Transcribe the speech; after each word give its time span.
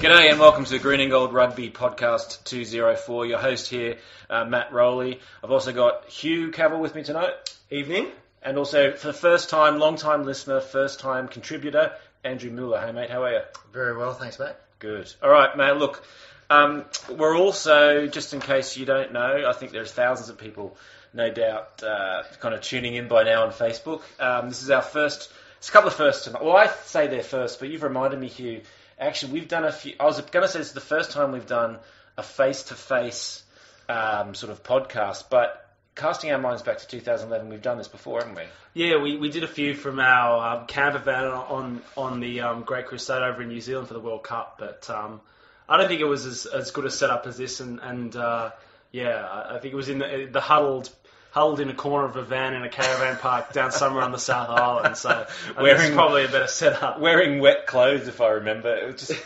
G'day 0.00 0.30
and 0.30 0.40
welcome 0.40 0.64
to 0.64 0.78
Green 0.78 1.00
and 1.00 1.10
Gold 1.10 1.34
Rugby 1.34 1.68
Podcast 1.68 2.42
204. 2.44 3.26
Your 3.26 3.38
host 3.38 3.68
here, 3.68 3.98
uh, 4.30 4.46
Matt 4.46 4.72
Rowley. 4.72 5.20
I've 5.44 5.50
also 5.50 5.74
got 5.74 6.08
Hugh 6.08 6.50
Cavill 6.52 6.80
with 6.80 6.94
me 6.94 7.02
tonight. 7.02 7.34
Evening. 7.70 8.06
And 8.42 8.56
also, 8.56 8.92
for 8.92 9.08
the 9.08 9.12
first 9.12 9.50
time, 9.50 9.78
long 9.78 9.96
time 9.96 10.24
listener, 10.24 10.62
first 10.62 11.00
time 11.00 11.28
contributor, 11.28 11.92
Andrew 12.24 12.50
Mueller. 12.50 12.80
Hey, 12.80 12.92
mate, 12.92 13.10
how 13.10 13.24
are 13.24 13.30
you? 13.30 13.40
Very 13.74 13.94
well, 13.94 14.14
thanks, 14.14 14.38
mate. 14.38 14.54
Good. 14.78 15.12
All 15.22 15.28
right, 15.28 15.54
mate, 15.54 15.76
look, 15.76 16.02
um, 16.48 16.86
we're 17.10 17.36
also, 17.36 18.06
just 18.06 18.32
in 18.32 18.40
case 18.40 18.78
you 18.78 18.86
don't 18.86 19.12
know, 19.12 19.44
I 19.46 19.52
think 19.52 19.70
there's 19.70 19.92
thousands 19.92 20.30
of 20.30 20.38
people, 20.38 20.78
no 21.12 21.30
doubt, 21.30 21.82
uh, 21.82 22.22
kind 22.40 22.54
of 22.54 22.62
tuning 22.62 22.94
in 22.94 23.06
by 23.06 23.24
now 23.24 23.44
on 23.44 23.52
Facebook. 23.52 24.00
Um, 24.18 24.48
this 24.48 24.62
is 24.62 24.70
our 24.70 24.80
first, 24.80 25.30
it's 25.58 25.68
a 25.68 25.72
couple 25.72 25.88
of 25.88 25.94
firsts 25.94 26.24
tonight. 26.24 26.42
Well, 26.42 26.56
I 26.56 26.68
say 26.86 27.06
they're 27.06 27.22
first, 27.22 27.60
but 27.60 27.68
you've 27.68 27.82
reminded 27.82 28.18
me, 28.18 28.28
Hugh, 28.28 28.62
actually, 29.00 29.32
we've 29.32 29.48
done 29.48 29.64
a 29.64 29.72
few, 29.72 29.94
I 29.98 30.04
was 30.04 30.20
going 30.20 30.46
to 30.46 30.52
say 30.52 30.60
it's 30.60 30.72
the 30.72 30.80
first 30.80 31.10
time 31.10 31.32
we've 31.32 31.46
done 31.46 31.78
a 32.16 32.22
face 32.22 32.64
to 32.64 32.74
face 32.74 33.42
sort 33.88 34.52
of 34.52 34.62
podcast, 34.62 35.24
but 35.30 35.66
casting 35.94 36.30
our 36.30 36.38
minds 36.38 36.62
back 36.62 36.78
to 36.78 36.86
2011, 36.86 37.48
we've 37.48 37.62
done 37.62 37.78
this 37.78 37.88
before, 37.88 38.20
haven't 38.20 38.36
we? 38.36 38.42
Yeah, 38.74 39.02
we, 39.02 39.16
we 39.16 39.30
did 39.30 39.42
a 39.42 39.48
few 39.48 39.74
from 39.74 39.98
our 39.98 40.58
um, 40.58 40.66
camper 40.66 40.98
van 40.98 41.24
on 41.24 41.82
on 41.96 42.20
the 42.20 42.42
um, 42.42 42.62
Great 42.62 42.86
Crusade 42.86 43.22
over 43.22 43.42
in 43.42 43.48
New 43.48 43.60
Zealand 43.60 43.88
for 43.88 43.94
the 43.94 44.00
World 44.00 44.22
Cup, 44.22 44.56
but 44.58 44.88
um, 44.88 45.20
I 45.68 45.76
don't 45.76 45.88
think 45.88 46.00
it 46.00 46.06
was 46.06 46.26
as, 46.26 46.46
as 46.46 46.70
good 46.70 46.84
a 46.84 46.90
setup 46.90 47.26
as 47.26 47.36
this, 47.36 47.60
and, 47.60 47.80
and 47.80 48.14
uh, 48.14 48.50
yeah, 48.92 49.46
I 49.50 49.58
think 49.58 49.72
it 49.72 49.76
was 49.76 49.88
in 49.88 49.98
the, 49.98 50.28
the 50.30 50.40
huddled 50.40 50.90
huddled 51.30 51.60
in 51.60 51.68
a 51.70 51.74
corner 51.74 52.06
of 52.06 52.16
a 52.16 52.22
van 52.22 52.54
in 52.54 52.62
a 52.62 52.68
caravan 52.68 53.16
park 53.16 53.52
down 53.52 53.70
somewhere 53.72 54.02
on 54.02 54.12
the 54.12 54.18
South 54.18 54.48
Island. 54.48 54.96
So 54.96 55.26
Wearing- 55.58 55.94
probably 55.94 56.24
a 56.24 56.28
better 56.28 56.46
setup. 56.48 56.98
Wearing 57.00 57.40
wet 57.40 57.66
clothes, 57.66 58.08
if 58.08 58.20
I 58.20 58.28
remember. 58.30 58.74
It 58.74 58.92
was 58.92 59.06
just 59.08 59.24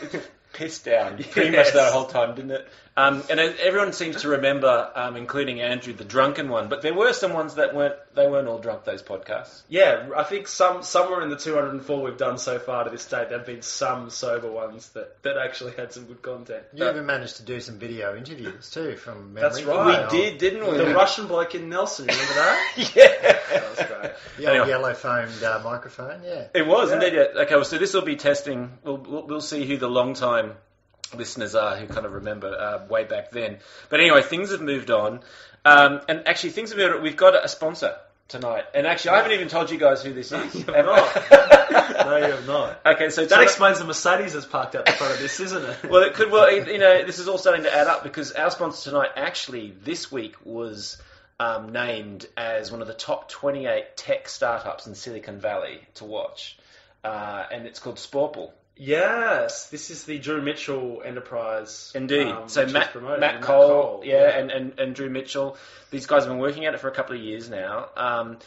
pissed 0.53 0.85
down 0.85 1.17
pretty 1.31 1.49
much 1.49 1.65
Yes. 1.67 1.71
the 1.73 1.85
whole 1.85 2.05
time, 2.05 2.35
didn't 2.35 2.51
it? 2.51 2.67
Um, 2.97 3.23
and 3.29 3.39
everyone 3.41 3.91
seems 3.91 4.21
to 4.21 4.29
remember, 4.29 4.89
um, 4.95 5.17
including 5.17 5.59
Andrew, 5.59 5.91
the 5.91 6.05
drunken 6.05 6.47
one. 6.47 6.69
But 6.69 6.81
there 6.81 6.93
were 6.93 7.11
some 7.11 7.33
ones 7.33 7.55
that 7.55 7.75
weren't. 7.75 7.95
They 8.15 8.25
weren't 8.27 8.47
all 8.47 8.59
drunk. 8.59 8.85
Those 8.85 9.03
podcasts. 9.03 9.63
Yeah, 9.67 10.07
I 10.15 10.23
think 10.23 10.47
some 10.47 10.81
somewhere 10.81 11.21
in 11.21 11.29
the 11.29 11.35
204 11.35 12.01
we've 12.01 12.17
done 12.17 12.37
so 12.37 12.57
far 12.57 12.85
to 12.85 12.89
this 12.89 13.05
date, 13.05 13.27
there 13.27 13.37
have 13.37 13.45
been 13.47 13.61
some 13.63 14.09
sober 14.09 14.49
ones 14.49 14.89
that, 14.91 15.21
that 15.23 15.37
actually 15.37 15.73
had 15.73 15.91
some 15.91 16.05
good 16.05 16.21
content. 16.21 16.63
You 16.73 16.89
even 16.89 17.05
managed 17.05 17.35
to 17.37 17.43
do 17.43 17.59
some 17.59 17.77
video 17.79 18.15
interviews 18.15 18.69
too 18.71 18.95
from 18.95 19.33
memory. 19.33 19.41
That's 19.49 19.63
right. 19.63 20.09
We 20.09 20.17
did, 20.17 20.37
didn't 20.37 20.65
we? 20.71 20.77
The 20.77 20.93
Russian 20.95 21.27
bloke 21.27 21.53
in 21.55 21.67
Nelson, 21.67 22.05
remember 22.07 22.33
that? 22.35 22.73
yeah. 22.95 23.31
that 23.51 23.69
was 23.69 23.87
great. 23.87 24.11
The 24.37 24.49
Anyway. 24.51 24.67
yellow 24.69 24.93
foamed 24.93 25.43
uh, 25.43 25.59
microphone, 25.65 26.21
yeah. 26.23 26.47
It 26.53 26.65
was 26.65 26.89
Yeah. 26.89 26.95
indeed. 26.95 27.13
Yeah. 27.13 27.41
Okay, 27.41 27.55
well, 27.55 27.65
so 27.65 27.77
this 27.77 27.93
will 27.93 28.03
be 28.03 28.15
testing. 28.15 28.71
We'll, 28.85 28.97
we'll, 28.97 29.27
we'll 29.27 29.41
see 29.41 29.65
who 29.65 29.75
the 29.75 29.89
long 29.89 30.13
time 30.13 30.53
listeners 31.13 31.55
are 31.55 31.75
who 31.75 31.87
kind 31.87 32.05
of 32.05 32.13
remember 32.13 32.47
uh, 32.47 32.85
way 32.87 33.03
back 33.03 33.31
then. 33.31 33.57
But 33.89 33.99
anyway, 33.99 34.21
things 34.21 34.51
have 34.51 34.61
moved 34.61 34.89
on, 34.91 35.21
um, 35.63 36.01
and 36.07 36.27
actually, 36.27 36.51
things 36.51 36.69
have 36.69 36.77
moved. 36.79 36.95
on. 36.95 37.01
We've 37.03 37.17
got 37.17 37.43
a 37.43 37.47
sponsor 37.47 37.95
tonight, 38.27 38.63
and 38.73 38.87
actually, 38.87 39.11
I 39.11 39.17
haven't 39.17 39.33
even 39.33 39.47
told 39.47 39.69
you 39.71 39.77
guys 39.77 40.03
who 40.03 40.13
this 40.13 40.31
is. 40.31 40.55
You've 40.55 40.67
not. 40.67 41.23
No, 42.05 42.17
you 42.17 42.23
have 42.33 42.47
not. 42.47 42.81
okay, 42.85 43.09
so 43.09 43.25
That 43.25 43.41
explains 43.41 43.79
the 43.79 43.85
Mercedes 43.85 44.33
that's 44.33 44.45
parked 44.45 44.75
out 44.75 44.85
the 44.85 44.91
front 44.91 45.13
of 45.13 45.19
this, 45.19 45.39
isn't 45.39 45.63
it? 45.63 45.89
well, 45.89 46.03
it 46.03 46.13
could. 46.13 46.31
Well, 46.31 46.51
you 46.51 46.77
know, 46.77 47.03
this 47.05 47.19
is 47.19 47.27
all 47.27 47.37
starting 47.37 47.63
to 47.63 47.75
add 47.75 47.87
up 47.87 48.03
because 48.03 48.31
our 48.33 48.49
sponsor 48.51 48.91
tonight, 48.91 49.09
actually, 49.15 49.73
this 49.83 50.11
week 50.11 50.35
was 50.43 50.97
um, 51.39 51.71
named 51.71 52.27
as 52.37 52.71
one 52.71 52.81
of 52.81 52.87
the 52.87 52.93
top 52.93 53.29
28 53.29 53.97
tech 53.97 54.27
startups 54.29 54.87
in 54.87 54.95
Silicon 54.95 55.39
Valley 55.39 55.81
to 55.95 56.05
watch, 56.05 56.57
uh, 57.03 57.43
and 57.51 57.65
it's 57.65 57.79
called 57.79 57.97
Sporple. 57.99 58.53
Yes, 58.77 59.69
this 59.69 59.89
is 59.89 60.03
the 60.03 60.19
Drew 60.19 60.41
Mitchell 60.41 61.01
Enterprise. 61.03 61.93
Indeed. 61.95 62.27
um, 62.27 62.49
so 62.49 62.63
is 62.63 62.73
Matt, 62.73 63.01
Matt, 63.01 63.35
and 63.35 63.43
Cole, 63.43 64.01
yeah, 64.03 64.37
And, 64.37 64.51
and, 64.51 64.79
and 64.79 64.95
Drew 64.95 65.09
Mitchell. 65.09 65.57
These 65.91 66.07
guys 66.07 66.23
have 66.23 66.31
been 66.31 66.39
working 66.39 66.65
at 66.65 66.73
it 66.73 66.81
for 66.81 66.89
a 66.89 66.93
couple 66.93 67.15
of 67.15 67.21
years 67.21 67.49
now. 67.49 67.87
Um, 67.95 68.39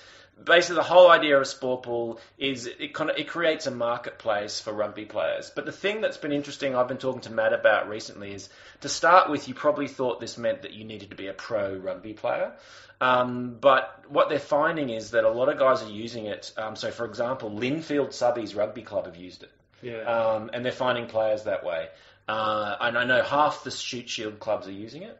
basically, 0.42 0.76
the 0.76 0.82
whole 0.82 1.10
idea 1.10 1.38
of 1.38 1.46
Sporple 1.46 2.20
is 2.36 2.66
it 2.66 2.92
kind 2.92 3.08
of 3.10 3.16
it 3.16 3.28
creates 3.28 3.66
a 3.66 3.70
marketplace 3.70 4.60
for 4.60 4.70
rugby 4.70 5.06
players. 5.06 5.50
But 5.54 5.64
the 5.64 5.72
thing 5.72 6.02
that's 6.02 6.18
been 6.18 6.32
interesting, 6.32 6.76
I've 6.76 6.88
been 6.88 6.98
talking 6.98 7.22
to 7.22 7.32
Matt 7.32 7.54
about 7.54 7.88
recently, 7.88 8.34
is 8.34 8.50
to 8.82 8.90
start 8.90 9.30
with, 9.30 9.48
you 9.48 9.54
probably 9.54 9.88
thought 9.88 10.20
this 10.20 10.36
meant 10.36 10.62
that 10.62 10.74
you 10.74 10.84
needed 10.84 11.08
to 11.10 11.16
be 11.16 11.28
a 11.28 11.32
pro 11.32 11.74
rugby 11.74 12.12
player. 12.12 12.52
Um, 13.00 13.56
but 13.58 14.04
what 14.08 14.28
they're 14.28 14.38
finding 14.38 14.90
is 14.90 15.12
that 15.12 15.24
a 15.24 15.30
lot 15.30 15.48
of 15.48 15.58
guys 15.58 15.82
are 15.82 15.90
using 15.90 16.26
it. 16.26 16.52
Um, 16.58 16.76
so, 16.76 16.90
for 16.90 17.06
example, 17.06 17.50
Lindfield 17.50 18.08
Subbies 18.08 18.54
Rugby 18.54 18.82
Club 18.82 19.06
have 19.06 19.16
used 19.16 19.42
it 19.42 19.50
yeah. 19.82 20.02
um, 20.02 20.50
and 20.52 20.64
they're 20.64 20.72
finding 20.72 21.06
players 21.06 21.44
that 21.44 21.64
way. 21.64 21.88
Uh, 22.28 22.76
and 22.80 22.98
I 22.98 23.04
know 23.04 23.22
half 23.22 23.64
the 23.64 23.70
Shute 23.70 24.08
Shield 24.08 24.38
clubs 24.38 24.68
are 24.68 24.72
using 24.72 25.02
it. 25.02 25.18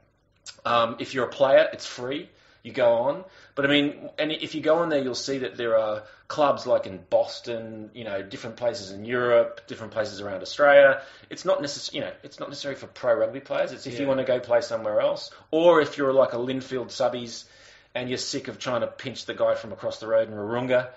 Um, 0.64 0.96
if 0.98 1.14
you're 1.14 1.26
a 1.26 1.30
player, 1.30 1.68
it's 1.72 1.86
free. 1.86 2.28
You 2.64 2.72
go 2.72 2.92
on, 2.94 3.24
but 3.54 3.64
I 3.64 3.68
mean, 3.68 4.10
and 4.18 4.32
if 4.32 4.54
you 4.54 4.60
go 4.60 4.80
on 4.80 4.88
there, 4.88 5.02
you'll 5.02 5.14
see 5.14 5.38
that 5.38 5.56
there 5.56 5.78
are 5.78 6.02
clubs 6.26 6.66
like 6.66 6.86
in 6.86 6.98
Boston, 7.08 7.90
you 7.94 8.04
know, 8.04 8.20
different 8.20 8.56
places 8.56 8.90
in 8.90 9.04
Europe, 9.04 9.66
different 9.68 9.92
places 9.92 10.20
around 10.20 10.42
Australia. 10.42 11.00
It's 11.30 11.44
not 11.44 11.60
necess- 11.62 11.94
you 11.94 12.00
know, 12.00 12.12
it's 12.24 12.40
not 12.40 12.48
necessarily 12.48 12.78
for 12.78 12.88
pro 12.88 13.14
rugby 13.14 13.40
players. 13.40 13.72
It's 13.72 13.86
if 13.86 13.98
you 14.00 14.06
want 14.06 14.18
to 14.18 14.24
go 14.24 14.40
play 14.40 14.60
somewhere 14.60 15.00
else, 15.00 15.30
or 15.50 15.80
if 15.80 15.96
you're 15.96 16.12
like 16.12 16.32
a 16.32 16.36
Lindfield 16.36 16.88
subbies 16.88 17.44
and 17.94 18.08
you're 18.08 18.18
sick 18.18 18.48
of 18.48 18.58
trying 18.58 18.82
to 18.82 18.88
pinch 18.88 19.24
the 19.24 19.34
guy 19.34 19.54
from 19.54 19.72
across 19.72 20.00
the 20.00 20.08
road 20.08 20.28
in 20.28 20.34
Wahroonga, 20.34 20.88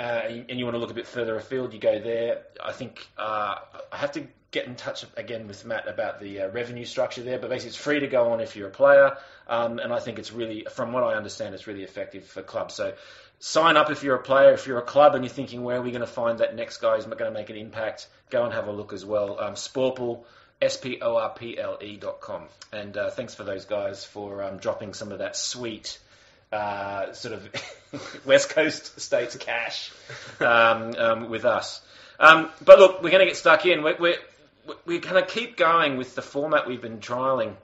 uh, 0.00 0.22
and 0.48 0.58
you 0.58 0.64
want 0.64 0.74
to 0.74 0.78
look 0.78 0.90
a 0.90 0.94
bit 0.94 1.06
further 1.06 1.36
afield, 1.36 1.74
you 1.74 1.78
go 1.78 1.98
there. 1.98 2.44
I 2.64 2.72
think 2.72 3.06
uh, 3.18 3.56
I 3.92 3.96
have 3.96 4.12
to 4.12 4.26
get 4.50 4.66
in 4.66 4.74
touch 4.74 5.04
again 5.14 5.46
with 5.46 5.66
Matt 5.66 5.86
about 5.88 6.20
the 6.20 6.40
uh, 6.40 6.48
revenue 6.48 6.86
structure 6.86 7.22
there, 7.22 7.38
but 7.38 7.50
basically 7.50 7.68
it's 7.68 7.76
free 7.76 8.00
to 8.00 8.06
go 8.06 8.32
on 8.32 8.40
if 8.40 8.56
you're 8.56 8.68
a 8.68 8.72
player, 8.72 9.18
um, 9.46 9.78
and 9.78 9.92
I 9.92 10.00
think 10.00 10.18
it's 10.18 10.32
really, 10.32 10.66
from 10.72 10.92
what 10.92 11.02
I 11.02 11.16
understand, 11.16 11.54
it's 11.54 11.66
really 11.66 11.82
effective 11.82 12.24
for 12.24 12.40
clubs. 12.40 12.74
So 12.74 12.94
sign 13.40 13.76
up 13.76 13.90
if 13.90 14.02
you're 14.02 14.16
a 14.16 14.22
player. 14.22 14.52
If 14.52 14.66
you're 14.66 14.78
a 14.78 14.82
club 14.82 15.14
and 15.14 15.22
you're 15.22 15.34
thinking 15.34 15.64
where 15.64 15.76
are 15.76 15.82
we 15.82 15.90
going 15.90 16.00
to 16.00 16.06
find 16.06 16.38
that 16.38 16.56
next 16.56 16.78
guy 16.78 16.96
who's 16.96 17.04
going 17.04 17.18
to 17.18 17.30
make 17.30 17.50
an 17.50 17.56
impact, 17.56 18.08
go 18.30 18.44
and 18.44 18.54
have 18.54 18.68
a 18.68 18.72
look 18.72 18.94
as 18.94 19.04
well. 19.04 19.38
Um, 19.38 19.54
Sporple. 19.54 20.24
S-P-O-R-P-L-E 20.62 21.86
E 21.86 21.96
dot 21.96 22.20
com. 22.20 22.42
And 22.70 22.94
uh, 22.94 23.08
thanks 23.08 23.34
for 23.34 23.44
those 23.44 23.64
guys 23.64 24.04
for 24.04 24.42
um, 24.42 24.58
dropping 24.58 24.92
some 24.92 25.10
of 25.10 25.20
that 25.20 25.34
sweet 25.34 25.98
uh, 26.52 27.12
sort 27.12 27.34
of 27.34 28.22
West 28.26 28.50
Coast 28.50 29.00
states 29.00 29.36
cash 29.36 29.92
um, 30.40 30.94
um, 30.98 31.28
with 31.28 31.44
us. 31.44 31.80
Um, 32.18 32.50
but 32.64 32.78
look, 32.78 33.02
we're 33.02 33.10
going 33.10 33.20
to 33.20 33.26
get 33.26 33.36
stuck 33.36 33.66
in. 33.66 33.82
We're, 33.82 33.96
we're, 33.98 34.18
we're 34.84 35.00
going 35.00 35.22
to 35.22 35.28
keep 35.28 35.56
going 35.56 35.96
with 35.96 36.14
the 36.14 36.22
format 36.22 36.66
we've 36.66 36.82
been 36.82 36.98
trialing, 36.98 37.54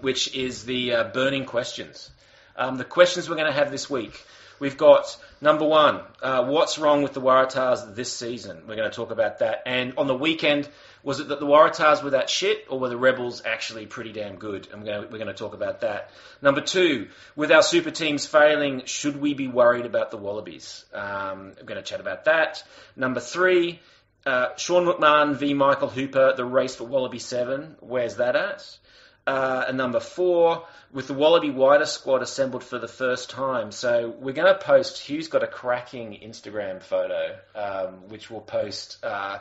which 0.00 0.34
is 0.34 0.64
the 0.64 0.94
uh, 0.94 1.04
burning 1.04 1.44
questions. 1.44 2.10
Um, 2.56 2.76
the 2.76 2.84
questions 2.84 3.28
we're 3.28 3.36
going 3.36 3.52
to 3.52 3.58
have 3.58 3.70
this 3.70 3.88
week. 3.88 4.24
We've 4.60 4.76
got 4.76 5.16
number 5.40 5.64
one, 5.64 6.00
uh, 6.20 6.44
what's 6.44 6.78
wrong 6.78 7.02
with 7.02 7.14
the 7.14 7.20
Waratahs 7.20 7.94
this 7.94 8.12
season? 8.12 8.64
We're 8.66 8.74
going 8.74 8.90
to 8.90 8.94
talk 8.94 9.12
about 9.12 9.38
that. 9.38 9.62
And 9.66 9.94
on 9.96 10.08
the 10.08 10.16
weekend, 10.16 10.68
was 11.08 11.20
it 11.20 11.28
that 11.28 11.40
the 11.40 11.46
Waratahs 11.46 12.02
were 12.02 12.10
that 12.10 12.28
shit, 12.28 12.66
or 12.68 12.78
were 12.78 12.90
the 12.90 12.98
Rebels 12.98 13.40
actually 13.46 13.86
pretty 13.86 14.12
damn 14.12 14.36
good? 14.36 14.68
And 14.70 14.82
we're 14.82 15.06
going 15.06 15.28
to, 15.28 15.32
talk 15.32 15.54
about 15.54 15.80
that. 15.80 16.10
Number 16.42 16.60
two, 16.60 17.08
with 17.34 17.50
our 17.50 17.62
super 17.62 17.90
teams 17.90 18.26
failing, 18.26 18.84
should 18.84 19.18
we 19.18 19.32
be 19.32 19.48
worried 19.48 19.86
about 19.86 20.10
the 20.10 20.18
Wallabies? 20.18 20.84
Um, 20.92 21.54
I'm 21.58 21.64
going 21.64 21.78
to 21.78 21.82
chat 21.82 22.00
about 22.00 22.26
that. 22.26 22.62
Number 22.94 23.20
three, 23.20 23.80
uh, 24.26 24.48
Sean 24.56 24.84
McMahon 24.84 25.34
v 25.34 25.54
Michael 25.54 25.88
Hooper, 25.88 26.34
the 26.36 26.44
race 26.44 26.76
for 26.76 26.84
Wallaby 26.84 27.20
7. 27.20 27.76
Where's 27.80 28.16
that 28.16 28.36
at? 28.36 28.78
Uh, 29.26 29.64
and 29.66 29.78
number 29.78 30.00
four, 30.00 30.66
with 30.92 31.06
the 31.06 31.14
Wallaby 31.14 31.48
wider 31.48 31.86
squad 31.86 32.20
assembled 32.20 32.64
for 32.64 32.78
the 32.78 32.86
first 32.86 33.30
time. 33.30 33.72
So 33.72 34.14
we're 34.20 34.34
going 34.34 34.52
to 34.52 34.60
post. 34.60 34.98
Hugh's 34.98 35.28
got 35.28 35.42
a 35.42 35.46
cracking 35.46 36.18
Instagram 36.22 36.82
photo, 36.82 37.38
um, 37.54 38.08
which 38.10 38.30
we'll 38.30 38.42
post 38.42 39.02
uh, 39.02 39.38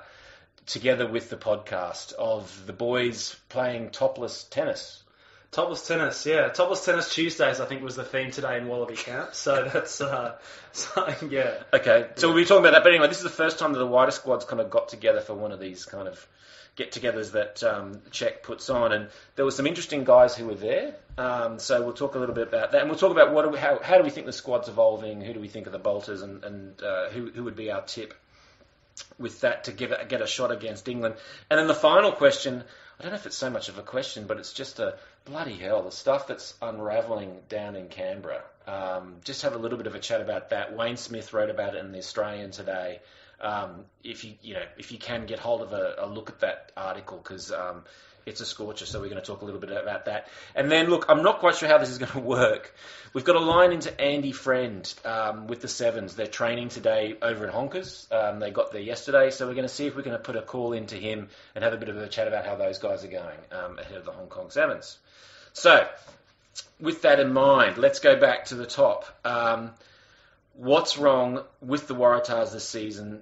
together 0.67 1.07
with 1.07 1.29
the 1.29 1.37
podcast 1.37 2.13
of 2.13 2.67
the 2.67 2.73
boys 2.73 3.35
playing 3.49 3.89
topless 3.89 4.43
tennis. 4.43 5.03
Topless 5.51 5.87
tennis, 5.87 6.25
yeah. 6.25 6.49
Topless 6.49 6.83
tennis 6.83 7.13
Tuesdays, 7.13 7.61
I 7.61 7.65
think, 7.65 7.81
was 7.81 7.95
the 7.95 8.03
theme 8.03 8.31
today 8.31 8.57
in 8.57 8.67
Wallaby 8.67 8.95
Camp. 8.95 9.33
So 9.33 9.69
that's, 9.73 10.01
uh, 10.01 10.37
so, 10.73 11.07
yeah. 11.29 11.63
Okay, 11.73 12.07
so 12.15 12.27
we'll 12.27 12.37
be 12.37 12.45
talking 12.45 12.65
about 12.65 12.73
that. 12.73 12.83
But 12.83 12.91
anyway, 12.91 13.07
this 13.07 13.17
is 13.17 13.23
the 13.23 13.29
first 13.29 13.57
time 13.57 13.71
that 13.71 13.79
the 13.79 13.87
wider 13.87 14.11
squads 14.11 14.43
kind 14.43 14.61
of 14.61 14.69
got 14.69 14.89
together 14.89 15.21
for 15.21 15.33
one 15.33 15.53
of 15.53 15.59
these 15.59 15.85
kind 15.85 16.07
of 16.07 16.27
get-togethers 16.75 17.31
that 17.31 17.63
um, 17.63 17.95
Cheika 18.11 18.43
puts 18.43 18.69
on, 18.69 18.91
and 18.91 19.09
there 19.35 19.45
were 19.45 19.51
some 19.51 19.65
interesting 19.65 20.03
guys 20.03 20.35
who 20.35 20.45
were 20.45 20.55
there. 20.55 20.95
Um, 21.17 21.57
so 21.57 21.81
we'll 21.81 21.93
talk 21.93 22.13
a 22.13 22.19
little 22.19 22.35
bit 22.35 22.49
about 22.49 22.73
that, 22.73 22.81
and 22.81 22.89
we'll 22.89 22.99
talk 22.99 23.11
about 23.11 23.33
what 23.33 23.43
do 23.43 23.49
we, 23.49 23.57
how, 23.57 23.79
how 23.81 23.97
do 23.97 24.03
we 24.03 24.11
think 24.11 24.27
the 24.27 24.33
squad's 24.33 24.67
evolving, 24.67 25.21
who 25.21 25.33
do 25.33 25.39
we 25.39 25.47
think 25.47 25.65
are 25.65 25.71
the 25.71 25.79
bolters, 25.79 26.21
and, 26.21 26.43
and 26.43 26.83
uh, 26.83 27.09
who, 27.09 27.31
who 27.31 27.45
would 27.45 27.55
be 27.55 27.71
our 27.71 27.81
tip 27.81 28.13
with 29.19 29.41
that 29.41 29.65
to 29.65 29.71
give 29.71 29.91
it, 29.91 30.09
get 30.09 30.21
a 30.21 30.27
shot 30.27 30.51
against 30.51 30.87
England. 30.87 31.15
And 31.49 31.59
then 31.59 31.67
the 31.67 31.73
final 31.73 32.11
question, 32.11 32.63
I 32.99 33.03
don't 33.03 33.11
know 33.11 33.17
if 33.17 33.25
it's 33.25 33.37
so 33.37 33.49
much 33.49 33.69
of 33.69 33.77
a 33.77 33.83
question, 33.83 34.25
but 34.27 34.37
it's 34.37 34.53
just 34.53 34.79
a 34.79 34.95
bloody 35.25 35.55
hell, 35.55 35.83
the 35.83 35.91
stuff 35.91 36.27
that's 36.27 36.53
unravelling 36.61 37.39
down 37.49 37.75
in 37.75 37.87
Canberra. 37.89 38.41
Um, 38.65 39.15
just 39.23 39.43
have 39.43 39.53
a 39.53 39.57
little 39.57 39.77
bit 39.77 39.87
of 39.87 39.95
a 39.95 39.99
chat 39.99 40.21
about 40.21 40.49
that. 40.49 40.75
Wayne 40.75 40.97
Smith 40.97 41.33
wrote 41.33 41.49
about 41.49 41.75
it 41.75 41.85
in 41.85 41.91
the 41.91 41.99
Australian 41.99 42.51
today. 42.51 42.99
um, 43.39 43.85
if 44.03 44.23
you 44.23 44.33
you 44.41 44.53
know 44.55 44.63
if 44.77 44.91
you 44.91 44.97
can 44.97 45.25
get 45.25 45.39
hold 45.39 45.61
of 45.61 45.73
a, 45.73 45.95
a 45.99 46.07
look 46.07 46.29
at 46.29 46.39
that 46.39 46.71
article 46.75 47.17
because 47.17 47.51
um, 47.51 47.83
it's 48.27 48.41
a 48.41 48.45
scorcher. 48.45 48.85
So 48.85 48.99
we're 48.99 49.09
going 49.09 49.21
to 49.21 49.25
talk 49.25 49.41
a 49.41 49.45
little 49.45 49.59
bit 49.59 49.71
about 49.71 50.05
that. 50.05 50.27
And 50.53 50.69
then 50.69 50.87
look, 50.87 51.05
I'm 51.09 51.23
not 51.23 51.39
quite 51.39 51.55
sure 51.55 51.69
how 51.69 51.77
this 51.77 51.89
is 51.89 51.97
going 51.97 52.11
to 52.11 52.19
work. 52.19 52.75
We've 53.13 53.23
got 53.23 53.37
a 53.37 53.39
line 53.39 53.71
into 53.71 53.99
Andy 53.99 54.33
Friend 54.33 54.93
um, 55.05 55.47
with 55.47 55.61
the 55.61 55.67
Sevens. 55.67 56.15
They're 56.15 56.27
training 56.27 56.69
today 56.69 57.15
over 57.21 57.47
at 57.47 57.53
Honkers. 57.53 58.11
Um, 58.11 58.39
they 58.39 58.51
got 58.51 58.71
there 58.71 58.81
yesterday, 58.81 59.31
so 59.31 59.47
we're 59.47 59.55
going 59.55 59.67
to 59.67 59.73
see 59.73 59.87
if 59.87 59.95
we're 59.95 60.03
going 60.03 60.17
to 60.17 60.23
put 60.23 60.35
a 60.35 60.41
call 60.41 60.73
into 60.73 60.95
him 60.95 61.29
and 61.55 61.63
have 61.63 61.73
a 61.73 61.77
bit 61.77 61.89
of 61.89 61.97
a 61.97 62.07
chat 62.07 62.27
about 62.27 62.45
how 62.45 62.55
those 62.55 62.79
guys 62.79 63.03
are 63.03 63.07
going 63.07 63.39
um, 63.51 63.79
ahead 63.79 63.97
of 63.97 64.05
the 64.05 64.11
Hong 64.11 64.27
Kong 64.27 64.49
Sevens. 64.49 64.97
So, 65.53 65.87
with 66.79 67.01
that 67.03 67.19
in 67.19 67.33
mind, 67.33 67.77
let's 67.77 67.99
go 67.99 68.19
back 68.19 68.45
to 68.45 68.55
the 68.55 68.65
top. 68.65 69.05
Um, 69.23 69.71
what's 70.53 70.97
wrong 70.97 71.43
with 71.61 71.87
the 71.87 71.95
Waratahs 71.95 72.51
this 72.51 72.67
season? 72.67 73.21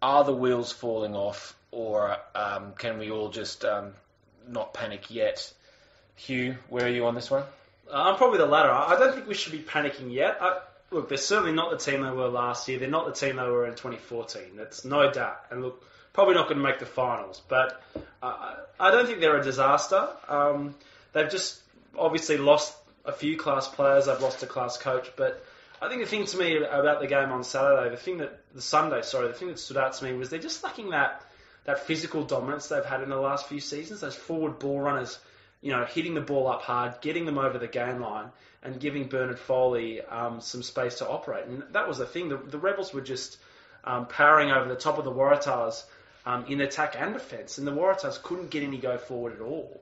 Are 0.00 0.22
the 0.22 0.34
wheels 0.34 0.70
falling 0.70 1.16
off, 1.16 1.56
or 1.72 2.16
um, 2.34 2.72
can 2.78 2.98
we 2.98 3.10
all 3.10 3.30
just 3.30 3.64
um, 3.64 3.92
not 4.48 4.74
panic 4.74 5.10
yet? 5.10 5.52
Hugh, 6.16 6.56
where 6.68 6.86
are 6.86 6.90
you 6.90 7.06
on 7.06 7.14
this 7.14 7.30
one? 7.30 7.44
Uh, 7.90 8.02
I'm 8.02 8.16
probably 8.16 8.38
the 8.38 8.46
latter. 8.46 8.70
I 8.70 8.98
don't 8.98 9.14
think 9.14 9.28
we 9.28 9.34
should 9.34 9.52
be 9.52 9.60
panicking 9.60 10.12
yet. 10.12 10.38
I, 10.40 10.60
look, 10.90 11.08
they're 11.08 11.18
certainly 11.18 11.52
not 11.52 11.70
the 11.70 11.78
team 11.78 12.02
they 12.02 12.10
were 12.10 12.28
last 12.28 12.68
year. 12.68 12.78
They're 12.78 12.88
not 12.88 13.06
the 13.06 13.12
team 13.12 13.36
they 13.36 13.42
were 13.42 13.66
in 13.66 13.72
2014. 13.72 14.56
That's 14.56 14.84
no 14.84 15.10
doubt. 15.10 15.44
And 15.50 15.62
look, 15.62 15.84
probably 16.12 16.34
not 16.34 16.48
going 16.48 16.58
to 16.58 16.64
make 16.64 16.78
the 16.78 16.86
finals. 16.86 17.40
But 17.48 17.80
I 18.22 18.90
don't 18.90 19.06
think 19.06 19.20
they're 19.20 19.38
a 19.38 19.44
disaster. 19.44 20.08
Um, 20.28 20.74
they've 21.12 21.30
just 21.30 21.60
obviously 21.96 22.36
lost 22.36 22.76
a 23.04 23.12
few 23.12 23.36
class 23.36 23.68
players. 23.68 24.06
They've 24.06 24.20
lost 24.20 24.42
a 24.42 24.46
class 24.46 24.76
coach. 24.76 25.12
But 25.16 25.44
I 25.80 25.88
think 25.88 26.02
the 26.02 26.08
thing 26.08 26.26
to 26.26 26.36
me 26.36 26.56
about 26.56 27.00
the 27.00 27.06
game 27.06 27.30
on 27.30 27.44
Saturday, 27.44 27.90
the 27.90 27.96
thing 27.96 28.18
that 28.18 28.40
the 28.54 28.62
Sunday, 28.62 29.02
sorry, 29.02 29.28
the 29.28 29.34
thing 29.34 29.48
that 29.48 29.58
stood 29.58 29.76
out 29.76 29.92
to 29.94 30.04
me 30.04 30.12
was 30.14 30.30
they're 30.30 30.40
just 30.40 30.64
lacking 30.64 30.90
that 30.90 31.22
that 31.68 31.80
physical 31.80 32.24
dominance 32.24 32.68
they've 32.68 32.82
had 32.82 33.02
in 33.02 33.10
the 33.10 33.20
last 33.20 33.46
few 33.46 33.60
seasons. 33.60 34.00
Those 34.00 34.14
forward 34.14 34.58
ball 34.58 34.80
runners, 34.80 35.18
you 35.60 35.70
know, 35.70 35.84
hitting 35.84 36.14
the 36.14 36.22
ball 36.22 36.48
up 36.48 36.62
hard, 36.62 36.94
getting 37.02 37.26
them 37.26 37.36
over 37.36 37.58
the 37.58 37.68
gain 37.68 38.00
line, 38.00 38.30
and 38.62 38.80
giving 38.80 39.06
Bernard 39.06 39.38
Foley 39.38 40.00
um, 40.00 40.40
some 40.40 40.62
space 40.62 41.00
to 41.00 41.06
operate. 41.06 41.44
And 41.44 41.62
that 41.72 41.86
was 41.86 41.98
the 41.98 42.06
thing. 42.06 42.30
The, 42.30 42.38
the 42.38 42.56
Rebels 42.56 42.94
were 42.94 43.02
just 43.02 43.36
um, 43.84 44.06
powering 44.06 44.50
over 44.50 44.66
the 44.66 44.76
top 44.76 44.96
of 44.96 45.04
the 45.04 45.12
Waratahs 45.12 45.84
um, 46.24 46.46
in 46.46 46.62
attack 46.62 46.96
and 46.98 47.12
defence, 47.12 47.58
and 47.58 47.66
the 47.66 47.72
Waratahs 47.72 48.22
couldn't 48.22 48.48
get 48.48 48.62
any 48.62 48.78
go 48.78 48.96
forward 48.96 49.34
at 49.34 49.42
all. 49.42 49.78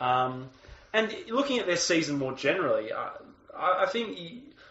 Um, 0.00 0.48
and 0.92 1.14
looking 1.28 1.60
at 1.60 1.66
their 1.66 1.76
season 1.76 2.18
more 2.18 2.32
generally, 2.32 2.90
uh, 2.90 3.10
I, 3.56 3.84
I 3.84 3.86
think 3.86 4.18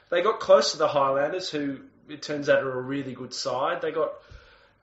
they 0.09 0.21
got 0.21 0.41
close 0.41 0.73
to 0.73 0.77
the 0.77 0.89
Highlanders, 0.89 1.49
who 1.49 1.77
it 2.09 2.21
turns 2.21 2.49
out 2.49 2.61
are 2.61 2.77
a 2.77 2.81
really 2.81 3.13
good 3.13 3.33
side. 3.33 3.81
They 3.81 3.93
got 3.93 4.11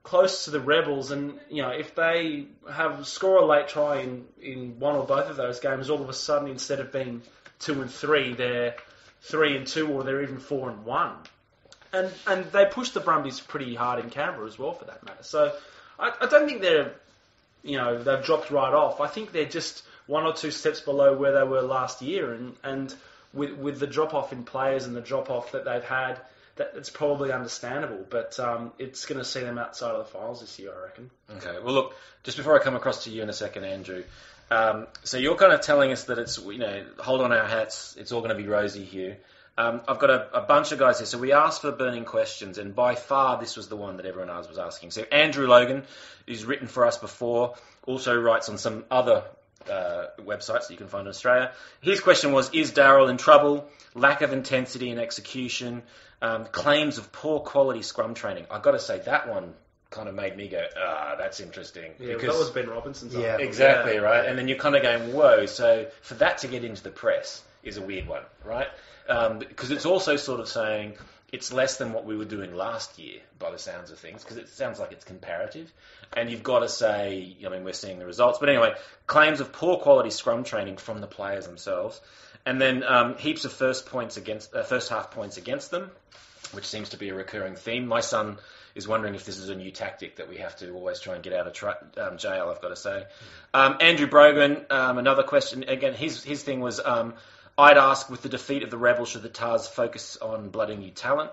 close 0.05 0.45
to 0.45 0.51
the 0.53 0.61
Rebels, 0.61 1.11
and 1.11 1.41
you 1.51 1.63
know 1.63 1.71
if 1.71 1.97
they 1.97 2.47
have 2.71 3.05
score 3.09 3.39
a 3.39 3.45
late 3.45 3.67
try 3.67 4.03
in, 4.03 4.25
in 4.41 4.79
one 4.79 4.95
or 4.95 5.05
both 5.05 5.29
of 5.29 5.37
those 5.37 5.59
games, 5.59 5.91
all 5.91 6.01
of 6.01 6.09
a 6.09 6.15
sudden 6.15 6.49
instead 6.49 6.79
of 6.79 6.93
being 6.93 7.23
two 7.59 7.83
and 7.83 7.91
three, 7.91 8.35
they're 8.35 8.77
three 9.23 9.57
and 9.57 9.67
two, 9.67 9.89
or 9.89 10.05
they're 10.05 10.23
even 10.23 10.39
four 10.39 10.71
and 10.71 10.85
one. 10.85 11.17
And 11.93 12.13
and 12.29 12.45
they 12.53 12.67
pushed 12.67 12.95
the 12.95 13.01
Brumbies 13.01 13.41
pretty 13.41 13.75
hard 13.75 14.05
in 14.05 14.11
Canberra 14.11 14.47
as 14.47 14.59
well, 14.59 14.73
for 14.73 14.85
that 14.85 15.05
matter. 15.05 15.23
So 15.23 15.53
I, 15.99 16.13
I 16.21 16.27
don't 16.27 16.47
think 16.47 16.61
they're 16.61 16.93
you 17.63 17.79
know 17.79 18.01
they've 18.01 18.25
dropped 18.25 18.51
right 18.51 18.73
off. 18.73 19.01
I 19.01 19.09
think 19.09 19.33
they're 19.33 19.47
just 19.47 19.83
one 20.07 20.25
or 20.25 20.35
two 20.35 20.51
steps 20.51 20.81
below 20.81 21.17
where 21.17 21.33
they 21.33 21.45
were 21.45 21.63
last 21.63 22.03
year, 22.03 22.35
and 22.35 22.55
and 22.63 22.95
with 23.33 23.53
with 23.53 23.81
the 23.81 23.87
drop 23.87 24.13
off 24.13 24.33
in 24.33 24.45
players 24.45 24.85
and 24.85 24.95
the 24.95 25.01
drop 25.01 25.31
off 25.31 25.53
that 25.53 25.65
they've 25.65 25.83
had 25.83 26.21
that 26.57 26.73
it's 26.77 26.91
probably 26.91 27.33
understandable, 27.33 28.05
but 28.09 28.39
um, 28.39 28.73
it's 28.79 29.07
going 29.07 29.19
to 29.19 29.25
see 29.25 29.41
them 29.41 29.59
outside 29.59 29.91
of 29.91 29.99
the 29.99 30.13
finals 30.13 30.41
this 30.41 30.59
year, 30.59 30.73
I 30.77 30.83
reckon. 30.85 31.11
Okay. 31.37 31.59
Well, 31.63 31.75
look, 31.75 31.97
just 32.23 32.37
before 32.37 32.59
I 32.59 32.63
come 32.63 32.77
across 32.77 33.05
to 33.05 33.11
you 33.11 33.23
in 33.23 33.29
a 33.29 33.33
second, 33.33 33.65
Andrew. 33.65 34.05
Um, 34.51 34.87
so 35.03 35.19
you're 35.19 35.37
kind 35.37 35.53
of 35.53 35.63
telling 35.63 35.91
us 35.91 36.05
that 36.05 36.19
it's 36.19 36.39
you 36.39 36.59
know 36.59 36.85
hold 36.99 37.23
on 37.23 37.33
our 37.33 37.47
hats, 37.47 37.97
it's 37.99 38.13
all 38.13 38.21
going 38.21 38.37
to 38.37 38.41
be 38.41 38.47
rosy 38.47 38.85
here. 38.85 39.19
Um, 39.57 39.83
I've 39.87 40.01
got 40.01 40.11
a, 40.11 40.39
a, 40.39 40.41
bunch 40.41 40.73
of 40.73 40.81
guys 40.81 40.99
here. 40.99 41.07
So 41.07 41.17
we 41.17 41.33
asked 41.33 41.61
for 41.61 41.71
burning 41.71 42.05
questions, 42.05 42.59
and 42.59 42.75
by 42.75 42.97
far 42.97 43.39
this 43.39 43.57
was 43.57 43.69
the 43.69 43.77
one 43.77 43.99
that 43.99 44.07
everyone 44.07 44.29
else 44.29 44.49
was 44.49 44.59
asking. 44.59 44.91
So 44.91 45.03
Andrew 45.03 45.47
Logan, 45.47 45.85
who's 46.27 46.45
written 46.45 46.67
for 46.67 46.85
us 46.85 46.99
before, 46.99 47.55
also 47.87 48.21
writes 48.21 48.49
on 48.49 48.59
some 48.59 48.85
other 48.91 49.23
uh, 49.71 50.07
websites 50.21 50.67
that 50.67 50.71
you 50.71 50.77
can 50.77 50.89
find 50.89 51.07
in 51.07 51.11
Australia. 51.11 51.53
His 51.81 52.01
question 52.01 52.33
was: 52.33 52.51
Is 52.53 52.73
Daryl 52.73 53.09
in 53.09 53.17
trouble? 53.17 53.69
Lack 53.95 54.23
of 54.23 54.33
intensity 54.33 54.91
and 54.91 55.01
execution. 55.01 55.85
Um, 56.25 56.47
claims 56.47 56.97
of 56.97 57.13
poor 57.13 57.41
quality 57.41 57.83
scrum 57.83 58.15
training. 58.15 58.47
I've 58.51 58.63
got 58.63 58.71
to 58.71 58.79
say 58.79 58.99
that 59.01 59.29
one 59.29 59.53
kind 59.91 60.09
of 60.09 60.15
made 60.15 60.35
me 60.35 60.49
go, 60.49 60.65
ah, 60.75 61.17
that's 61.19 61.39
interesting. 61.39 61.93
Yeah, 61.99 62.15
because, 62.15 62.35
that 62.35 62.39
was 62.39 62.51
Ben 62.51 62.69
Robinson's. 62.69 63.15
Yeah, 63.15 63.37
exactly 63.37 63.95
yeah. 63.95 64.01
right. 64.01 64.25
And 64.25 64.39
then 64.39 64.49
you're 64.49 64.57
kind 64.57 64.75
of 64.75 64.83
going, 64.83 65.13
whoa. 65.13 65.45
So 65.45 65.87
for 66.01 66.15
that 66.15 66.39
to 66.39 66.49
get 66.49 66.65
into 66.65 66.83
the 66.83 66.91
press 66.91 67.43
is 67.63 67.77
a 67.77 67.83
weird 67.83 68.09
one, 68.09 68.23
right? 68.43 68.69
Um, 69.07 69.39
because 69.39 69.71
it's 69.71 69.85
also 69.85 70.17
sort 70.17 70.41
of 70.41 70.49
saying 70.49 70.95
it's 71.31 71.53
less 71.53 71.77
than 71.77 71.93
what 71.93 72.07
we 72.07 72.17
were 72.17 72.25
doing 72.25 72.55
last 72.55 72.99
year, 72.99 73.21
by 73.39 73.51
the 73.51 73.59
sounds 73.59 73.91
of 73.91 73.99
things, 73.99 74.23
because 74.23 74.39
it 74.39 74.49
sounds 74.49 74.79
like 74.79 74.93
it's 74.93 75.05
comparative. 75.05 75.71
And 76.17 76.31
you've 76.31 76.43
got 76.43 76.61
to 76.61 76.71
say, 76.71 77.37
I 77.45 77.49
mean, 77.51 77.65
we're 77.65 77.75
seeing 77.75 77.99
the 77.99 78.07
results. 78.07 78.39
But 78.39 78.49
anyway, 78.49 78.73
claims 79.07 79.41
of 79.41 79.53
poor 79.53 79.77
quality 79.77 80.11
scrum 80.11 80.45
training 80.45 80.79
from 80.79 81.01
the 81.01 81.07
players 81.07 81.47
themselves, 81.47 82.01
and 82.47 82.61
then 82.61 82.83
um, 82.83 83.17
heaps 83.17 83.45
of 83.45 83.53
first 83.53 83.87
points 83.87 84.17
against 84.17 84.55
uh, 84.55 84.63
first 84.63 84.89
half 84.91 85.11
points 85.11 85.37
against 85.37 85.71
them, 85.71 85.91
which 86.53 86.67
seems 86.67 86.91
to 86.91 86.97
be 86.97 87.09
a 87.09 87.15
recurring 87.15 87.55
theme. 87.55 87.87
My 87.87 88.01
son 88.01 88.39
is 88.75 88.89
wondering 88.89 89.15
if 89.15 89.25
this 89.25 89.39
is 89.39 89.49
a 89.49 89.55
new 89.55 89.71
tactic 89.71 90.17
that 90.17 90.29
we 90.29 90.39
have 90.39 90.57
to 90.57 90.73
always 90.73 91.01
try 91.01 91.15
and 91.15 91.23
get 91.23 91.33
out 91.33 91.47
of 91.47 91.53
tra- 91.53 91.87
um, 91.97 92.19
jail. 92.19 92.53
I've 92.55 92.61
got 92.61 92.69
to 92.69 92.77
say. 92.77 93.05
Um, 93.53 93.77
Andrew 93.81 94.07
Brogan, 94.07 94.67
um, 94.71 94.99
another 94.99 95.23
question. 95.23 95.65
Again, 95.65 95.95
his 95.95 96.23
his 96.23 96.43
thing 96.43 96.61
was. 96.61 96.81
Um, 96.85 97.15
I'd 97.57 97.79
ask, 97.79 98.11
with 98.11 98.21
the 98.23 98.29
defeat 98.29 98.65
of 98.65 98.71
the 98.71 98.79
rebels, 98.79 99.11
should 99.11 99.23
the 99.23 99.29
Tars 99.29 99.69
focus 99.69 100.17
on 100.17 100.49
blooding 100.49 100.81
new 100.81 100.91
talent? 100.91 101.31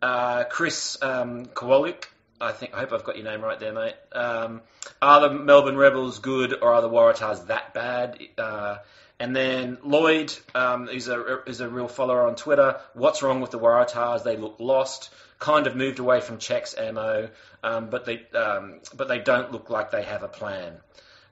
Uh, 0.00 0.44
Chris 0.44 0.96
um, 1.02 1.46
Kowalik, 1.46 2.04
I 2.40 2.52
think 2.52 2.72
I 2.72 2.78
hope 2.78 2.92
I've 2.92 3.04
got 3.04 3.16
your 3.16 3.24
name 3.24 3.42
right 3.42 3.58
there, 3.58 3.72
mate. 3.72 3.96
Um, 4.12 4.62
are 5.02 5.20
the 5.20 5.30
Melbourne 5.30 5.76
Rebels 5.76 6.20
good, 6.20 6.54
or 6.54 6.72
are 6.72 6.80
the 6.80 6.88
Waratahs 6.88 7.48
that 7.48 7.74
bad? 7.74 8.18
Uh, 8.38 8.76
and 9.20 9.36
then 9.36 9.76
Lloyd 9.84 10.34
um, 10.54 10.88
is 10.88 11.06
a 11.06 11.42
is 11.46 11.60
a 11.60 11.68
real 11.68 11.86
follower 11.86 12.26
on 12.26 12.34
Twitter. 12.34 12.80
What's 12.94 13.22
wrong 13.22 13.42
with 13.42 13.50
the 13.50 13.58
Waratahs? 13.58 14.24
They 14.24 14.36
look 14.36 14.56
lost. 14.58 15.10
Kind 15.38 15.66
of 15.66 15.76
moved 15.76 16.00
away 16.00 16.20
from 16.20 16.38
Cheika's 16.38 16.74
ammo, 16.74 17.30
um, 17.62 17.90
but 17.90 18.06
they 18.06 18.26
um, 18.34 18.80
but 18.94 19.08
they 19.08 19.18
don't 19.18 19.52
look 19.52 19.70
like 19.70 19.90
they 19.90 20.02
have 20.02 20.22
a 20.22 20.28
plan. 20.28 20.74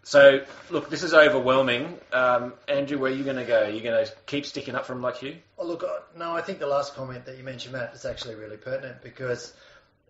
So 0.02 0.42
look, 0.70 0.88
this 0.88 1.02
is 1.02 1.12
overwhelming. 1.12 1.98
Um, 2.12 2.54
Andrew, 2.68 2.98
where 2.98 3.10
are 3.10 3.14
you 3.14 3.24
going 3.24 3.36
to 3.36 3.44
go? 3.44 3.64
Are 3.64 3.70
you 3.70 3.82
going 3.82 4.06
to 4.06 4.12
keep 4.26 4.46
sticking 4.46 4.74
up 4.74 4.86
for 4.86 4.94
him 4.94 5.02
like 5.02 5.22
you? 5.22 5.36
Well, 5.56 5.68
look, 5.68 5.82
uh, 5.82 6.00
no, 6.16 6.34
I 6.34 6.40
think 6.40 6.60
the 6.60 6.66
last 6.66 6.94
comment 6.94 7.26
that 7.26 7.36
you 7.36 7.44
mentioned, 7.44 7.74
Matt, 7.74 7.94
is 7.94 8.06
actually 8.06 8.36
really 8.36 8.56
pertinent 8.56 9.02
because 9.02 9.52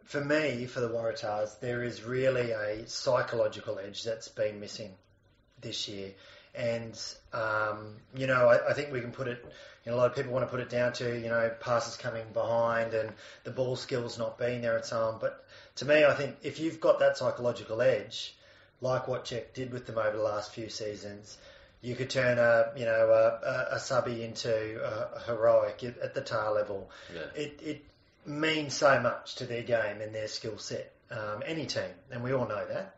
for 0.04 0.24
me, 0.24 0.66
for 0.66 0.80
the 0.80 0.88
Waratahs, 0.88 1.58
there 1.60 1.82
is 1.82 2.04
really 2.04 2.52
a 2.52 2.88
psychological 2.88 3.78
edge 3.78 4.04
that's 4.04 4.28
been 4.28 4.60
missing 4.60 4.92
this 5.60 5.88
year. 5.88 6.12
And, 6.58 7.00
um, 7.32 7.94
you 8.16 8.26
know, 8.26 8.48
I, 8.48 8.70
I, 8.70 8.72
think 8.74 8.92
we 8.92 9.00
can 9.00 9.12
put 9.12 9.28
it, 9.28 9.44
you 9.84 9.92
know, 9.92 9.96
a 9.96 9.98
lot 9.98 10.10
of 10.10 10.16
people 10.16 10.32
want 10.32 10.44
to 10.44 10.50
put 10.50 10.58
it 10.58 10.68
down 10.68 10.92
to, 10.94 11.16
you 11.16 11.28
know, 11.28 11.52
passes 11.60 11.96
coming 11.96 12.24
behind 12.32 12.94
and 12.94 13.12
the 13.44 13.52
ball 13.52 13.76
skills 13.76 14.18
not 14.18 14.38
being 14.38 14.60
there 14.60 14.74
and 14.74 14.84
so 14.84 15.00
on. 15.04 15.18
But 15.20 15.44
to 15.76 15.84
me, 15.84 16.04
I 16.04 16.14
think 16.14 16.36
if 16.42 16.58
you've 16.58 16.80
got 16.80 16.98
that 16.98 17.16
psychological 17.16 17.80
edge, 17.80 18.34
like 18.80 19.06
what 19.06 19.24
Jack 19.24 19.54
did 19.54 19.72
with 19.72 19.86
them 19.86 19.98
over 19.98 20.16
the 20.16 20.22
last 20.22 20.52
few 20.52 20.68
seasons, 20.68 21.38
you 21.80 21.94
could 21.94 22.10
turn 22.10 22.38
a 22.38 22.72
you 22.76 22.84
know 22.84 23.10
a, 23.10 23.76
a 23.76 23.78
subby 23.78 24.24
into 24.24 24.50
a 24.84 25.20
heroic 25.26 25.82
at 25.84 26.14
the 26.14 26.20
tar 26.20 26.52
level. 26.52 26.90
Yeah. 27.14 27.22
It 27.36 27.60
it 27.62 27.84
means 28.26 28.74
so 28.74 29.00
much 29.00 29.36
to 29.36 29.46
their 29.46 29.62
game 29.62 30.00
and 30.00 30.14
their 30.14 30.28
skill 30.28 30.58
set. 30.58 30.92
Um, 31.10 31.42
any 31.46 31.66
team, 31.66 31.94
and 32.10 32.22
we 32.22 32.34
all 32.34 32.46
know 32.46 32.66
that. 32.66 32.96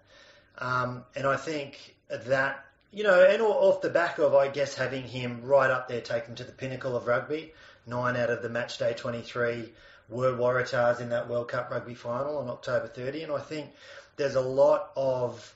Um, 0.58 1.04
and 1.14 1.26
I 1.26 1.36
think 1.36 1.94
that 2.08 2.64
you 2.92 3.04
know, 3.04 3.25
and 3.25 3.40
off 3.42 3.82
the 3.82 3.90
back 3.90 4.18
of 4.18 4.35
I 4.35 4.49
guess 4.49 4.75
having 4.75 5.04
him 5.04 5.42
right 5.42 5.70
up 5.70 5.88
there, 5.88 6.00
taken 6.00 6.35
to 6.37 6.44
the 6.44 6.52
pinnacle 6.52 6.97
of 6.97 7.06
rugby. 7.06 7.52
Nine 7.87 8.16
out 8.16 8.30
of 8.30 8.42
the 8.42 8.49
match 8.49 8.78
day 8.78 8.94
23 8.94 9.73
were 10.09 10.32
Waratahs 10.32 11.00
in 11.00 11.09
that 11.11 11.28
World 11.28 11.49
Cup 11.49 11.70
rugby 11.70 11.94
final 11.94 12.38
on 12.38 12.49
October 12.49 12.88
30, 12.88 13.25
and 13.25 13.32
I 13.32 13.40
think 13.40 13.70
there's 14.16 14.35
a 14.35 14.40
lot 14.40 14.90
of 14.97 15.54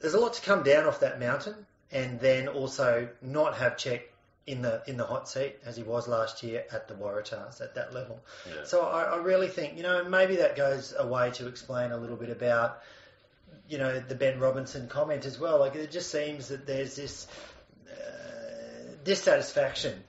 there's 0.00 0.14
a 0.14 0.20
lot 0.20 0.34
to 0.34 0.42
come 0.42 0.62
down 0.62 0.86
off 0.86 1.00
that 1.00 1.20
mountain, 1.20 1.54
and 1.92 2.18
then 2.20 2.48
also 2.48 3.08
not 3.22 3.56
have 3.56 3.76
Cheika 3.76 4.02
in 4.46 4.60
the 4.60 4.82
in 4.86 4.96
the 4.96 5.04
hot 5.04 5.28
seat 5.28 5.56
as 5.64 5.76
he 5.76 5.82
was 5.82 6.06
last 6.06 6.42
year 6.42 6.64
at 6.70 6.88
the 6.88 6.94
Waratahs 6.94 7.60
at 7.60 7.74
that 7.76 7.94
level. 7.94 8.20
Yeah. 8.46 8.64
So 8.64 8.82
I, 8.82 9.02
I 9.02 9.16
really 9.16 9.48
think 9.48 9.76
you 9.76 9.82
know 9.82 10.04
maybe 10.04 10.36
that 10.36 10.56
goes 10.56 10.94
away 10.98 11.30
to 11.32 11.46
explain 11.46 11.92
a 11.92 11.96
little 11.96 12.16
bit 12.16 12.30
about 12.30 12.80
you 13.68 13.78
know 13.78 14.00
the 14.00 14.14
Ben 14.14 14.38
Robinson 14.38 14.88
comment 14.88 15.24
as 15.26 15.38
well. 15.38 15.58
Like 15.58 15.74
it 15.74 15.90
just 15.90 16.10
seems 16.10 16.48
that 16.48 16.66
there's 16.66 16.96
this 16.96 17.26
uh, 17.90 18.94
dissatisfaction 19.04 20.02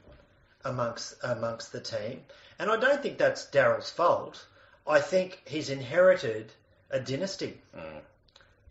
amongst 0.64 1.16
amongst 1.24 1.72
the 1.72 1.80
team, 1.80 2.22
and 2.60 2.70
I 2.70 2.78
don't 2.78 3.02
think 3.02 3.18
that's 3.18 3.46
Daryl's 3.48 3.90
fault. 3.90 4.46
I 4.88 5.00
think 5.00 5.42
he's 5.46 5.70
inherited 5.70 6.52
a 6.92 7.00
dynasty. 7.00 7.58
Mm. 7.76 8.02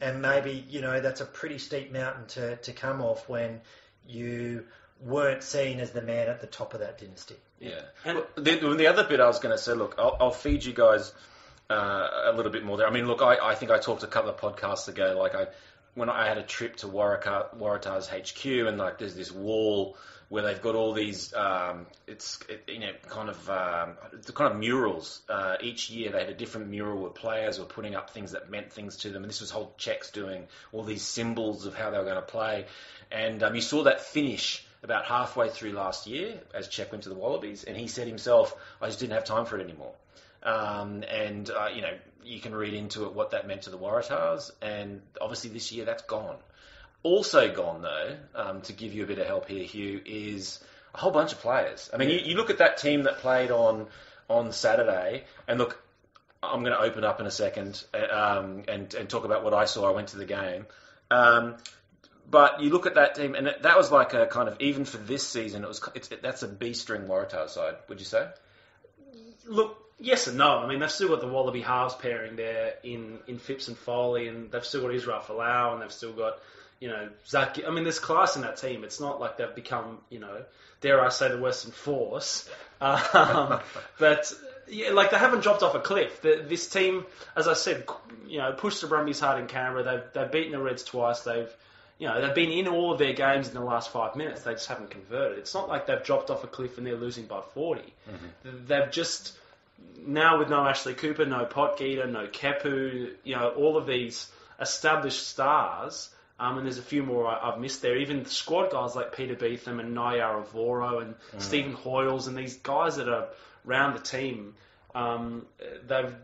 And 0.01 0.23
maybe, 0.23 0.65
you 0.69 0.81
know, 0.81 1.01
that's 1.01 1.21
a 1.21 1.25
pretty 1.25 1.59
steep 1.59 1.93
mountain 1.93 2.27
to, 2.29 2.57
to 2.57 2.73
come 2.73 3.01
off 3.01 3.29
when 3.29 3.61
you 4.07 4.65
weren't 5.01 5.43
seen 5.43 5.81
as 5.81 5.91
the 5.93 6.03
man 6.03 6.29
at 6.29 6.41
the 6.41 6.47
top 6.47 6.75
of 6.75 6.81
that 6.81 6.99
dynasty. 6.99 7.37
Yeah. 7.61 7.81
And- 8.05 8.19
Well, 8.19 8.27
the, 8.37 8.75
the 8.77 8.87
other 8.87 9.05
bit 9.05 9.21
I 9.21 9.27
was 9.27 9.39
going 9.39 9.57
to 9.57 9.63
say, 9.63 9.73
look, 9.73 9.95
I'll, 9.99 10.17
I'll 10.21 10.31
feed 10.31 10.65
you 10.65 10.73
guys 10.73 11.13
uh, 11.71 12.09
a 12.27 12.33
little 12.33 12.53
bit 12.53 12.65
more 12.65 12.77
there. 12.77 12.87
I 12.87 12.91
mean, 12.91 13.07
look, 13.07 13.23
I, 13.23 13.37
I 13.37 13.55
think 13.55 13.71
I 13.71 13.79
talked 13.79 14.03
a 14.03 14.07
couple 14.07 14.31
of 14.31 14.37
podcasts 14.39 14.89
ago, 14.89 15.17
like 15.19 15.35
I 15.35 15.47
when 15.95 16.09
I 16.11 16.27
had 16.27 16.39
a 16.39 16.43
trip 16.43 16.77
to 16.77 16.87
Waratah, 16.87 17.57
Waratah's 17.57 18.09
HQ, 18.09 18.45
and 18.69 18.79
like 18.79 18.99
there's 18.99 19.15
this 19.15 19.31
wall 19.31 19.97
where 20.29 20.43
they've 20.43 20.61
got 20.61 20.75
all 20.75 20.93
these, 20.95 21.33
um, 21.35 21.87
it's 22.07 22.41
it, 22.49 22.65
you 22.67 22.81
know 22.81 22.93
kind 23.09 23.29
of 23.29 23.49
um, 23.49 23.97
the 24.25 24.33
kind 24.33 24.53
of 24.53 24.59
murals. 24.59 25.23
Uh, 25.29 25.57
each 25.61 25.91
year 25.91 26.11
they 26.11 26.21
had 26.21 26.29
a 26.29 26.35
different 26.35 26.69
mural 26.69 27.01
where 27.01 27.11
players 27.11 27.59
were 27.59 27.65
putting 27.65 27.95
up 27.95 28.11
things 28.11 28.33
that 28.33 28.51
meant 28.51 28.73
things 28.73 28.97
to 28.99 29.11
them, 29.11 29.23
and 29.23 29.31
this 29.31 29.41
was 29.41 29.51
whole 29.51 29.73
Cheika's 29.79 30.11
doing 30.11 30.47
all 30.73 30.83
these 30.83 31.03
symbols 31.03 31.67
of 31.67 31.75
how 31.75 31.91
they 31.91 31.99
were 31.99 32.05
going 32.05 32.17
to 32.17 32.23
play, 32.23 32.67
and 33.13 33.43
um, 33.43 33.55
you 33.55 33.61
saw 33.61 33.85
that 33.85 34.01
finish 34.01 34.65
about 34.83 35.07
halfway 35.07 35.49
through 35.49 35.73
last 35.73 36.07
year 36.07 36.39
as 36.53 36.69
Cheika 36.69 36.93
went 36.93 37.05
to 37.05 37.09
the 37.09 37.15
Wallabies, 37.15 37.65
and 37.65 37.77
he 37.77 37.89
said 37.89 38.07
himself, 38.07 38.55
I 38.83 38.87
just 38.87 39.01
didn't 39.01 39.15
have 39.15 39.25
time 39.25 39.47
for 39.47 39.59
it 39.59 39.63
anymore. 39.63 39.95
Um, 40.45 41.03
and 41.09 41.49
uh, 41.51 41.69
you 41.75 41.83
know 41.83 41.95
you 42.23 42.41
can 42.41 42.55
read 42.55 42.75
into 42.75 43.05
it 43.05 43.15
what 43.15 43.31
that 43.31 43.47
meant 43.47 43.63
to 43.63 43.71
the 43.71 43.79
Waratahs, 43.79 44.51
and 44.61 45.03
obviously 45.21 45.51
this 45.51 45.73
year 45.73 45.85
that's 45.85 46.03
gone. 46.03 46.37
Also 47.03 47.53
gone 47.53 47.83
though, 47.83 48.17
um, 48.35 48.61
to 48.63 48.73
give 48.73 48.95
you 48.95 49.05
a 49.05 49.07
bit 49.07 49.19
of 49.19 49.27
help 49.27 49.49
here, 49.49 49.65
Hugh, 49.65 50.01
is 50.05 50.63
a 50.95 50.99
whole 50.99 51.11
bunch 51.11 51.33
of 51.33 51.41
players. 51.41 51.91
I 51.93 51.99
mean, 51.99 52.11
you, 52.11 52.19
you 52.19 52.37
look 52.37 52.51
at 52.51 52.59
that 52.59 52.79
team 52.79 53.03
that 53.05 53.19
played 53.19 53.51
on 53.51 53.87
on 54.29 54.53
Saturday, 54.53 55.25
and 55.47 55.59
look, 55.59 55.83
I'm 56.43 56.61
going 56.61 56.73
to 56.73 56.81
open 56.81 57.05
up 57.05 57.21
in 57.21 57.27
a 57.27 57.31
second 57.31 57.83
uh, 57.93 58.39
um, 58.41 58.65
and 58.69 58.93
and 58.95 59.09
talk 59.09 59.25
about 59.25 59.45
what 59.45 59.55
I 59.55 59.65
saw. 59.65 59.89
I 59.89 59.93
went 59.93 60.09
to 60.09 60.17
the 60.17 60.25
game. 60.25 60.67
Um, 61.11 61.57
but 62.31 62.63
you 62.63 62.71
look 62.71 62.87
at 62.87 62.95
that 62.95 63.15
team, 63.15 63.35
and 63.35 63.47
that 63.47 63.77
was 63.77 63.91
like 63.91 64.15
a 64.15 64.27
kind 64.27 64.49
of 64.49 64.57
even 64.61 64.85
for 64.85 64.97
this 64.97 65.27
season. 65.27 65.63
It 65.63 65.69
was 65.69 65.81
it's, 65.95 66.09
that's 66.09 66.43
a 66.43 66.49
B 66.49 66.73
string 66.73 67.03
Waratah 67.03 67.49
side. 67.49 67.77
Would 67.89 68.01
you 68.01 68.07
say? 68.07 68.29
Look, 69.47 69.84
yes 69.99 70.27
and 70.27 70.39
no. 70.39 70.59
I 70.59 70.67
mean, 70.67 70.81
they've 70.81 70.91
still 70.91 71.09
got 71.09 71.21
the 71.21 71.29
Wallaby 71.29 71.61
halves 71.61 71.95
pairing 71.95 72.37
there 72.37 72.75
in, 72.83 73.19
in 73.27 73.39
Phipps 73.39 73.69
and 73.69 73.77
Foley, 73.77 74.29
and 74.29 74.51
they've 74.51 74.65
still 74.65 74.83
got 74.83 74.95
Israel 74.95 75.21
Folau, 75.21 75.73
and 75.73 75.83
they've 75.83 75.93
still 75.93 76.13
got, 76.13 76.39
you 76.81 76.89
know, 76.89 77.09
Zach. 77.27 77.59
I 77.67 77.71
mean, 77.71 77.85
there's 77.85 77.99
class 77.99 78.37
in 78.37 78.43
that 78.43 78.57
team. 78.57 78.85
It's 78.85 79.01
not 79.01 79.21
like 79.21 79.39
they've 79.39 79.55
become, 79.55 79.99
you 80.11 80.19
know, 80.19 80.45
dare 80.81 81.05
I 81.05 81.09
say, 81.09 81.29
the 81.29 81.39
Western 81.39 81.73
Force. 81.73 82.49
Um, 82.81 83.61
but, 83.99 84.31
yeah, 84.69 84.91
like, 84.91 85.11
they 85.11 85.17
haven't 85.17 85.43
dropped 85.43 85.63
off 85.63 85.75
a 85.75 85.81
cliff. 85.81 86.21
The, 86.21 86.45
this 86.47 86.69
team, 86.69 87.07
as 87.35 87.49
I 87.49 87.55
said, 87.55 87.87
you 88.27 88.39
know, 88.39 88.53
pushed 88.53 88.83
the 88.83 88.89
Brumbies 88.89 89.21
hard 89.21 89.41
in 89.41 89.47
Canberra. 89.47 89.85
They've, 89.85 90.03
they've 90.13 90.31
beaten 90.31 90.53
the 90.53 90.59
Reds 90.59 90.85
twice. 90.85 91.21
They've, 91.21 91.49
you 91.99 92.09
know, 92.09 92.21
they've 92.21 92.35
been 92.35 92.51
in 92.51 92.69
all 92.69 92.93
of 92.93 92.99
their 92.99 93.15
games 93.15 93.49
in 93.49 93.55
the 93.55 93.63
last 93.63 93.91
five 93.91 94.17
minutes. 94.17 94.43
They 94.43 94.53
just 94.53 94.67
haven't 94.67 94.91
converted. 94.91 95.39
It's 95.39 95.55
not 95.55 95.69
like 95.69 95.87
they've 95.87 96.03
dropped 96.03 96.29
off 96.29 96.45
a 96.45 96.47
cliff 96.47 96.77
and 96.77 96.87
they're 96.87 96.97
losing 96.97 97.25
by 97.25 97.41
40. 97.55 97.81
They've 98.67 98.91
just 98.91 99.33
now 100.07 100.39
with 100.39 100.49
no 100.49 100.67
Ashley 100.67 100.95
Cooper, 100.95 101.25
no 101.25 101.45
Potgieter, 101.47 102.11
no 102.11 102.27
Kepu, 102.27 103.13
you 103.25 103.37
know, 103.37 103.51
all 103.51 103.77
of 103.77 103.87
these 103.87 104.31
established 104.61 105.27
stars. 105.27 106.11
Um, 106.39 106.59
and 106.59 106.67
there's 106.67 106.79
a 106.79 106.83
few 106.83 107.05
more 107.05 107.27
I, 107.27 107.51
I've 107.51 107.61
missed 107.61 107.81
there. 107.81 107.97
Even 107.97 108.27
squad 108.27 108.71
guys 108.71 108.97
like 108.97 109.17
Peter 109.17 109.37
Betham 109.37 109.79
and 109.79 109.97
Naiyaravoro 109.97 111.03
and 111.03 111.15
Stephen 111.39 111.75
Hoiles 111.75 112.27
and 112.27 112.37
these 112.37 112.57
guys 112.57 112.97
that 112.97 113.09
are 113.09 113.29
around 113.67 113.95
the 113.95 114.01
team. 114.01 114.55
Um, 114.95 115.47
they've 115.87 116.15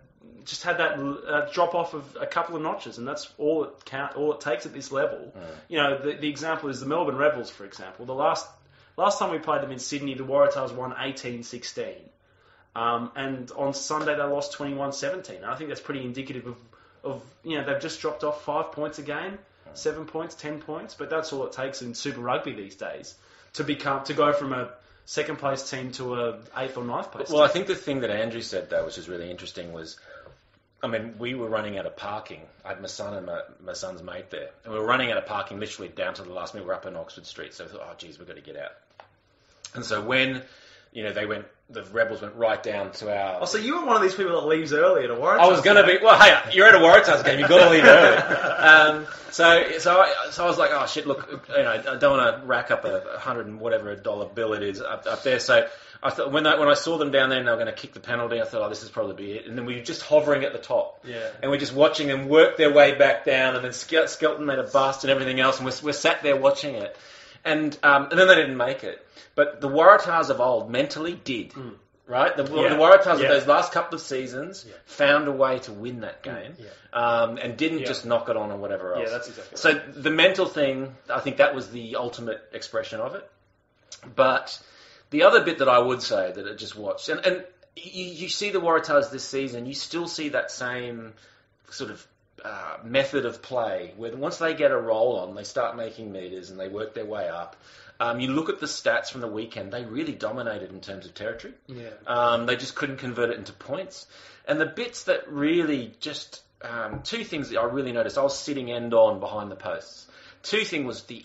just 0.44 0.64
had 0.64 0.78
that 0.78 0.98
uh, 0.98 1.50
drop 1.52 1.74
off 1.74 1.94
of 1.94 2.16
a 2.20 2.26
couple 2.26 2.56
of 2.56 2.62
notches, 2.62 2.98
and 2.98 3.06
that's 3.06 3.32
all 3.38 3.64
it 3.64 3.84
count, 3.84 4.16
all 4.16 4.32
it 4.32 4.40
takes 4.40 4.66
at 4.66 4.72
this 4.72 4.90
level. 4.90 5.32
You 5.68 5.78
know, 5.78 5.98
the, 5.98 6.12
the 6.16 6.28
example 6.28 6.68
is 6.70 6.80
the 6.80 6.86
Melbourne 6.86 7.16
Rebels, 7.16 7.50
for 7.50 7.64
example. 7.64 8.06
The 8.06 8.14
last 8.14 8.46
last 8.96 9.18
time 9.18 9.30
we 9.30 9.38
played 9.38 9.62
them 9.62 9.72
in 9.72 9.78
Sydney, 9.78 10.14
the 10.14 10.24
Waratahs 10.24 10.74
won 10.74 10.92
18-16. 10.92 11.94
Um, 12.74 13.10
and 13.16 13.50
on 13.52 13.74
Sunday 13.74 14.16
they 14.16 14.22
lost 14.22 14.56
21-17. 14.56 15.44
I 15.44 15.56
think 15.56 15.68
that's 15.68 15.80
pretty 15.80 16.04
indicative 16.04 16.46
of, 16.46 16.56
of, 17.02 17.22
you 17.42 17.58
know, 17.58 17.64
they've 17.64 17.80
just 17.80 18.00
dropped 18.00 18.24
off 18.24 18.44
five 18.44 18.72
points 18.72 18.98
a 18.98 19.02
game, 19.02 19.38
seven 19.74 20.06
points, 20.06 20.34
ten 20.34 20.60
points, 20.60 20.94
but 20.94 21.10
that's 21.10 21.32
all 21.32 21.46
it 21.46 21.52
takes 21.52 21.82
in 21.82 21.94
Super 21.94 22.20
Rugby 22.20 22.52
these 22.52 22.76
days 22.76 23.14
to 23.54 23.64
become, 23.64 24.04
to 24.04 24.14
go 24.14 24.32
from 24.32 24.52
a 24.52 24.70
second 25.04 25.38
place 25.38 25.68
team 25.68 25.90
to 25.92 26.14
a 26.14 26.38
eighth 26.56 26.76
or 26.76 26.84
ninth 26.84 27.10
place 27.10 27.30
Well, 27.30 27.42
I 27.42 27.48
think 27.48 27.66
the 27.66 27.74
thing 27.74 28.00
that 28.00 28.10
Andrew 28.10 28.42
said 28.42 28.70
though, 28.70 28.84
which 28.84 28.98
is 28.98 29.08
really 29.08 29.30
interesting, 29.30 29.72
was, 29.72 29.98
I 30.82 30.86
mean, 30.86 31.16
we 31.18 31.34
were 31.34 31.48
running 31.48 31.78
out 31.78 31.86
of 31.86 31.96
parking. 31.96 32.42
I 32.64 32.68
had 32.68 32.80
my 32.80 32.86
son 32.86 33.14
and 33.14 33.26
my, 33.26 33.40
my 33.60 33.72
son's 33.72 34.02
mate 34.02 34.30
there, 34.30 34.50
and 34.64 34.72
we 34.72 34.78
were 34.78 34.86
running 34.86 35.10
out 35.10 35.18
of 35.18 35.26
parking 35.26 35.58
literally 35.58 35.88
down 35.88 36.14
to 36.14 36.22
the 36.22 36.32
last 36.32 36.54
minute. 36.54 36.68
We're 36.68 36.74
up 36.74 36.86
in 36.86 36.94
Oxford 36.94 37.26
Street, 37.26 37.54
so 37.54 37.64
I 37.64 37.68
thought, 37.68 37.80
oh, 37.82 37.94
geez, 37.98 38.18
we've 38.18 38.28
got 38.28 38.36
to 38.36 38.42
get 38.42 38.56
out. 38.56 38.72
And 39.74 39.84
so 39.84 40.00
when, 40.00 40.42
you 40.92 41.04
know, 41.04 41.12
they 41.12 41.26
went, 41.26 41.46
the 41.68 41.84
rebels 41.84 42.20
went 42.20 42.34
right 42.34 42.60
down 42.62 42.92
to 42.92 43.16
our. 43.16 43.42
Oh, 43.42 43.44
so 43.44 43.58
you 43.58 43.78
were 43.78 43.86
one 43.86 43.96
of 43.96 44.02
these 44.02 44.14
people 44.14 44.40
that 44.40 44.46
leaves 44.46 44.72
early 44.72 45.04
at 45.04 45.10
a 45.10 45.14
Waratahs 45.14 45.38
I 45.38 45.48
was 45.48 45.60
going 45.60 45.76
to 45.76 45.86
be. 45.86 46.02
Well, 46.02 46.18
hey, 46.18 46.52
you're 46.52 46.66
at 46.66 46.74
a 46.74 46.78
Waratahs 46.78 47.24
game. 47.24 47.38
You've 47.38 47.48
got 47.48 47.64
to 47.64 47.70
leave 47.70 47.84
early. 47.84 48.46
Um, 48.60 49.06
so, 49.30 49.78
so 49.78 50.00
I, 50.00 50.14
so 50.32 50.44
I 50.44 50.46
was 50.46 50.58
like, 50.58 50.70
oh 50.74 50.84
shit! 50.84 51.06
Look, 51.06 51.30
you 51.48 51.62
know, 51.62 51.70
I 51.70 51.96
don't 51.96 52.18
want 52.18 52.42
to 52.42 52.46
rack 52.46 52.70
up 52.70 52.84
a 52.84 53.18
hundred 53.18 53.46
and 53.46 53.58
whatever 53.58 53.90
a 53.90 53.96
dollar 53.96 54.26
bill 54.26 54.52
it 54.52 54.62
is 54.62 54.82
up, 54.82 55.06
up 55.06 55.22
there. 55.22 55.38
So 55.40 55.66
I 56.02 56.10
thought 56.10 56.32
when 56.32 56.46
I, 56.46 56.58
when 56.58 56.68
I 56.68 56.74
saw 56.74 56.96
them 56.98 57.10
down 57.10 57.28
there 57.28 57.38
and 57.38 57.46
they 57.46 57.50
were 57.50 57.58
going 57.58 57.66
to 57.66 57.72
kick 57.72 57.92
the 57.92 58.00
penalty, 58.00 58.40
I 58.40 58.44
thought, 58.44 58.62
oh, 58.62 58.68
this 58.68 58.82
is 58.82 58.88
probably 58.88 59.14
be 59.14 59.32
it. 59.32 59.46
And 59.46 59.56
then 59.56 59.66
we 59.66 59.76
were 59.76 59.82
just 59.82 60.02
hovering 60.02 60.44
at 60.44 60.52
the 60.52 60.58
top. 60.58 61.04
Yeah. 61.06 61.28
And 61.42 61.50
we're 61.50 61.58
just 61.58 61.74
watching 61.74 62.08
them 62.08 62.28
work 62.28 62.56
their 62.56 62.72
way 62.72 62.94
back 62.94 63.24
down, 63.24 63.54
and 63.54 63.64
then 63.64 63.72
Ske- 63.72 64.08
Skelton 64.08 64.46
made 64.46 64.58
a 64.58 64.64
bust 64.64 65.04
and 65.04 65.10
everything 65.10 65.40
else, 65.40 65.58
and 65.58 65.66
we're, 65.66 65.74
we're 65.82 65.92
sat 65.92 66.22
there 66.22 66.36
watching 66.36 66.74
it. 66.74 66.96
And 67.44 67.76
um, 67.82 68.08
and 68.10 68.18
then 68.18 68.28
they 68.28 68.34
didn't 68.34 68.56
make 68.56 68.84
it. 68.84 69.04
But 69.34 69.60
the 69.60 69.68
Waratahs 69.68 70.28
of 70.30 70.40
old 70.40 70.70
mentally 70.70 71.14
did. 71.24 71.54
Right, 72.06 72.36
the, 72.36 72.42
Yeah. 72.42 72.70
the 72.70 72.74
Waratahs 72.74 73.04
Yeah. 73.04 73.12
of 73.12 73.28
those 73.28 73.46
last 73.46 73.70
couple 73.72 73.94
of 73.94 74.00
seasons 74.00 74.66
found 74.84 75.28
a 75.28 75.32
way 75.32 75.60
to 75.60 75.72
win 75.72 76.00
that 76.00 76.24
game, 76.24 76.56
Yeah. 76.58 76.66
um, 76.92 77.38
and 77.38 77.56
didn't 77.56 77.80
Yeah. 77.80 77.86
just 77.86 78.04
knock 78.04 78.28
it 78.28 78.36
on 78.36 78.50
or 78.50 78.56
whatever 78.56 78.94
else. 78.94 79.04
Yeah, 79.04 79.10
that's 79.10 79.28
exactly 79.28 79.56
So 79.56 79.74
the 79.74 80.10
mental 80.10 80.46
thing, 80.46 80.96
I 81.08 81.20
think 81.20 81.36
that 81.36 81.54
was 81.54 81.70
the 81.70 81.94
ultimate 81.94 82.42
expression 82.52 83.00
of 83.00 83.14
it. 83.14 83.30
But 84.16 84.58
the 85.10 85.22
other 85.22 85.44
bit 85.44 85.58
that 85.58 85.68
I 85.68 85.78
would 85.78 86.02
say 86.02 86.32
that 86.32 86.46
I 86.48 86.54
just 86.54 86.74
watched, 86.74 87.08
and, 87.08 87.24
and 87.24 87.44
you, 87.76 88.04
you 88.06 88.28
see 88.28 88.50
the 88.50 88.60
Waratahs 88.60 89.12
this 89.12 89.24
season, 89.24 89.66
you 89.66 89.74
still 89.74 90.08
see 90.08 90.30
that 90.30 90.50
same 90.50 91.14
sort 91.70 91.92
of 91.92 92.04
uh, 92.44 92.78
method 92.84 93.26
of 93.26 93.42
play 93.42 93.92
where 93.96 94.14
once 94.16 94.38
they 94.38 94.54
get 94.54 94.70
a 94.70 94.76
roll 94.76 95.18
on, 95.18 95.34
they 95.34 95.44
start 95.44 95.76
making 95.76 96.12
meters 96.12 96.50
and 96.50 96.58
they 96.58 96.68
work 96.68 96.94
their 96.94 97.06
way 97.06 97.28
up. 97.28 97.56
Um, 97.98 98.18
you 98.18 98.28
look 98.28 98.48
at 98.48 98.60
the 98.60 98.66
stats 98.66 99.10
from 99.10 99.20
the 99.20 99.28
weekend; 99.28 99.72
they 99.72 99.84
really 99.84 100.14
dominated 100.14 100.70
in 100.70 100.80
terms 100.80 101.04
of 101.04 101.14
territory. 101.14 101.52
Yeah. 101.66 101.90
Um, 102.06 102.46
they 102.46 102.56
just 102.56 102.74
couldn't 102.74 102.96
convert 102.96 103.30
it 103.30 103.38
into 103.38 103.52
points. 103.52 104.06
And 104.48 104.58
the 104.58 104.66
bits 104.66 105.04
that 105.04 105.30
really 105.30 105.92
just 106.00 106.42
um, 106.62 107.02
two 107.02 107.24
things 107.24 107.50
that 107.50 107.58
I 107.58 107.64
really 107.64 107.92
noticed. 107.92 108.18
I 108.18 108.22
was 108.22 108.38
sitting 108.38 108.70
end 108.70 108.94
on 108.94 109.20
behind 109.20 109.50
the 109.50 109.56
posts. 109.56 110.06
Two 110.42 110.64
thing 110.64 110.86
was 110.86 111.02
the 111.04 111.24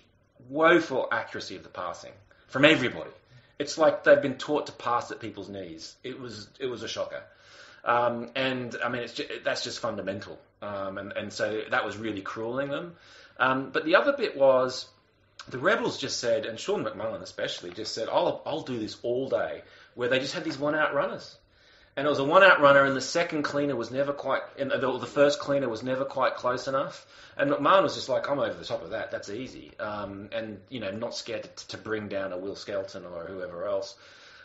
woeful 0.50 1.08
accuracy 1.12 1.56
of 1.56 1.64
the 1.64 1.70
passing 1.70 2.12
from 2.48 2.66
everybody. 2.66 3.12
It's 3.58 3.78
like 3.78 4.04
they've 4.04 4.22
been 4.22 4.38
taught 4.38 4.68
to 4.68 4.74
pass 4.74 5.12
at 5.12 5.20
people's 5.20 5.50
knees. 5.50 5.96
It 6.04 6.20
was 6.20 6.50
it 6.60 6.68
was 6.68 6.84
a 6.84 6.88
shocker. 6.88 7.24
Um, 7.84 8.32
and 8.36 8.76
I 8.84 8.90
mean, 8.90 9.04
it's 9.04 9.14
just, 9.14 9.30
that's 9.44 9.64
just 9.64 9.80
fundamental. 9.80 10.40
Um, 10.66 10.98
and, 10.98 11.12
and 11.14 11.32
so 11.32 11.62
that 11.70 11.86
was 11.86 11.98
really 11.98 12.22
crueling 12.22 12.70
them. 12.70 12.96
Um, 13.38 13.70
but 13.72 13.86
the 13.86 13.96
other 13.96 14.14
bit 14.18 14.36
was 14.38 14.88
the 15.50 15.60
rebels 15.60 15.98
just 15.98 16.20
said, 16.20 16.46
and 16.46 16.60
Sean 16.60 16.84
McMahon 16.84 17.22
especially 17.22 17.72
just 17.72 17.94
said, 17.94 18.08
"I'll 18.10 18.42
I'll 18.46 18.62
do 18.62 18.80
this 18.80 18.98
all 19.04 19.30
day." 19.30 19.62
Where 19.94 20.10
they 20.10 20.20
just 20.20 20.34
had 20.34 20.44
these 20.44 20.58
one-out 20.58 20.94
runners, 20.94 21.38
and 21.96 22.06
it 22.06 22.10
was 22.10 22.20
a 22.20 22.24
one-out 22.24 22.60
runner, 22.60 22.84
and 22.84 22.96
the 22.96 23.02
second 23.02 23.44
cleaner 23.44 23.76
was 23.76 23.92
never 23.92 24.12
quite, 24.12 24.42
and 24.60 24.72
the, 24.72 25.00
the 25.00 25.06
first 25.06 25.40
cleaner 25.40 25.70
was 25.70 25.84
never 25.84 26.04
quite 26.04 26.36
close 26.36 26.68
enough. 26.68 27.06
And 27.38 27.52
McMahon 27.52 27.84
was 27.84 27.96
just 27.96 28.10
like, 28.10 28.30
"I'm 28.30 28.40
over 28.40 28.54
the 28.54 28.66
top 28.66 28.84
of 28.84 28.90
that. 28.92 29.12
That's 29.12 29.30
easy," 29.30 29.72
um, 29.80 30.30
and 30.32 30.60
you 30.70 30.80
know, 30.80 30.92
not 30.92 31.16
scared 31.16 31.44
to, 31.44 31.68
to 31.68 31.78
bring 31.78 32.08
down 32.08 32.34
a 32.34 32.38
Will 32.38 32.56
Skelton 32.56 33.06
or 33.06 33.26
whoever 33.26 33.66
else. 33.66 33.96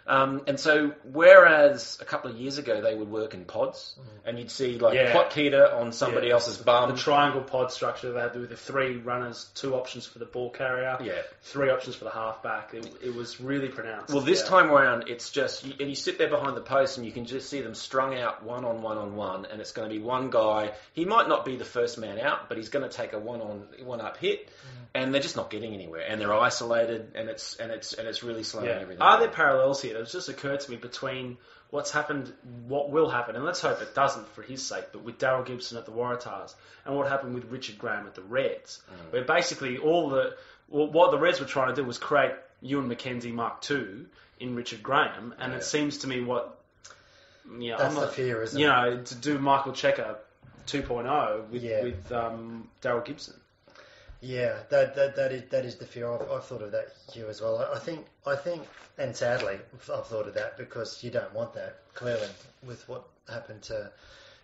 Um, 0.07 0.43
and 0.47 0.59
so, 0.59 0.93
whereas 1.05 1.99
a 2.01 2.05
couple 2.05 2.31
of 2.31 2.37
years 2.37 2.59
ago 2.59 2.81
they 2.81 2.95
would 2.95 3.09
work 3.11 3.35
in 3.35 3.45
pods, 3.45 3.95
and 4.25 4.39
you'd 4.39 4.51
see 4.51 4.79
like 4.79 4.95
Yeah. 4.95 5.13
Potgieter 5.13 5.73
on 5.75 5.93
somebody 5.93 6.29
Yeah. 6.29 6.35
else's 6.35 6.57
bum, 6.57 6.91
The 6.91 6.97
triangle 6.97 7.43
pod 7.43 7.71
structure, 7.73 8.13
they 8.13 8.21
had 8.21 8.35
with 8.35 8.51
the 8.51 8.57
three 8.57 8.97
runners, 8.97 9.51
two 9.55 9.75
options 9.75 10.07
for 10.07 10.19
the 10.19 10.25
ball 10.25 10.51
carrier, 10.51 10.99
yeah, 11.03 11.23
three 11.43 11.71
options 11.71 11.95
for 11.97 12.05
the 12.05 12.11
halfback. 12.11 12.75
It, 12.75 12.87
it 13.03 13.15
was 13.15 13.41
really 13.41 13.69
pronounced. 13.69 14.13
Well, 14.13 14.23
this 14.25 14.41
Yeah. 14.43 14.49
time 14.49 14.71
around, 14.71 15.05
it's 15.09 15.31
just, 15.31 15.65
you, 15.65 15.75
and 15.79 15.89
you 15.89 15.95
sit 15.95 16.19
there 16.19 16.29
behind 16.31 16.57
the 16.57 16.61
post 16.63 16.97
and 16.97 17.07
you 17.07 17.13
can 17.13 17.25
just 17.27 17.49
see 17.49 17.61
them 17.61 17.75
strung 17.75 18.19
out 18.19 18.43
one 18.43 18.65
on 18.65 18.83
one 18.83 18.99
on 18.99 19.15
one, 19.17 19.47
and 19.47 19.61
it's 19.61 19.73
going 19.73 19.89
to 19.89 19.95
be 19.95 20.03
one 20.03 20.31
guy. 20.31 20.73
He 20.93 21.05
might 21.05 21.29
not 21.29 21.45
be 21.45 21.57
the 21.57 21.65
first 21.65 21.99
man 21.99 22.19
out, 22.19 22.49
but 22.49 22.57
he's 22.57 22.69
going 22.69 22.89
to 22.89 22.95
take 22.95 23.13
a 23.13 23.19
one 23.19 23.41
on 23.41 23.67
one 23.85 24.01
up 24.01 24.17
hit, 24.17 24.49
and 24.95 25.15
they're 25.15 25.23
just 25.23 25.37
not 25.37 25.51
getting 25.51 25.73
anywhere, 25.73 26.05
and 26.09 26.21
they're 26.21 26.35
isolated, 26.35 27.13
and 27.15 27.29
it's 27.29 27.55
and 27.57 27.71
it's 27.71 27.93
and 27.93 28.09
it's 28.09 28.23
really 28.25 28.43
slowing 28.43 28.67
Yeah. 28.67 28.81
everything. 28.81 29.03
Are 29.03 29.13
down. 29.13 29.21
there 29.21 29.29
parallels 29.31 29.81
here 29.81 29.90
here. 29.91 30.01
It's 30.01 30.13
just 30.13 30.29
occurred 30.29 30.61
to 30.61 30.71
me 30.71 30.77
between 30.77 31.37
what's 31.71 31.91
happened, 31.91 32.33
what 32.67 32.91
will 32.91 33.09
happen, 33.09 33.37
and 33.37 33.45
let's 33.45 33.61
hope 33.61 33.81
it 33.81 33.95
doesn't 33.95 34.29
for 34.35 34.43
his 34.43 34.65
sake, 34.67 34.87
but 34.93 35.03
with 35.03 35.19
Daryl 35.19 35.45
Gibson 35.47 35.79
at 35.79 35.87
the 35.87 35.93
Waratahs 35.93 36.55
and 36.85 36.97
what 36.97 37.09
happened 37.09 37.35
with 37.35 37.45
Richard 37.45 37.79
Graham 37.79 38.07
at 38.07 38.15
the 38.15 38.23
Reds, 38.23 38.83
Mm. 38.91 39.13
where 39.13 39.25
basically 39.25 39.79
all 39.79 40.09
the 40.11 40.37
well, 40.69 40.87
what 40.91 41.11
the 41.11 41.19
Reds 41.19 41.41
were 41.41 41.47
trying 41.47 41.69
to 41.75 41.75
do 41.75 41.85
was 41.85 41.99
create 41.99 42.33
Ewen 42.61 42.89
McKenzie 42.89 43.33
Mark 43.33 43.69
II 43.71 44.07
in 44.39 44.55
Richard 44.55 44.83
Graham, 44.83 45.35
and 45.39 45.53
Yeah. 45.53 45.59
it 45.59 45.65
seems 45.65 45.99
to 45.99 46.07
me 46.07 46.21
what 46.23 46.57
yeah, 47.59 47.77
That's 47.79 47.95
the 47.95 48.07
fear, 48.09 48.43
isn't 48.43 48.59
you 48.61 48.67
it? 48.67 48.71
know, 48.71 49.03
to 49.03 49.15
do 49.17 49.39
Michael 49.39 49.73
Cheika 49.73 50.17
2.0 50.67 51.49
with 51.51 51.63
Yeah. 51.63 51.83
with 51.83 52.13
um, 52.13 52.69
Daryl 52.83 53.05
Gibson. 53.05 53.40
Yeah, 54.21 54.59
that 54.69 54.95
that 54.97 55.17
that 55.17 55.33
is 55.33 55.43
that 55.51 55.65
is 55.65 55.77
the 55.77 55.87
fear. 55.87 56.13
I've, 56.13 56.31
I've 56.31 56.45
thought 56.45 56.63
of 56.63 56.73
that, 56.73 56.89
Hugh, 57.13 57.29
as 57.29 57.41
well. 57.41 57.57
I, 57.59 57.77
I 57.77 57.79
think 57.79 58.05
I 58.27 58.37
think, 58.37 58.63
and 58.99 59.17
sadly, 59.17 59.59
I've 59.75 60.07
thought 60.07 60.29
of 60.29 60.35
that 60.35 60.59
because 60.59 61.03
you 61.03 61.11
don't 61.11 61.33
want 61.35 61.55
that 61.55 61.79
clearly 61.95 62.29
with 62.63 62.87
what 62.89 63.05
happened 63.31 63.63
to 63.63 63.91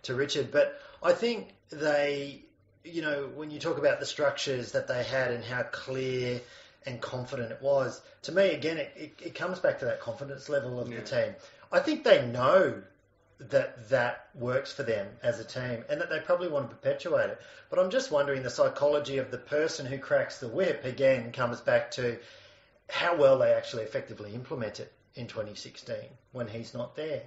to 0.03 0.15
Richard. 0.15 0.51
But 0.51 0.79
I 1.03 1.13
think 1.13 1.49
they, 1.69 2.41
you 2.83 3.03
know, 3.03 3.29
when 3.35 3.51
you 3.51 3.59
talk 3.59 3.77
about 3.77 3.99
the 3.99 4.05
structures 4.07 4.71
that 4.71 4.87
they 4.87 5.03
had 5.03 5.31
and 5.31 5.43
how 5.43 5.61
clear 5.63 6.41
and 6.87 6.99
confident 6.99 7.51
it 7.51 7.61
was, 7.61 8.01
to 8.23 8.31
me, 8.31 8.51
again, 8.51 8.77
it, 8.77 8.93
it, 8.95 9.13
it 9.23 9.35
comes 9.35 9.59
back 9.59 9.79
to 9.79 9.85
that 9.85 9.99
confidence 9.99 10.49
level 10.49 10.79
of 10.79 10.89
Yeah. 10.89 11.01
the 11.01 11.05
team. 11.05 11.35
I 11.71 11.79
think 11.79 12.03
they 12.03 12.25
know 12.25 12.81
that 13.39 13.89
that 13.89 14.29
works 14.33 14.73
for 14.73 14.83
them 14.83 15.07
as 15.21 15.39
a 15.39 15.43
team 15.43 15.83
and 15.89 16.01
that 16.01 16.09
they 16.09 16.19
probably 16.19 16.47
want 16.47 16.69
to 16.69 16.75
perpetuate 16.75 17.29
it. 17.29 17.41
But 17.69 17.79
I'm 17.79 17.91
just 17.91 18.11
wondering 18.11 18.43
the 18.43 18.49
psychology 18.49 19.19
of 19.19 19.29
the 19.29 19.37
person 19.37 19.85
who 19.85 19.99
cracks 19.99 20.39
the 20.39 20.47
whip 20.47 20.85
again 20.85 21.31
comes 21.31 21.61
back 21.61 21.91
to 21.91 22.17
how 22.89 23.15
well 23.15 23.37
they 23.37 23.53
actually 23.53 23.83
effectively 23.83 24.33
implement 24.33 24.79
it 24.79 24.91
in 25.15 25.27
2016 25.27 25.95
when 26.31 26.47
he's 26.47 26.73
not 26.73 26.95
there. 26.95 27.23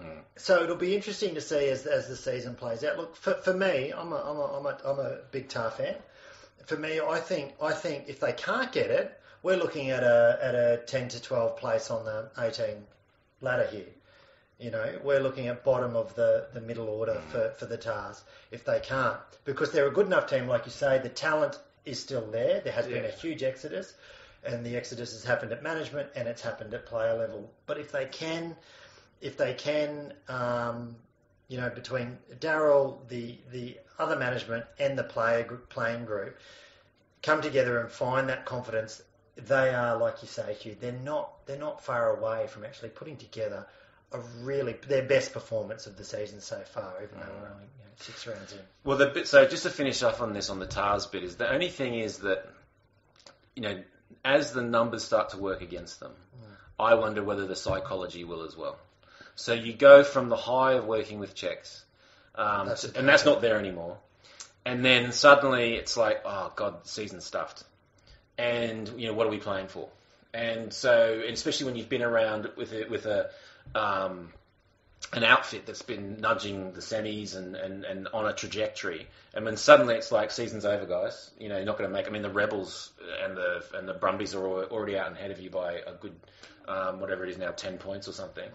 Hmm. 0.00 0.20
So 0.36 0.62
it'll 0.64 0.76
be 0.76 0.96
interesting 0.96 1.34
to 1.34 1.40
see 1.40 1.68
as, 1.68 1.86
as 1.86 2.08
the 2.08 2.16
season 2.16 2.54
plays 2.54 2.82
out. 2.82 2.96
Look, 2.96 3.14
for, 3.16 3.34
for 3.34 3.54
me, 3.54 3.92
I'm 3.92 4.12
a, 4.12 4.16
I'm, 4.16 4.36
a, 4.36 4.58
I'm, 4.58 4.66
a, 4.66 4.78
I'm 4.84 4.98
a 4.98 5.18
big 5.30 5.48
Tar 5.48 5.70
fan. 5.70 5.96
For 6.66 6.76
me, 6.76 7.00
I 7.00 7.18
think 7.18 7.54
I 7.60 7.72
think 7.72 8.04
if 8.08 8.20
they 8.20 8.32
can't 8.32 8.70
get 8.70 8.90
it, 8.90 9.18
we're 9.42 9.56
looking 9.56 9.90
at 9.90 10.02
a 10.02 10.38
at 10.40 10.54
a 10.54 10.82
10 10.86 11.08
to 11.08 11.22
12 11.22 11.56
place 11.56 11.90
on 11.90 12.04
the 12.04 12.30
18 12.38 12.84
ladder 13.40 13.66
here. 13.66 13.86
You 14.60 14.70
know, 14.70 14.98
we're 15.02 15.20
looking 15.20 15.48
at 15.48 15.64
bottom 15.64 15.96
of 15.96 16.14
the, 16.14 16.46
the 16.52 16.60
middle 16.60 16.88
order 16.88 17.20
for, 17.30 17.54
for 17.58 17.64
the 17.64 17.78
Tars 17.78 18.22
if 18.50 18.64
they 18.64 18.78
can't. 18.80 19.18
Because 19.44 19.72
they're 19.72 19.88
a 19.88 19.92
good 19.92 20.06
enough 20.06 20.28
team, 20.28 20.46
like 20.46 20.66
you 20.66 20.70
say, 20.70 20.98
the 20.98 21.08
talent 21.08 21.58
is 21.86 21.98
still 21.98 22.26
there. 22.30 22.60
There 22.60 22.72
has 22.72 22.86
been 22.86 23.06
a 23.06 23.10
huge 23.10 23.42
exodus, 23.42 23.94
and 24.44 24.64
the 24.64 24.76
exodus 24.76 25.12
has 25.12 25.24
happened 25.24 25.52
at 25.52 25.62
management 25.62 26.10
and 26.14 26.28
it's 26.28 26.42
happened 26.42 26.74
at 26.74 26.84
player 26.84 27.16
level. 27.16 27.50
But 27.66 27.78
if 27.78 27.90
they 27.90 28.04
can, 28.04 28.54
if 29.22 29.38
they 29.38 29.54
can, 29.54 30.12
um, 30.28 30.96
you 31.48 31.58
know, 31.58 31.70
between 31.70 32.18
Daryl, 32.38 33.08
the 33.08 33.38
the 33.50 33.78
other 33.98 34.16
management, 34.16 34.64
and 34.78 34.98
the 34.98 35.04
player 35.04 35.42
group, 35.42 35.68
playing 35.68 36.04
group, 36.04 36.38
come 37.22 37.40
together 37.40 37.80
and 37.80 37.90
find 37.90 38.28
that 38.28 38.44
confidence, 38.44 39.02
they 39.36 39.74
are, 39.74 39.96
like 39.96 40.22
you 40.22 40.28
say, 40.28 40.54
Hugh. 40.54 40.76
They're 40.78 40.92
not 40.92 41.46
they're 41.46 41.58
not 41.58 41.82
far 41.82 42.16
away 42.16 42.46
from 42.46 42.64
actually 42.64 42.90
putting 42.90 43.16
together 43.16 43.66
a 44.12 44.18
really 44.42 44.74
their 44.88 45.04
best 45.04 45.32
performance 45.32 45.86
of 45.86 45.96
the 45.96 46.04
season 46.04 46.40
so 46.40 46.58
far, 46.60 46.94
even 47.02 47.18
though 47.18 47.32
we're 47.40 47.48
only 47.48 47.64
you 47.78 47.84
know, 47.84 47.90
six 47.96 48.26
rounds 48.26 48.52
in. 48.52 48.58
Well, 48.84 48.98
the 48.98 49.06
bit, 49.06 49.28
so 49.28 49.46
just 49.46 49.62
to 49.62 49.70
finish 49.70 50.02
off 50.02 50.20
on 50.20 50.32
this 50.32 50.50
on 50.50 50.58
the 50.58 50.66
TARS 50.66 51.06
bit 51.06 51.22
is 51.22 51.36
the 51.36 51.50
only 51.50 51.68
thing 51.68 51.94
is 51.94 52.18
that 52.18 52.46
you 53.54 53.62
know 53.62 53.82
as 54.24 54.52
the 54.52 54.62
numbers 54.62 55.04
start 55.04 55.30
to 55.30 55.38
work 55.38 55.62
against 55.62 56.00
them, 56.00 56.12
I 56.78 56.94
wonder 56.94 57.22
whether 57.22 57.46
the 57.46 57.56
psychology 57.56 58.24
will 58.24 58.42
as 58.42 58.56
well. 58.56 58.76
So 59.36 59.52
you 59.52 59.72
go 59.72 60.02
from 60.02 60.28
the 60.28 60.36
high 60.36 60.72
of 60.72 60.86
working 60.86 61.20
with 61.20 61.34
Cheika's, 61.34 61.84
um, 62.34 62.66
That's 62.66 62.82
to- 62.82 62.98
and 62.98 63.08
that's 63.08 63.24
not 63.24 63.40
there 63.40 63.58
anymore, 63.58 63.96
and 64.66 64.84
then 64.84 65.12
suddenly 65.12 65.74
it's 65.74 65.96
like, 65.96 66.22
oh 66.24 66.52
god, 66.56 66.86
season 66.86 67.20
stuffed, 67.20 67.62
and 68.36 68.88
you 69.00 69.06
know 69.06 69.14
what 69.14 69.26
are 69.26 69.30
we 69.30 69.38
playing 69.38 69.68
for? 69.68 69.88
And 70.32 70.72
so, 70.72 71.22
and 71.24 71.34
especially 71.34 71.66
when 71.66 71.76
you've 71.76 71.88
been 71.88 72.02
around 72.02 72.50
with 72.56 72.72
a, 72.72 72.86
with 72.88 73.06
a 73.06 73.30
um, 73.74 74.32
an 75.12 75.24
outfit 75.24 75.66
that's 75.66 75.82
been 75.82 76.20
nudging 76.20 76.72
the 76.72 76.80
semis 76.80 77.36
and, 77.36 77.56
and, 77.56 77.84
and 77.84 78.08
on 78.08 78.26
a 78.26 78.32
trajectory, 78.32 79.06
and 79.34 79.46
then 79.46 79.56
suddenly 79.56 79.94
it's 79.94 80.12
like 80.12 80.30
season's 80.30 80.64
over, 80.64 80.86
guys. 80.86 81.30
You 81.38 81.48
know, 81.48 81.56
you're 81.56 81.66
not 81.66 81.78
going 81.78 81.88
to 81.88 81.94
make. 81.94 82.06
I 82.06 82.10
mean, 82.10 82.22
the 82.22 82.30
Rebels 82.30 82.92
and 83.24 83.36
the 83.36 83.64
and 83.74 83.88
the 83.88 83.94
Brumbies 83.94 84.34
are 84.34 84.44
already 84.44 84.96
out 84.98 85.12
ahead 85.12 85.30
of 85.30 85.40
you 85.40 85.50
by 85.50 85.74
a 85.74 85.94
good 85.94 86.14
um, 86.68 87.00
whatever 87.00 87.24
it 87.24 87.30
is 87.30 87.38
now, 87.38 87.50
ten 87.50 87.78
points 87.78 88.08
or 88.08 88.12
something. 88.12 88.48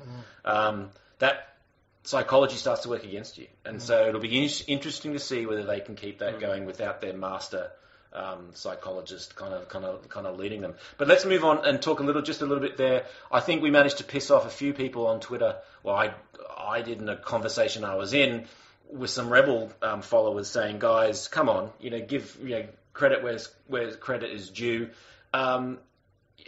Um, 0.45 0.91
that 1.19 1.55
psychology 2.03 2.55
starts 2.55 2.83
to 2.83 2.89
work 2.89 3.03
against 3.03 3.37
you, 3.37 3.47
and 3.65 3.81
so 3.81 4.07
it'll 4.07 4.21
be 4.21 4.43
in- 4.43 4.49
interesting 4.67 5.13
to 5.13 5.19
see 5.19 5.45
whether 5.45 5.63
they 5.63 5.79
can 5.79 5.95
keep 5.95 6.19
that 6.19 6.39
going 6.39 6.65
without 6.65 7.01
their 7.01 7.13
master. 7.13 7.71
Um, 8.15 8.51
psychologist 8.53 9.35
kind 9.35 9.53
of 9.53 9.67
kind 9.67 9.83
of 9.83 10.07
kind 10.07 10.25
of 10.25 10.37
leading 10.39 10.61
them. 10.61 10.75
But 10.97 11.07
let's 11.07 11.25
move 11.25 11.43
on 11.43 11.65
and 11.65 11.81
talk 11.81 11.99
a 11.99 12.03
little, 12.03 12.21
just 12.21 12.41
a 12.41 12.45
little 12.45 12.61
bit 12.63 12.77
there. 12.77 13.05
I 13.31 13.41
think 13.41 13.61
we 13.61 13.71
managed 13.71 13.97
to 13.97 14.03
piss 14.05 14.31
off 14.31 14.45
a 14.45 14.49
few 14.49 14.73
people 14.73 15.07
on 15.07 15.19
Twitter. 15.19 15.57
Well, 15.83 15.95
I 15.95 16.13
I 16.57 16.81
did 16.81 17.01
in 17.01 17.09
a 17.09 17.17
conversation 17.17 17.83
I 17.83 17.95
was 17.95 18.13
in 18.13 18.45
with 18.89 19.09
some 19.09 19.29
rebel 19.29 19.71
um, 19.81 20.01
followers 20.01 20.47
saying, 20.49 20.79
"Guys, 20.79 21.27
come 21.27 21.49
on, 21.49 21.71
you 21.79 21.89
know, 21.89 21.99
give 21.99 22.37
you 22.41 22.49
know 22.49 22.65
credit 22.93 23.21
where 23.21 23.37
where 23.67 23.93
credit 23.95 24.31
is 24.31 24.49
due." 24.49 24.89
Um, 25.33 25.79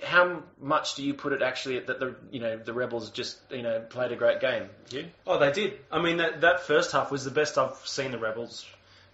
how 0.04 0.44
much 0.60 0.96
do 0.96 1.04
you 1.04 1.14
put 1.14 1.34
it 1.34 1.42
actually 1.42 1.80
that 1.80 2.00
the 2.00 2.16
you 2.32 2.40
know 2.40 2.58
the 2.58 2.74
rebels 2.74 3.10
just 3.10 3.38
you 3.50 3.62
know 3.62 3.80
played 3.80 4.12
a 4.12 4.16
great 4.16 4.40
game? 4.40 4.70
You? 4.90 5.06
Oh, 5.26 5.40
they 5.40 5.52
did. 5.52 5.80
I 5.92 6.02
mean, 6.02 6.18
that 6.18 6.42
that 6.42 6.62
first 6.62 6.92
half 6.92 7.12
was 7.12 7.24
the 7.24 7.32
best 7.32 7.58
I've 7.58 7.76
seen 7.86 8.12
the 8.12 8.20
Rebels 8.20 8.66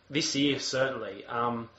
this 0.10 0.36
year, 0.36 0.60
certainly. 0.60 1.26
Um, 1.26 1.70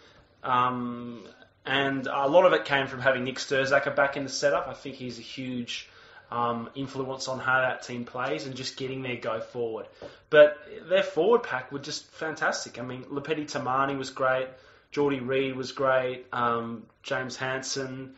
um, 0.44 1.24
and 1.64 2.06
a 2.06 2.28
lot 2.28 2.46
of 2.46 2.52
it 2.52 2.64
came 2.64 2.86
from 2.86 3.00
having 3.00 3.24
Nick 3.24 3.36
Stirzaker 3.36 3.94
back 3.94 4.16
in 4.16 4.24
the 4.24 4.30
setup. 4.30 4.68
I 4.68 4.74
think 4.74 4.96
he's 4.96 5.18
a 5.18 5.22
huge 5.22 5.88
um, 6.30 6.70
influence 6.74 7.28
on 7.28 7.38
how 7.38 7.60
that 7.60 7.82
team 7.82 8.04
plays 8.04 8.46
and 8.46 8.54
just 8.54 8.76
getting 8.76 9.02
their 9.02 9.16
go 9.16 9.40
forward. 9.40 9.86
But 10.30 10.58
their 10.88 11.02
forward 11.02 11.42
pack 11.42 11.72
were 11.72 11.78
just 11.78 12.06
fantastic. 12.12 12.78
I 12.78 12.82
mean, 12.82 13.04
Lopeti 13.04 13.50
Timani 13.50 13.96
was 13.96 14.10
great. 14.10 14.48
Geordie 14.90 15.20
Reed 15.20 15.56
was 15.56 15.72
great. 15.72 16.26
Um, 16.32 16.86
James 17.02 17.36
Hanson 17.36 18.14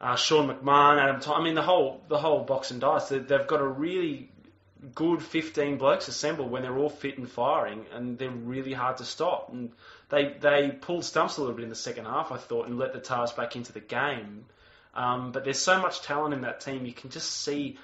uh, 0.00 0.16
Sean 0.16 0.48
McMahon, 0.48 0.98
Adam. 0.98 1.20
I 1.32 1.42
mean, 1.42 1.54
the 1.54 1.62
whole 1.62 2.02
the 2.08 2.18
whole 2.18 2.42
box 2.44 2.70
and 2.70 2.80
dice. 2.80 3.08
They've 3.08 3.46
got 3.46 3.60
a 3.60 3.66
really 3.66 4.30
good 4.94 5.22
15 5.22 5.78
blokes 5.78 6.08
assembled 6.08 6.50
when 6.50 6.62
they're 6.62 6.76
all 6.76 6.88
fit 6.88 7.18
and 7.18 7.30
firing, 7.30 7.86
and 7.92 8.18
they're 8.18 8.30
really 8.30 8.72
hard 8.72 8.98
to 8.98 9.04
stop. 9.04 9.50
And 9.52 9.72
they 10.08 10.34
they 10.40 10.70
pulled 10.70 11.04
stumps 11.04 11.36
a 11.36 11.40
little 11.40 11.56
bit 11.56 11.64
in 11.64 11.70
the 11.70 11.76
second 11.76 12.06
half, 12.06 12.32
I 12.32 12.36
thought, 12.36 12.66
and 12.66 12.78
let 12.78 12.92
the 12.92 13.00
Tars 13.00 13.32
back 13.32 13.56
into 13.56 13.72
the 13.72 13.80
game. 13.80 14.46
Um, 14.94 15.32
but 15.32 15.44
there's 15.44 15.58
so 15.58 15.80
much 15.80 16.02
talent 16.02 16.34
in 16.34 16.40
that 16.42 16.60
team. 16.60 16.84
You 16.84 16.92
can 16.92 17.10
just 17.10 17.30
see 17.30 17.78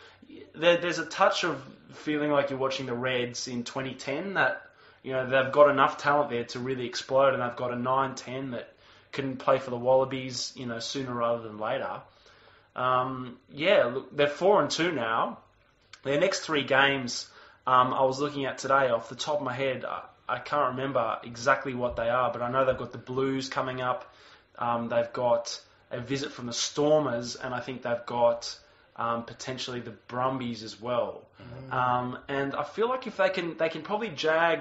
there, 0.55 0.77
there's 0.79 0.99
a 0.99 1.07
touch 1.07 1.45
of 1.45 1.63
feeling 1.93 2.31
like 2.31 2.51
you're 2.51 2.59
watching 2.59 2.87
the 2.87 2.95
Reds 2.95 3.49
in 3.49 3.65
2010. 3.65 4.35
That 4.35 4.63
you 5.03 5.13
know 5.13 5.29
they've 5.29 5.53
got 5.53 5.71
enough 5.71 5.99
talent 5.99 6.31
there 6.31 6.45
to 6.45 6.59
really 6.59 6.87
explode, 6.87 7.35
and 7.35 7.43
they've 7.43 7.57
got 7.57 7.73
a 7.73 7.77
9-10 7.77 8.53
that 8.53 8.73
can 9.13 9.37
play 9.37 9.59
for 9.59 9.71
the 9.71 9.77
Wallabies, 9.77 10.53
you 10.57 10.67
know, 10.67 10.79
sooner 10.79 11.13
rather 11.13 11.43
than 11.43 11.59
later. 11.59 12.01
Um, 12.75 13.39
yeah, 13.51 13.85
look, 13.85 14.15
they're 14.15 14.27
four 14.29 14.61
and 14.61 14.71
two 14.71 14.93
now. 14.93 15.39
Their 16.07 16.21
next 16.21 16.41
three 16.41 16.63
games, 16.63 17.29
um, 17.67 17.93
I 17.93 18.05
was 18.05 18.21
looking 18.21 18.45
at 18.45 18.59
today 18.59 18.91
off 18.91 19.09
the 19.09 19.17
top 19.17 19.39
of 19.39 19.43
my 19.43 19.53
head. 19.53 19.85
I, 19.85 20.03
I 20.29 20.39
can't 20.39 20.77
remember 20.77 21.19
exactly 21.25 21.75
what 21.75 21.97
they 21.97 22.09
are, 22.09 22.33
but 22.33 22.43
I 22.43 22.51
know 22.51 22.65
they've 22.65 22.79
got 22.79 22.93
the 22.93 22.99
Blues 22.99 23.49
coming 23.49 23.81
up. 23.81 24.15
Um, 24.57 24.89
they've 24.89 25.13
got 25.13 25.61
a 25.91 25.99
visit 25.99 26.31
from 26.31 26.47
the 26.47 26.53
Stormers, 26.53 27.35
and 27.35 27.53
I 27.53 27.59
think 27.59 27.83
they've 27.83 28.07
got 28.07 28.57
um, 28.95 29.25
potentially 29.25 29.81
the 29.81 29.91
Brumbies 29.91 30.63
as 30.63 30.81
well. 30.81 31.27
Um, 31.73 32.19
and 32.29 32.55
I 32.55 32.63
feel 32.63 32.89
like 32.89 33.09
if 33.09 33.17
they 33.17 33.29
can, 33.29 33.57
they 33.57 33.69
can 33.69 33.83
probably 33.83 34.11
jag 34.11 34.61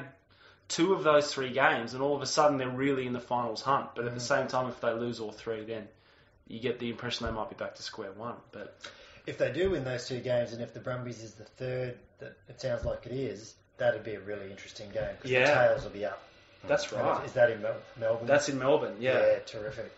two 0.68 0.94
of 0.94 1.04
those 1.04 1.32
three 1.32 1.52
games, 1.52 1.94
and 1.94 2.02
all 2.02 2.16
of 2.16 2.24
a 2.24 2.26
sudden 2.26 2.58
they're 2.58 2.68
really 2.70 3.06
in 3.06 3.14
the 3.14 3.20
finals 3.20 3.62
hunt. 3.62 3.90
But 3.96 4.06
at 4.06 4.16
the 4.16 4.20
same 4.20 4.48
time, 4.48 4.68
if 4.68 4.82
they 4.82 4.94
lose 4.94 5.20
all 5.20 5.32
three, 5.32 5.64
then 5.64 5.88
you 6.48 6.60
get 6.60 6.80
the 6.80 6.90
impression 6.90 7.28
they 7.28 7.32
might 7.32 7.50
be 7.50 7.56
back 7.56 7.76
to 7.76 7.84
square 7.84 8.12
one. 8.12 8.36
But 8.52 8.76
If 9.28 9.38
they 9.38 9.52
do 9.52 9.72
win 9.72 9.84
those 9.84 10.08
two 10.08 10.20
games, 10.20 10.54
and 10.54 10.62
if 10.62 10.74
the 10.74 10.80
Brumbies 10.80 11.24
is 11.24 11.34
the 11.34 11.44
third, 11.46 11.98
that 12.20 12.34
it 12.48 12.62
sounds 12.62 12.86
like 12.86 13.06
it 13.06 13.12
is, 13.12 13.56
that'd 13.78 14.04
be 14.04 14.16
a 14.16 14.20
really 14.20 14.50
interesting 14.52 14.90
game 14.92 15.10
because 15.16 15.32
Yeah. 15.32 15.46
the 15.48 15.54
tails 15.70 15.84
will 15.84 15.92
be 15.92 16.06
up. 16.06 16.22
that's 16.68 16.92
right. 16.92 17.24
Is 17.26 17.34
that 17.34 17.52
in 17.52 17.62
Mel- 17.62 17.76
Melbourne? 18.00 18.26
That's 18.28 18.50
in 18.50 18.58
Melbourne. 18.58 18.96
Yeah. 19.00 19.20
yeah, 19.20 19.40
terrific. 19.46 19.92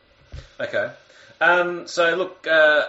Okay. 0.60 0.92
Um, 1.40 1.88
so 1.88 2.16
look, 2.16 2.46
uh, 2.48 2.86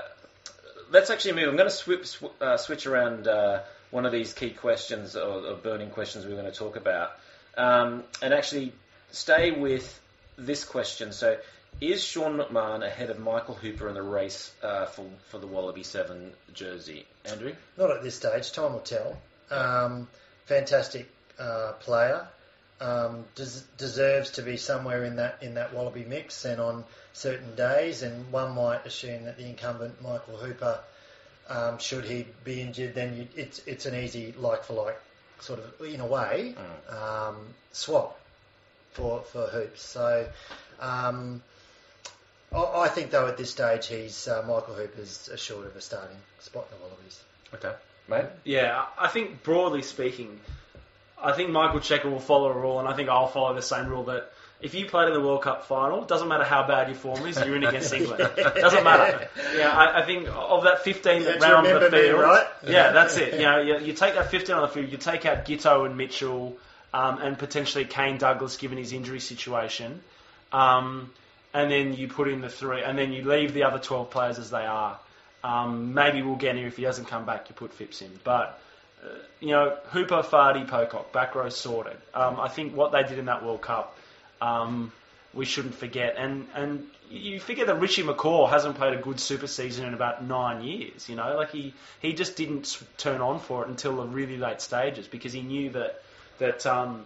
let's 0.90 1.10
actually 1.10 1.34
move. 1.34 1.48
I'm 1.48 1.56
going 1.56 1.68
to 1.68 1.74
sw- 1.74 2.08
sw- 2.08 2.42
uh, 2.42 2.56
switch 2.56 2.86
around 2.86 3.28
uh, 3.28 3.60
one 3.90 4.04
of 4.06 4.10
these 4.12 4.32
key 4.32 4.50
questions 4.50 5.14
or, 5.16 5.46
or 5.46 5.54
burning 5.54 5.90
questions 5.90 6.24
we 6.24 6.32
we're 6.34 6.40
going 6.40 6.52
to 6.52 6.58
talk 6.58 6.76
about, 6.76 7.12
um, 7.56 8.02
and 8.22 8.34
actually 8.34 8.72
stay 9.12 9.50
with 9.52 10.00
this 10.36 10.64
question. 10.64 11.12
So, 11.12 11.36
is 11.80 12.02
Sean 12.02 12.36
McMahon 12.36 12.84
ahead 12.84 13.10
of 13.10 13.18
Michael 13.18 13.54
Hooper 13.54 13.88
in 13.88 13.94
the 13.94 14.02
race 14.02 14.52
uh, 14.62 14.86
for 14.86 15.06
for 15.28 15.38
the 15.38 15.46
Wallaby 15.46 15.82
Seven 15.82 16.32
jersey? 16.52 17.06
Andrew, 17.24 17.54
Not 17.76 17.90
at 17.90 18.02
this 18.02 18.16
stage. 18.16 18.52
Time 18.52 18.72
will 18.72 18.80
tell. 18.80 19.16
Um, 19.50 20.08
fantastic 20.46 21.08
uh, 21.38 21.72
player. 21.80 22.26
Um, 22.80 23.24
des- 23.34 23.64
deserves 23.76 24.30
to 24.32 24.42
be 24.42 24.56
somewhere 24.56 25.04
in 25.04 25.16
that 25.16 25.38
in 25.42 25.54
that 25.54 25.72
Wallaby 25.74 26.04
mix, 26.04 26.44
and 26.44 26.60
on 26.60 26.84
certain 27.12 27.54
days, 27.54 28.02
and 28.02 28.30
one 28.32 28.54
might 28.54 28.84
assume 28.86 29.24
that 29.24 29.36
the 29.36 29.46
incumbent 29.46 30.00
Michael 30.02 30.36
Hooper, 30.36 30.80
um, 31.48 31.78
should 31.78 32.04
he 32.04 32.26
be 32.44 32.60
injured, 32.60 32.94
then 32.94 33.16
you, 33.16 33.28
it's 33.36 33.60
it's 33.66 33.86
an 33.86 33.94
easy 33.94 34.34
like 34.38 34.64
for 34.64 34.74
like 34.74 35.00
sort 35.40 35.60
of 35.60 35.86
in 35.86 36.00
a 36.00 36.06
way 36.06 36.54
um, 36.88 37.36
swap 37.72 38.18
for 38.92 39.20
for 39.22 39.46
Hoops. 39.46 39.82
So. 39.82 40.28
I 42.54 42.82
I 42.84 42.88
think, 42.88 43.10
though, 43.10 43.26
at 43.28 43.36
this 43.36 43.50
stage, 43.50 43.86
he's 43.86 44.28
uh, 44.28 44.42
Michael 44.42 44.74
Hooper's 44.74 45.28
assured 45.32 45.66
of 45.66 45.76
a 45.76 45.80
starting 45.80 46.16
spot 46.40 46.66
in 46.70 46.78
the 46.78 46.84
Wallabies. 46.84 47.20
okay, 47.54 47.74
mate. 48.08 48.30
Yeah, 48.44 48.84
I 48.98 49.08
think 49.08 49.42
broadly 49.42 49.82
speaking, 49.82 50.40
I 51.22 51.32
think 51.32 51.50
Michael 51.50 51.80
Cheika 51.80 52.04
will 52.10 52.20
follow 52.20 52.50
a 52.50 52.58
rule, 52.58 52.78
and 52.78 52.88
I 52.88 52.94
think 52.94 53.08
I'll 53.08 53.26
follow 53.28 53.54
the 53.54 53.62
same 53.62 53.86
rule 53.88 54.04
that 54.04 54.30
if 54.60 54.74
you 54.74 54.86
played 54.86 55.06
in 55.08 55.14
the 55.14 55.20
World 55.20 55.42
Cup 55.42 55.66
final, 55.66 56.02
doesn't 56.04 56.26
matter 56.26 56.42
how 56.44 56.66
bad 56.66 56.88
your 56.88 56.96
form 56.96 57.24
is, 57.26 57.36
you're 57.44 57.54
in 57.56 57.64
against 57.64 57.92
England. 57.98 58.28
doesn't 58.36 58.82
matter. 58.82 59.28
Yeah, 59.56 59.70
I, 59.70 60.02
I 60.02 60.06
think 60.06 60.26
of 60.28 60.64
that 60.64 60.82
15 60.82 61.22
that 61.24 61.38
Don't 61.40 61.48
you 61.48 61.54
round 61.54 61.66
the 61.66 61.74
remember 61.74 61.96
me, 61.96 62.02
field, 62.08 62.20
right? 62.20 62.46
yeah, 62.66 62.90
that's 62.92 63.16
it. 63.18 63.34
You 63.34 63.42
know, 63.42 63.60
you, 63.60 63.78
you 63.78 63.92
take 63.92 64.14
that 64.14 64.30
15 64.30 64.56
on 64.56 64.62
the 64.62 64.68
field, 64.68 64.90
you 64.90 64.96
take 64.98 65.26
out 65.26 65.44
Giteau 65.44 65.86
and 65.86 65.96
Mitchell, 65.96 66.56
um, 66.92 67.18
and 67.20 67.38
potentially 67.38 67.84
Kane 67.84 68.18
Douglas 68.18 68.56
given 68.56 68.78
his 68.78 68.92
injury 68.92 69.20
situation, 69.20 70.00
um, 70.52 71.12
and 71.58 71.72
then 71.72 71.92
you 71.92 72.06
put 72.06 72.28
in 72.28 72.40
the 72.40 72.48
three, 72.48 72.84
and 72.84 72.96
then 72.96 73.12
you 73.12 73.24
leave 73.28 73.52
the 73.52 73.64
other 73.64 73.80
12 73.80 74.10
players 74.10 74.38
as 74.38 74.48
they 74.48 74.64
are. 74.64 74.96
Um, 75.42 75.92
maybe 75.92 76.22
we'll 76.22 76.36
get 76.36 76.54
him 76.54 76.64
if 76.66 76.76
he 76.76 76.84
doesn't 76.84 77.06
come 77.06 77.26
back. 77.26 77.48
You 77.48 77.54
put 77.56 77.72
Phipps 77.72 78.00
in, 78.00 78.10
but 78.22 78.60
uh, 79.04 79.08
you 79.40 79.48
know 79.48 79.76
Hooper, 79.90 80.22
Fardy, 80.22 80.66
Pocock, 80.68 81.12
back 81.12 81.34
row 81.34 81.48
sorted. 81.48 81.96
Um, 82.14 82.38
I 82.38 82.48
think 82.48 82.76
what 82.76 82.92
they 82.92 83.02
did 83.02 83.18
in 83.18 83.24
that 83.24 83.44
World 83.44 83.62
Cup, 83.62 83.96
um, 84.40 84.92
we 85.34 85.44
shouldn't 85.44 85.74
forget. 85.74 86.14
And 86.16 86.46
and 86.54 86.86
you 87.10 87.40
figure 87.40 87.66
that 87.66 87.80
Richie 87.80 88.04
McCaw 88.04 88.48
hasn't 88.48 88.76
played 88.76 88.94
a 88.94 89.02
good 89.02 89.18
super 89.18 89.48
season 89.48 89.86
in 89.86 89.94
about 89.94 90.24
nine 90.24 90.62
years. 90.62 91.08
You 91.08 91.16
know, 91.16 91.36
like 91.36 91.50
he 91.50 91.74
he 92.00 92.12
just 92.12 92.36
didn't 92.36 92.78
turn 92.98 93.20
on 93.20 93.40
for 93.40 93.64
it 93.64 93.68
until 93.68 93.96
the 93.96 94.06
really 94.06 94.36
late 94.36 94.60
stages 94.60 95.08
because 95.08 95.32
he 95.32 95.42
knew 95.42 95.70
that 95.70 96.02
that 96.38 96.66
um, 96.66 97.04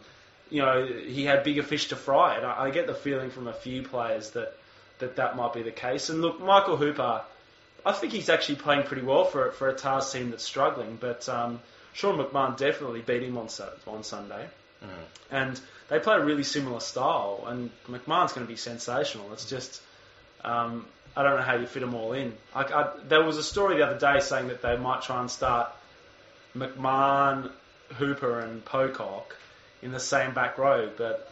you 0.53 0.61
know 0.61 0.87
he 0.87 1.25
had 1.25 1.45
bigger 1.45 1.63
fish 1.63 1.89
to 1.89 1.97
fry. 1.97 2.37
And 2.37 2.47
I, 2.47 2.65
I 2.65 2.71
get 2.71 2.87
the 2.87 2.95
feeling 2.95 3.31
from 3.31 3.49
a 3.49 3.53
few 3.53 3.83
players 3.83 4.31
that 4.33 4.55
that 4.99 5.17
that 5.17 5.35
might 5.35 5.55
be 5.55 5.63
the 5.63 5.73
case. 5.73 6.11
And 6.11 6.21
look, 6.21 6.41
Michael 6.41 6.77
Hooper. 6.77 7.23
I 7.85 7.93
think 7.93 8.13
he's 8.13 8.29
actually 8.29 8.57
playing 8.57 8.85
pretty 8.85 9.03
well 9.03 9.25
for 9.25 9.51
for 9.53 9.69
a 9.69 9.75
TARS 9.75 10.13
team 10.13 10.31
that's 10.31 10.45
struggling. 10.45 10.99
But 11.01 11.29
um, 11.29 11.59
Sean 11.95 12.17
McMahon 12.19 12.57
definitely 12.57 13.01
beat 13.01 13.23
him 13.23 13.37
on 13.39 13.49
on 13.89 14.05
Sunday, 14.05 14.47
and 15.31 15.61
they 15.89 15.99
play 15.99 16.17
a 16.17 16.25
really 16.25 16.45
similar 16.45 16.81
style. 16.81 17.45
And 17.49 17.71
McMahon's 17.89 18.35
going 18.35 18.47
to 18.47 18.53
be 18.53 18.57
sensational. 18.57 19.33
It's 19.33 19.47
just 19.47 19.83
um, 20.45 20.87
I 21.17 21.23
don't 21.23 21.37
know 21.37 21.43
how 21.43 21.57
you 21.57 21.67
fit 21.67 21.81
them 21.81 21.95
all 21.95 22.13
in. 22.13 22.35
I, 22.55 22.63
I, 22.63 22.93
there 23.09 23.25
was 23.25 23.39
a 23.39 23.43
story 23.43 23.79
the 23.79 23.87
other 23.87 23.99
day 23.99 24.21
saying 24.21 24.49
that 24.49 24.63
they 24.63 24.77
might 24.77 25.03
try 25.03 25.21
and 25.21 25.31
start 25.31 25.73
McMahon, 26.55 27.51
Hooper, 27.95 28.41
and 28.41 28.65
Pocock 28.65 29.37
in 29.83 29.93
the 29.93 30.01
same 30.01 30.33
back 30.35 30.59
row, 30.59 30.91
but. 30.97 31.29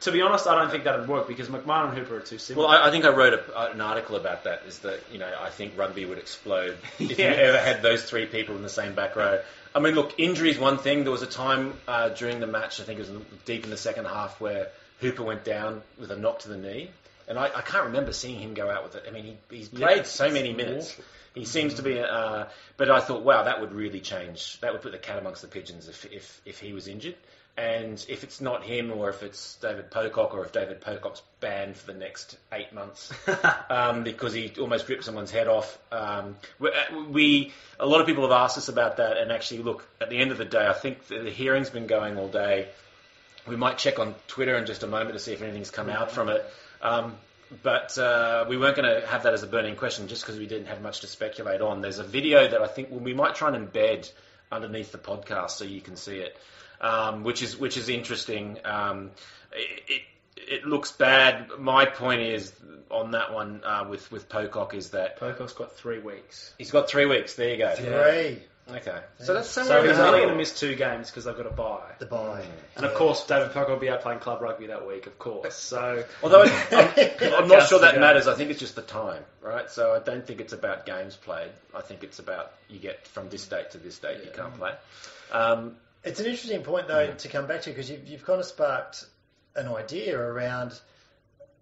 To 0.00 0.12
be 0.12 0.20
honest, 0.20 0.46
I 0.46 0.54
don't 0.60 0.70
think 0.70 0.84
that'd 0.84 1.08
work 1.08 1.26
because 1.28 1.48
McMahon 1.48 1.88
and 1.88 1.96
Hooper 1.98 2.16
are 2.16 2.20
too 2.20 2.36
similar. 2.36 2.66
Well, 2.68 2.76
I, 2.76 2.88
I 2.88 2.90
think 2.90 3.06
I 3.06 3.08
wrote 3.08 3.32
a, 3.32 3.70
an 3.72 3.80
article 3.80 4.16
about 4.16 4.44
that. 4.44 4.64
Is 4.68 4.80
that 4.80 5.00
you 5.10 5.18
know 5.18 5.30
I 5.40 5.48
think 5.48 5.78
rugby 5.78 6.04
would 6.04 6.18
explode 6.18 6.76
if 6.98 7.18
Yeah. 7.18 7.30
you 7.30 7.40
ever 7.40 7.56
had 7.58 7.80
those 7.80 8.04
three 8.04 8.26
people 8.26 8.54
in 8.54 8.60
the 8.62 8.68
same 8.68 8.94
back 8.94 9.16
row. 9.16 9.40
I 9.74 9.78
mean, 9.80 9.94
look, 9.94 10.12
injury 10.18 10.50
is 10.50 10.58
one 10.58 10.76
thing. 10.76 11.04
There 11.04 11.12
was 11.12 11.22
a 11.22 11.26
time 11.26 11.72
uh, 11.88 12.10
during 12.10 12.38
the 12.40 12.46
match, 12.46 12.80
I 12.80 12.84
think 12.84 13.00
it 13.00 13.08
was 13.08 13.22
deep 13.46 13.64
in 13.64 13.70
the 13.70 13.78
second 13.78 14.04
half, 14.04 14.42
where 14.42 14.68
Hooper 15.00 15.22
went 15.22 15.42
down 15.42 15.80
with 15.98 16.10
a 16.10 16.16
knock 16.16 16.40
to 16.40 16.48
the 16.50 16.58
knee, 16.58 16.90
and 17.26 17.38
I, 17.38 17.46
I 17.46 17.62
can't 17.62 17.84
remember 17.86 18.12
seeing 18.12 18.38
him 18.38 18.52
go 18.52 18.68
out 18.70 18.84
with 18.84 18.96
it. 18.96 19.04
I 19.08 19.10
mean, 19.10 19.38
he, 19.48 19.56
he's 19.56 19.70
Yeah, 19.72 19.86
played 19.86 20.06
so 20.06 20.28
many 20.30 20.52
minutes. 20.52 20.90
awful. 20.90 21.04
He 21.34 21.46
seems 21.46 21.74
to 21.74 21.82
be, 21.82 21.98
uh, 21.98 22.44
but 22.76 22.90
I 22.90 23.00
thought, 23.00 23.22
wow, 23.22 23.44
that 23.44 23.60
would 23.62 23.72
really 23.72 24.00
change. 24.00 24.60
That 24.60 24.72
would 24.72 24.82
put 24.82 24.92
the 24.92 24.98
cat 24.98 25.18
amongst 25.18 25.40
the 25.40 25.48
pigeons 25.48 25.88
if 25.88 26.04
if, 26.12 26.42
if 26.44 26.58
he 26.58 26.74
was 26.74 26.88
injured. 26.88 27.14
And 27.56 28.04
if 28.08 28.24
it's 28.24 28.40
not 28.40 28.64
him, 28.64 28.90
or 28.90 29.10
if 29.10 29.22
it's 29.22 29.56
David 29.56 29.90
Pocock, 29.90 30.34
or 30.34 30.44
if 30.44 30.50
David 30.50 30.80
Pocock's 30.80 31.22
banned 31.38 31.76
for 31.76 31.92
the 31.92 31.98
next 31.98 32.36
eight 32.52 32.72
months 32.72 33.12
um, 33.70 34.02
because 34.02 34.32
he 34.32 34.52
almost 34.58 34.88
ripped 34.88 35.04
someone's 35.04 35.30
head 35.30 35.46
off, 35.46 35.78
um, 35.92 36.34
we, 36.58 36.70
we 37.10 37.52
a 37.78 37.86
lot 37.86 38.00
of 38.00 38.08
people 38.08 38.22
have 38.24 38.32
asked 38.32 38.58
us 38.58 38.68
about 38.68 38.96
that. 38.96 39.18
And 39.18 39.30
actually, 39.30 39.62
look, 39.62 39.86
at 40.00 40.10
the 40.10 40.18
end 40.18 40.32
of 40.32 40.38
the 40.38 40.44
day, 40.44 40.66
I 40.66 40.72
think 40.72 41.06
the, 41.06 41.20
the 41.20 41.30
hearing's 41.30 41.70
been 41.70 41.86
going 41.86 42.18
all 42.18 42.28
day. 42.28 42.68
We 43.46 43.56
might 43.56 43.78
check 43.78 44.00
on 44.00 44.16
Twitter 44.26 44.56
in 44.56 44.66
just 44.66 44.82
a 44.82 44.88
moment 44.88 45.12
to 45.12 45.20
see 45.20 45.32
if 45.32 45.40
anything's 45.40 45.70
come 45.70 45.88
out 45.88 46.10
from 46.10 46.30
it. 46.30 46.44
Um, 46.82 47.14
but 47.62 47.96
uh, 47.98 48.46
we 48.48 48.56
weren't 48.56 48.76
going 48.76 49.00
to 49.00 49.06
have 49.06 49.24
that 49.24 49.34
as 49.34 49.42
a 49.42 49.46
burning 49.46 49.76
question 49.76 50.08
just 50.08 50.22
because 50.22 50.38
we 50.38 50.46
didn't 50.46 50.66
have 50.66 50.82
much 50.82 51.00
to 51.00 51.06
speculate 51.06 51.60
on. 51.60 51.82
There's 51.82 51.98
a 51.98 52.04
video 52.04 52.48
that 52.48 52.60
I 52.60 52.66
think 52.66 52.88
we 52.90 53.14
might 53.14 53.34
try 53.34 53.54
and 53.54 53.70
embed 53.70 54.10
underneath 54.50 54.92
the 54.92 54.98
podcast 54.98 55.50
so 55.50 55.64
you 55.64 55.80
can 55.80 55.96
see 55.96 56.18
it, 56.18 56.36
um, 56.84 57.24
which 57.24 57.42
is 57.42 57.56
which 57.58 57.76
is 57.76 57.88
interesting. 57.88 58.58
Um, 58.64 59.10
it, 59.52 59.82
it, 59.88 60.02
it 60.36 60.64
looks 60.66 60.92
bad. 60.92 61.48
My 61.58 61.86
point 61.86 62.20
is 62.20 62.52
on 62.90 63.12
that 63.12 63.32
one 63.32 63.62
uh, 63.64 63.86
with 63.88 64.10
with 64.12 64.28
Pocock 64.28 64.74
is 64.74 64.90
that 64.90 65.18
Pocock's 65.18 65.52
got 65.54 65.72
three 65.74 65.98
weeks. 66.00 66.52
he's 66.58 66.70
got 66.70 66.88
three 66.88 67.06
weeks. 67.06 67.34
There 67.34 67.50
you 67.50 67.58
go. 67.58 67.74
Three, 67.74 68.42
Okay, 68.66 68.98
so 69.18 69.34
that's 69.34 69.50
So 69.50 69.62
somewhere 69.62 69.84
in 69.84 69.90
he's 69.90 69.98
only 69.98 70.12
middle. 70.12 70.20
going 70.20 70.28
to 70.30 70.36
miss 70.38 70.58
two 70.58 70.74
games 70.74 71.10
because 71.10 71.26
they've 71.26 71.36
got 71.36 71.42
to 71.42 71.50
bye. 71.50 71.82
the 71.98 72.06
bye. 72.06 72.42
And 72.76 72.86
of 72.86 72.94
course, 72.94 73.26
David 73.26 73.50
Pocock 73.52 73.68
will 73.68 73.76
be 73.76 73.90
out 73.90 74.00
playing 74.00 74.20
club 74.20 74.40
rugby 74.40 74.68
that 74.68 74.86
week, 74.86 75.06
of 75.06 75.18
course. 75.18 75.54
So 75.54 76.02
Although 76.22 76.44
it- 76.46 77.16
I'm, 77.22 77.42
I'm 77.42 77.48
not 77.48 77.68
sure 77.68 77.80
that 77.80 78.00
matters. 78.00 78.26
I 78.26 78.34
think 78.34 78.50
it's 78.50 78.60
just 78.60 78.74
the 78.74 78.80
time, 78.80 79.22
right? 79.42 79.68
So 79.70 79.92
I 79.92 79.98
don't 79.98 80.26
think 80.26 80.40
it's 80.40 80.54
about 80.54 80.86
games 80.86 81.14
played. 81.14 81.50
I 81.74 81.82
think 81.82 82.04
it's 82.04 82.18
about 82.20 82.52
you 82.70 82.78
get 82.78 83.06
from 83.06 83.28
this 83.28 83.46
date 83.46 83.72
to 83.72 83.78
this 83.78 83.98
date 83.98 84.24
you 84.24 84.30
can't 84.34 84.54
play. 84.54 84.72
Um, 85.30 85.76
It's 86.04 86.20
an 86.20 86.26
interesting 86.26 86.62
point, 86.62 86.88
though, 86.88 87.12
to 87.12 87.28
come 87.28 87.46
back 87.46 87.62
to 87.62 87.70
because 87.70 87.90
you've, 87.90 88.06
you've 88.06 88.24
kind 88.24 88.40
of 88.40 88.46
sparked 88.46 89.06
an 89.56 89.68
idea 89.68 90.18
around 90.18 90.78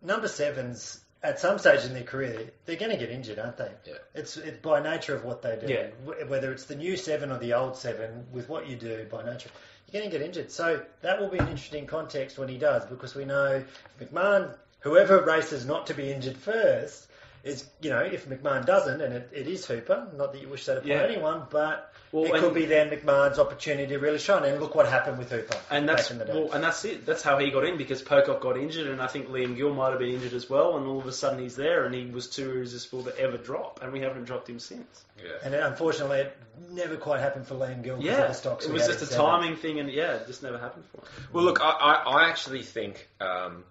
number 0.03 0.29
sevens. 0.29 0.99
At 1.25 1.39
some 1.39 1.61
stage 1.61 1.85
in 1.85 1.95
their 1.95 2.03
career, 2.03 2.51
they're 2.67 2.75
going 2.75 2.91
to 2.91 2.97
get 2.97 3.09
injured, 3.09 3.39
aren't 3.39 3.57
they? 3.57 3.71
Yeah. 3.87 3.95
It's, 4.13 4.37
it's 4.37 4.59
by 4.59 4.83
nature 4.83 5.15
of 5.15 5.25
what 5.25 5.41
they 5.41 5.57
do. 5.57 5.73
Yeah. 5.73 6.25
Whether 6.25 6.51
it's 6.51 6.65
the 6.65 6.75
new 6.75 6.97
seven 6.97 7.31
or 7.31 7.39
the 7.39 7.55
old 7.55 7.77
seven, 7.77 8.27
with 8.33 8.49
what 8.49 8.67
you 8.67 8.75
do 8.75 9.07
by 9.09 9.25
nature, 9.25 9.49
you're 9.87 10.01
going 10.01 10.11
to 10.11 10.19
get 10.19 10.27
injured. 10.27 10.51
So 10.51 10.83
that 11.03 11.21
will 11.21 11.29
be 11.29 11.39
an 11.39 11.47
interesting 11.47 11.87
context 11.87 12.39
when 12.39 12.49
he 12.49 12.59
does, 12.59 12.85
because 12.87 13.15
we 13.15 13.25
know 13.25 13.63
McMahon, 14.01 14.57
whoever 14.81 15.23
races 15.23 15.65
not 15.65 15.87
to 15.87 15.95
be 15.95 16.11
injured 16.11 16.37
first, 16.37 17.07
is 17.45 17.65
you 17.81 17.91
know 17.91 17.99
if 18.01 18.29
McMahon 18.29 18.65
doesn't, 18.65 19.01
and 19.01 19.15
it, 19.15 19.31
it 19.33 19.47
is 19.49 19.67
Hooper. 19.67 20.09
Not 20.17 20.33
that 20.33 20.41
you 20.43 20.49
wish 20.49 20.65
that 20.67 20.79
upon 20.79 20.89
Yeah. 20.91 21.03
anyone, 21.03 21.43
but 21.51 21.93
Well, 22.13 22.25
it 22.25 22.39
could 22.41 22.55
be 22.55 22.67
then 22.67 22.91
McMahon's 22.91 23.39
opportunity 23.39 23.87
to 23.89 23.99
really 23.99 24.19
shine. 24.19 24.45
And 24.45 24.61
look 24.61 24.75
what 24.75 24.87
happened 24.87 25.19
with 25.19 25.31
Hooper 25.31 25.57
and 25.71 25.89
that's 25.89 26.03
back 26.05 26.11
in 26.13 26.19
the 26.19 26.25
day. 26.27 26.33
well, 26.35 26.53
and 26.53 26.63
that's 26.63 26.85
it. 26.85 27.05
That's 27.07 27.23
how 27.23 27.39
he 27.39 27.51
got 27.51 27.65
in 27.65 27.77
because 27.79 28.01
Pocock 28.03 28.41
got 28.41 28.57
injured, 28.57 28.87
and 28.87 29.01
I 29.03 29.07
think 29.09 29.29
Liam 29.29 29.57
Gill 29.57 29.75
might 29.75 29.91
have 29.91 29.99
been 29.99 30.15
injured 30.15 30.35
as 30.35 30.49
well. 30.49 30.77
And 30.77 30.87
all 30.87 30.99
of 31.01 31.07
a 31.07 31.13
sudden 31.13 31.39
he's 31.41 31.57
there, 31.57 31.85
and 31.85 31.95
he 31.95 32.07
was 32.07 32.29
too 32.29 32.51
irresistible 32.53 33.03
to 33.05 33.19
ever 33.19 33.39
drop, 33.39 33.81
and 33.83 33.93
we 33.93 34.01
haven't 34.01 34.25
dropped 34.25 34.49
him 34.49 34.59
since. 34.61 35.05
yeah. 35.19 35.31
and 35.45 35.55
it, 35.55 35.63
unfortunately, 35.63 36.19
it 36.21 36.37
never 36.71 36.97
quite 36.97 37.21
happened 37.21 37.47
for 37.47 37.55
Liam 37.57 37.83
Gill. 37.83 37.99
Yeah, 38.01 38.27
the 38.29 38.33
stocks 38.35 38.67
it 38.67 38.73
was 38.73 38.87
just 38.87 39.03
a 39.03 39.07
seven. 39.07 39.25
timing 39.27 39.57
thing, 39.57 39.81
and 39.81 39.91
yeah, 39.91 40.15
it 40.17 40.27
just 40.29 40.43
never 40.43 40.59
happened 40.59 40.85
for 40.93 40.99
him. 40.99 41.05
Well, 41.33 41.45
look, 41.45 41.61
I, 41.61 41.71
I, 41.71 41.93
I 42.23 42.29
actually 42.29 42.63
think 42.63 43.09
um, 43.21 43.65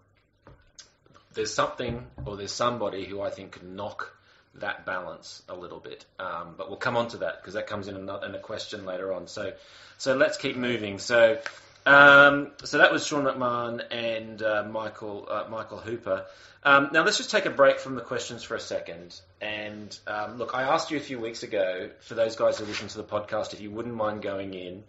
there's 1.34 1.54
something 1.54 2.06
or 2.26 2.38
there's 2.38 2.52
somebody 2.52 3.06
who 3.06 3.22
I 3.22 3.30
think 3.30 3.54
can 3.54 3.76
knock 3.76 4.16
that 4.56 4.86
balance 4.86 5.42
a 5.48 5.56
little 5.56 5.80
bit. 5.80 6.06
Um, 6.20 6.56
but 6.58 6.70
we'll 6.70 6.78
come 6.78 6.98
on 6.98 7.08
to 7.10 7.18
that 7.18 7.42
because 7.42 7.54
that 7.54 7.68
comes 7.68 7.88
in 7.88 7.96
a, 7.96 8.26
in 8.26 8.36
a 8.36 8.40
question 8.40 8.86
later 8.86 9.14
on. 9.14 9.28
So, 9.28 9.54
so 9.98 10.16
let's 10.16 10.38
keep 10.38 10.58
moving. 10.58 11.00
So, 11.00 11.40
um, 11.86 12.52
so 12.64 12.78
that 12.80 12.92
was 12.92 13.06
Sean 13.06 13.24
McMahon 13.24 13.82
and 13.92 14.42
uh, 14.42 14.66
Michael 14.70 15.28
uh, 15.30 15.46
Michael 15.50 15.80
Hooper. 15.80 16.26
Um, 16.64 16.90
now 16.94 17.04
let's 17.04 17.18
just 17.18 17.32
take 17.32 17.46
a 17.46 17.50
break 17.50 17.80
from 17.80 17.96
the 17.96 18.02
questions 18.02 18.44
for 18.44 18.56
a 18.56 18.60
second. 18.60 19.20
And 19.40 19.98
um, 20.06 20.38
look, 20.38 20.54
I 20.54 20.64
asked 20.64 20.92
you 20.92 20.98
a 20.98 21.02
few 21.02 21.20
weeks 21.20 21.44
ago 21.44 21.90
for 22.02 22.14
those 22.14 22.36
guys 22.36 22.60
who 22.60 22.66
listen 22.66 22.88
to 22.90 22.98
the 22.98 23.04
podcast 23.04 23.54
if 23.54 23.62
you 23.62 23.72
wouldn't 23.72 23.96
mind 23.96 24.22
going 24.22 24.54
in 24.54 24.84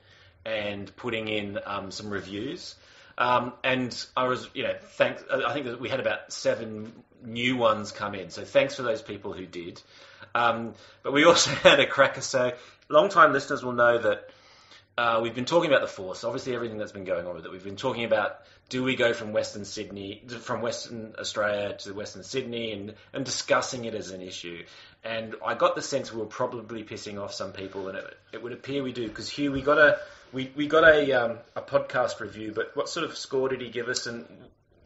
and 0.45 0.95
putting 0.97 1.29
in 1.29 1.59
um, 1.65 1.91
some 1.91 2.11
reviews. 2.11 2.75
Um, 3.23 3.53
and 3.63 4.07
I 4.17 4.25
was, 4.25 4.49
you 4.53 4.65
know, 4.65 4.75
thanks. 4.97 5.23
I 5.33 5.53
think 5.53 5.67
that 5.67 5.81
we 5.81 5.89
had 5.89 6.01
about 6.01 6.33
seven 6.33 6.93
new 7.25 7.57
ones 7.57 7.93
come 7.93 8.17
in. 8.17 8.31
So 8.31 8.45
thanks 8.45 8.75
for 8.75 8.83
those 8.83 9.01
people 9.01 9.33
who 9.33 9.47
did. 9.47 9.81
Um, 10.35 10.75
but 11.05 11.13
we 11.13 11.25
also 11.25 11.51
had 11.63 11.79
a 11.79 11.87
cracker. 11.87 12.21
So 12.21 12.53
long-time 12.89 13.33
listeners 13.33 13.65
will 13.65 13.75
know 13.75 13.99
that 13.99 14.29
uh, 14.99 15.21
we've 15.23 15.37
been 15.37 15.45
talking 15.45 15.71
about 15.71 15.83
the 15.83 15.87
force, 15.87 16.25
obviously 16.25 16.53
everything 16.57 16.79
that's 16.79 16.91
been 16.91 17.05
going 17.05 17.29
on 17.29 17.37
with 17.37 17.47
it. 17.47 17.53
We've 17.53 17.63
been 17.63 17.77
talking 17.77 18.03
about 18.03 18.41
do 18.69 18.83
we 18.83 18.97
go 18.97 19.13
from 19.13 19.33
Western 19.33 19.65
Sydney, 19.65 20.25
from 20.41 20.61
Western 20.61 21.15
Australia 21.17 21.77
to 21.77 21.95
Western 21.95 22.25
Sydney, 22.25 22.73
and, 22.73 22.95
and 23.13 23.25
discussing 23.25 23.85
it 23.85 23.95
as 23.95 24.11
an 24.11 24.21
issue. 24.21 24.65
And 25.05 25.37
I 25.47 25.55
got 25.55 25.77
the 25.77 25.83
sense 25.83 26.13
we 26.13 26.19
were 26.19 26.27
probably 26.27 26.83
pissing 26.83 27.23
off 27.23 27.33
some 27.33 27.53
people, 27.53 27.87
and 27.87 27.99
it, 27.99 28.17
it 28.33 28.43
would 28.43 28.53
appear 28.53 28.83
we 28.83 28.93
do 28.93 29.07
because 29.07 29.29
Hugh, 29.29 29.53
we 29.53 29.63
got 29.63 29.79
a 29.79 30.01
we, 30.33 30.51
we 30.57 30.67
got 30.67 30.85
a 30.85 31.13
um, 31.13 31.39
a 31.57 31.63
podcast 31.63 32.21
review, 32.21 32.53
but 32.55 32.75
what 32.77 32.89
sort 32.89 33.05
of 33.05 33.17
score 33.17 33.49
did 33.49 33.61
he 33.61 33.69
give 33.71 33.89
us, 33.89 34.07
and 34.07 34.27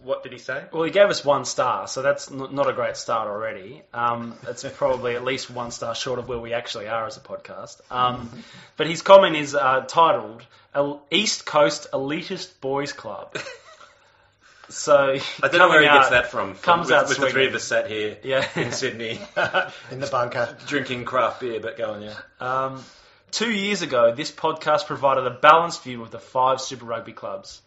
what 0.03 0.23
did 0.23 0.33
he 0.33 0.39
say? 0.39 0.65
Well, 0.73 0.83
he 0.83 0.91
gave 0.91 1.09
us 1.09 1.25
one 1.25 1.45
star, 1.45 1.89
so 1.89 2.03
that's 2.03 2.31
n- 2.31 2.49
not 2.55 2.69
a 2.69 2.73
great 2.73 2.97
start 2.97 3.29
already. 3.29 3.83
Um, 3.93 4.37
it's 4.49 4.65
probably 4.77 5.17
at 5.17 5.25
least 5.25 5.51
one 5.51 5.71
star 5.71 5.95
short 5.95 6.19
of 6.19 6.29
where 6.29 6.39
we 6.39 6.53
actually 6.53 6.89
are 6.89 7.07
as 7.07 7.17
a 7.17 7.21
podcast. 7.21 7.81
Um, 7.91 8.31
but 8.77 8.87
his 8.87 9.03
comment 9.03 9.37
is 9.37 9.55
uh, 9.55 9.85
titled 9.89 10.43
"East 11.11 11.47
Coast 11.47 11.89
Elitist 11.93 12.61
Boys 12.61 12.93
Club." 12.93 13.37
So 14.69 14.97
I 14.97 15.49
don't 15.49 15.59
know 15.59 15.69
where 15.69 15.81
he 15.81 15.87
coming 15.87 16.01
gets 16.01 16.11
that 16.11 16.31
from. 16.33 16.55
from 16.55 16.63
comes 16.65 16.87
with, 16.89 16.97
out 16.97 17.09
with 17.09 17.19
the 17.19 17.31
three 17.31 17.47
of 17.47 17.55
us 17.55 17.63
sat 17.63 17.89
here 17.89 18.19
Yeah. 18.25 18.45
in 18.57 18.73
Sydney 18.73 19.11
in 19.93 20.01
the 20.01 20.09
bunker. 20.11 20.57
drinking 20.67 21.05
craft 21.05 21.41
beer, 21.41 21.61
but 21.61 21.79
going 21.79 22.03
yeah. 22.03 22.15
Um, 22.41 22.83
two 23.37 23.51
years 23.51 23.83
ago, 23.83 24.15
this 24.15 24.33
podcast 24.33 24.87
provided 24.87 25.27
a 25.27 25.31
balanced 25.31 25.83
view 25.83 26.01
of 26.01 26.11
the 26.11 26.19
five 26.19 26.59
Super 26.59 26.87
Rugby 26.87 27.13
clubs. 27.13 27.61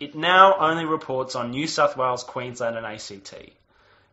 It 0.00 0.14
now 0.14 0.56
only 0.58 0.86
reports 0.86 1.36
on 1.36 1.50
New 1.50 1.66
South 1.66 1.98
Wales, 1.98 2.24
Queensland, 2.24 2.78
and 2.78 2.86
ACT. 2.86 3.34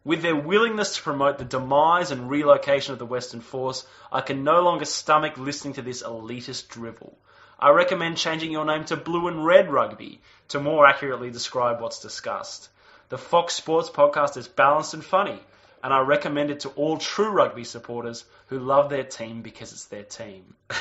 With 0.04 0.22
their 0.22 0.36
willingness 0.36 0.98
to 0.98 1.02
promote 1.02 1.38
the 1.38 1.46
demise 1.46 2.12
and 2.12 2.30
relocation 2.30 2.92
of 2.92 3.00
the 3.00 3.06
Western 3.06 3.40
Force, 3.40 3.88
I 4.12 4.20
can 4.20 4.44
no 4.44 4.60
longer 4.60 4.84
stomach 4.84 5.38
listening 5.38 5.76
to 5.76 5.82
this 5.82 6.04
elitist 6.04 6.68
drivel. 6.68 7.18
I 7.58 7.70
recommend 7.70 8.18
changing 8.18 8.52
your 8.52 8.66
name 8.66 8.84
to 8.86 8.98
Blue 8.98 9.30
and 9.30 9.46
Red 9.46 9.72
Rugby 9.72 10.20
to 10.50 10.60
more 10.60 10.86
accurately 10.86 11.32
describe 11.32 11.80
what's 11.80 12.02
discussed. 12.02 12.68
The 13.08 13.18
Fox 13.18 13.54
Sports 13.54 13.90
podcast 13.90 14.36
is 14.36 14.50
balanced 14.50 14.94
and 14.94 15.06
funny, 15.06 15.40
and 15.84 15.94
I 15.94 16.02
recommend 16.02 16.52
it 16.52 16.62
to 16.62 16.70
all 16.70 16.98
true 16.98 17.30
rugby 17.30 17.64
supporters 17.64 18.26
who 18.48 18.60
love 18.60 18.90
their 18.90 19.04
team 19.04 19.42
because 19.42 19.72
it's 19.72 19.86
their 19.86 20.04
team. 20.04 20.56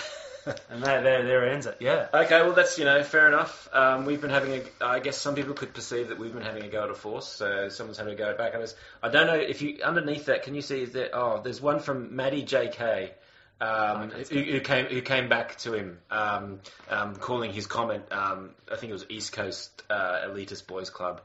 and 0.71 0.83
there, 0.83 1.03
there, 1.03 1.25
there 1.25 1.51
ends 1.51 1.67
it. 1.67 1.77
Yeah. 1.81 2.09
Okay, 2.13 2.43
well 2.43 2.53
that's 2.53 2.79
you 2.79 2.85
know 2.85 3.03
fair 3.03 3.29
enough. 3.29 3.69
Um, 3.73 4.05
we've 4.05 4.21
been 4.21 4.31
having 4.31 4.61
a, 4.61 4.85
I 4.85 5.01
guess 5.01 5.17
some 5.17 5.35
people 5.35 5.55
could 5.55 5.75
perceive 5.75 6.09
that 6.09 6.19
we've 6.19 6.33
been 6.33 6.43
having 6.43 6.65
a 6.65 6.69
go 6.69 6.85
at 6.85 6.91
a 6.91 6.95
force, 6.95 7.29
so 7.29 7.69
someone's 7.69 7.99
having 7.99 8.15
a 8.15 8.17
go 8.17 8.37
back 8.37 8.55
at 8.55 8.61
us. 8.61 8.75
I 9.03 9.09
don't 9.09 9.27
know 9.27 9.35
if 9.35 9.63
you 9.63 9.79
underneath 9.85 10.27
that, 10.27 10.43
can 10.43 10.55
you 10.55 10.63
see 10.63 10.83
is 10.83 10.93
there? 10.93 11.11
Oh, 11.13 11.41
there's 11.43 11.61
one 11.61 11.81
from 11.81 12.17
Maddie 12.17 12.43
J.K. 12.43 13.13
Um, 13.61 14.11
who, 14.11 14.41
who 14.41 14.61
came 14.61 14.87
who 14.87 15.03
came 15.03 15.29
back 15.29 15.59
to 15.59 15.73
him, 15.75 15.99
um, 16.11 16.61
um, 16.89 17.17
calling 17.17 17.53
his 17.53 17.67
comment. 17.67 18.05
Um, 18.13 18.51
I 18.71 18.77
think 18.77 18.91
it 18.91 18.93
was 18.93 19.07
East 19.09 19.33
Coast 19.33 19.83
uh, 19.91 20.29
Elitist 20.29 20.67
Boys 20.67 20.91
Club. 20.91 21.23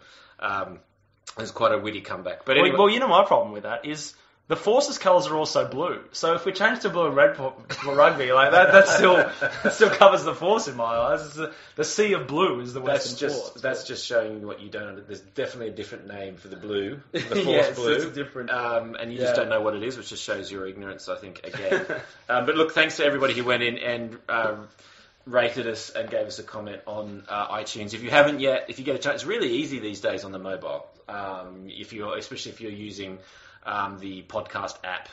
It 1.37 1.41
was 1.41 1.51
quite 1.51 1.71
a 1.71 1.77
witty 1.77 2.01
comeback. 2.01 2.45
But 2.45 2.55
Well, 2.57 2.65
anyway, 2.65 2.77
well, 2.77 2.89
you 2.89 2.99
know 2.99 3.07
my 3.07 3.25
problem 3.25 3.53
with 3.53 3.63
that 3.63 3.85
is 3.85 4.13
the 4.49 4.55
Forces 4.57 4.97
colours 4.97 5.25
are 5.27 5.35
also 5.35 5.67
blue. 5.67 6.01
So 6.11 6.35
if 6.35 6.45
we 6.45 6.51
change 6.51 6.81
to 6.81 6.89
blue 6.89 7.07
and 7.07 7.15
red 7.15 7.37
for, 7.37 7.53
for 7.69 7.95
rugby, 7.95 8.31
like 8.33 8.51
that, 8.51 8.71
that 8.73 8.87
still 8.89 9.15
that 9.15 9.73
still 9.73 9.89
covers 9.89 10.23
the 10.25 10.35
Force 10.35 10.67
in 10.67 10.75
my 10.75 10.83
eyes. 10.83 11.25
It's 11.25 11.35
the, 11.35 11.53
the 11.77 11.83
sea 11.85 12.13
of 12.13 12.27
blue 12.27 12.59
is 12.59 12.73
the 12.73 12.81
That's 12.81 13.05
Western 13.05 13.29
just 13.29 13.41
Force. 13.53 13.61
that's 13.61 13.83
just 13.85 14.05
showing 14.05 14.45
what 14.45 14.59
you 14.59 14.69
don't. 14.69 14.87
under- 14.89 15.01
There's 15.01 15.21
definitely 15.21 15.69
a 15.69 15.75
different 15.75 16.07
name 16.07 16.35
for 16.35 16.49
the 16.49 16.57
blue, 16.57 16.99
the 17.13 17.19
force 17.21 17.45
Yeah, 17.45 17.53
it's- 17.55 17.75
blue, 17.77 17.93
it's 17.93 18.05
different- 18.15 18.51
um, 18.51 18.95
and 18.99 19.11
you 19.13 19.17
just 19.17 19.35
don't 19.35 19.49
know 19.49 19.61
what 19.61 19.75
it 19.75 19.81
is, 19.83 19.97
which 19.97 20.09
just 20.09 20.23
shows 20.23 20.51
your 20.51 20.67
ignorance. 20.67 21.07
I 21.07 21.15
think 21.15 21.41
again. 21.45 21.85
um, 22.29 22.45
but 22.45 22.55
look, 22.55 22.73
thanks 22.73 22.97
to 22.97 23.05
everybody 23.05 23.33
who 23.33 23.45
went 23.45 23.63
in 23.63 23.77
and 23.77 24.17
uh, 24.27 24.57
rated 25.25 25.67
us 25.67 25.89
and 25.89 26.09
gave 26.09 26.27
us 26.27 26.39
a 26.39 26.43
comment 26.43 26.81
on 26.85 27.23
uh, 27.29 27.55
iTunes. 27.55 27.93
If 27.93 28.03
you 28.03 28.09
haven't 28.09 28.39
yet, 28.39 28.65
if 28.69 28.79
you 28.79 28.85
get 28.85 28.95
a 28.95 28.99
chance, 28.99 29.15
it's 29.15 29.25
really 29.25 29.49
easy 29.49 29.79
these 29.79 30.01
days 30.01 30.23
on 30.25 30.31
the 30.31 30.39
mobile. 30.39 30.85
Um, 31.07 31.67
if 31.67 31.93
you're, 31.93 32.17
especially 32.17 32.51
if 32.51 32.61
you're 32.61 32.71
using 32.71 33.19
um, 33.65 33.99
the 33.99 34.23
podcast 34.23 34.75
app. 34.83 35.09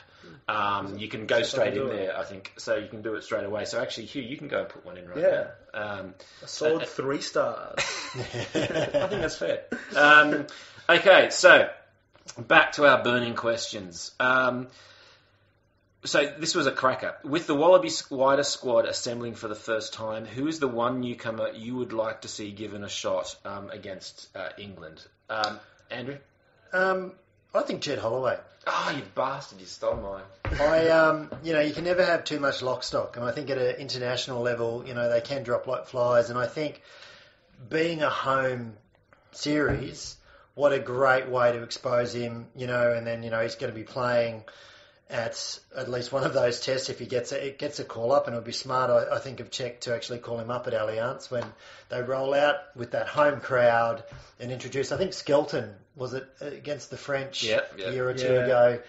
Um, 0.49 0.99
you 0.99 1.09
can 1.09 1.27
go 1.27 1.43
straight 1.43 1.77
in 1.77 1.89
there, 1.89 2.17
I 2.17 2.25
think. 2.25 2.53
So 2.59 2.77
you 2.77 2.89
can 2.89 3.03
do 3.03 3.15
it 3.15 3.25
straight 3.25 3.45
away. 3.45 3.65
So 3.65 3.81
actually, 3.81 4.07
Hugh, 4.07 4.23
you 4.23 4.37
can 4.37 4.49
go 4.49 4.61
and 4.61 4.69
put 4.69 4.85
one 4.85 4.99
in 4.99 5.09
right 5.09 5.19
Yeah. 5.19 5.47
now. 5.73 6.01
Um, 6.01 6.15
a 6.43 6.47
solid 6.49 6.87
three 6.89 7.21
stars. 7.23 7.79
I 7.79 8.25
think 8.25 9.11
that's 9.23 9.37
fair. 9.39 9.63
Um, 9.97 10.47
okay, 10.89 11.31
so 11.31 11.71
back 12.37 12.73
to 12.73 12.87
our 12.87 13.03
burning 13.03 13.35
questions. 13.35 14.13
So 16.05 16.33
this 16.39 16.55
was 16.55 16.67
a 16.67 16.73
cracker. 16.73 17.15
With 17.25 17.47
the 17.47 17.55
Wallaby 17.55 17.91
wider 18.09 18.43
squad 18.43 18.87
assembling 18.87 19.35
for 19.35 19.49
the 19.49 19.55
first 19.55 19.93
time, 19.93 20.25
who 20.25 20.47
is 20.47 20.59
the 20.59 20.69
one 20.69 21.01
newcomer 21.01 21.51
you 21.51 21.77
would 21.77 21.93
like 21.93 22.23
to 22.23 22.29
see 22.29 22.53
given 22.53 22.85
a 22.85 22.89
shot 22.89 23.37
um, 23.45 23.69
against 23.71 24.29
uh, 24.35 24.49
England? 24.57 25.05
Um, 25.29 25.61
Andrew? 25.91 26.17
Um, 26.73 27.13
I 27.55 27.63
think 27.63 27.83
Jed 27.83 27.99
Holloway. 27.99 28.39
Oh, 28.67 28.95
you 28.97 29.03
bastard! 29.15 29.61
You 29.61 29.67
stole 29.67 29.97
mine. 29.97 30.23
I, 30.61 30.89
um, 30.89 31.31
you 31.43 31.53
know, 31.53 31.61
you 31.61 31.73
can 31.73 31.85
never 31.85 32.05
have 32.05 32.25
too 32.25 32.41
much 32.41 32.63
lock 32.63 32.83
stock, 32.83 33.17
and 33.17 33.25
I 33.25 33.33
think 33.33 33.51
at 33.51 33.59
an 33.59 33.77
international 33.77 34.43
level, 34.43 34.85
you 34.87 34.95
know, 34.95 35.11
they 35.11 35.21
can 35.21 35.43
drop 35.43 35.67
like 35.67 35.87
flies, 35.87 36.31
and 36.31 36.39
I 36.39 36.47
think 36.47 36.83
being 37.69 38.03
a 38.03 38.11
home 38.11 38.75
series, 39.33 40.17
what 40.55 40.73
a 40.73 40.79
great 40.79 41.29
way 41.29 41.53
to 41.53 41.63
expose 41.63 42.15
him, 42.15 42.47
you 42.55 42.67
know, 42.67 42.93
and 42.93 43.07
then 43.07 43.23
you 43.23 43.31
know 43.31 43.41
he's 43.41 43.55
going 43.55 43.73
to 43.73 43.79
be 43.79 43.85
playing 43.85 44.45
at 45.11 45.59
at 45.77 45.91
least 45.91 46.13
one 46.13 46.23
of 46.23 46.33
those 46.33 46.61
tests 46.61 46.89
if 46.89 46.99
he 46.99 47.07
gets 47.07 47.33
a, 47.33 47.49
it 47.49 47.59
gets 47.59 47.81
a 47.81 47.85
call 47.85 48.13
up, 48.13 48.27
and 48.27 48.35
it 48.35 48.39
would 48.39 48.47
be 48.47 48.53
smart, 48.53 48.91
I, 48.91 49.17
I 49.17 49.19
think, 49.19 49.41
of 49.41 49.51
Cheika 49.51 49.81
to 49.81 49.95
actually 49.95 50.19
call 50.19 50.39
him 50.39 50.51
up 50.51 50.67
at 50.67 50.73
Allianz 50.73 51.31
when 51.31 51.45
they 51.89 52.01
roll 52.01 52.33
out 52.33 52.57
with 52.77 52.93
that 52.93 53.09
home 53.09 53.41
crowd 53.41 54.05
and 54.39 54.53
introduce. 54.53 54.93
I 54.93 54.97
think 54.97 55.13
Skelton 55.13 55.75
was 55.97 56.15
it 56.15 56.29
against 56.41 56.91
the 56.91 56.97
French 56.97 57.43
Yep, 57.43 57.75
yep. 57.79 57.89
a 57.89 57.93
year 57.93 58.09
or 58.09 58.15
two 58.15 58.33
Yeah. 58.33 58.45
ago. 58.45 58.83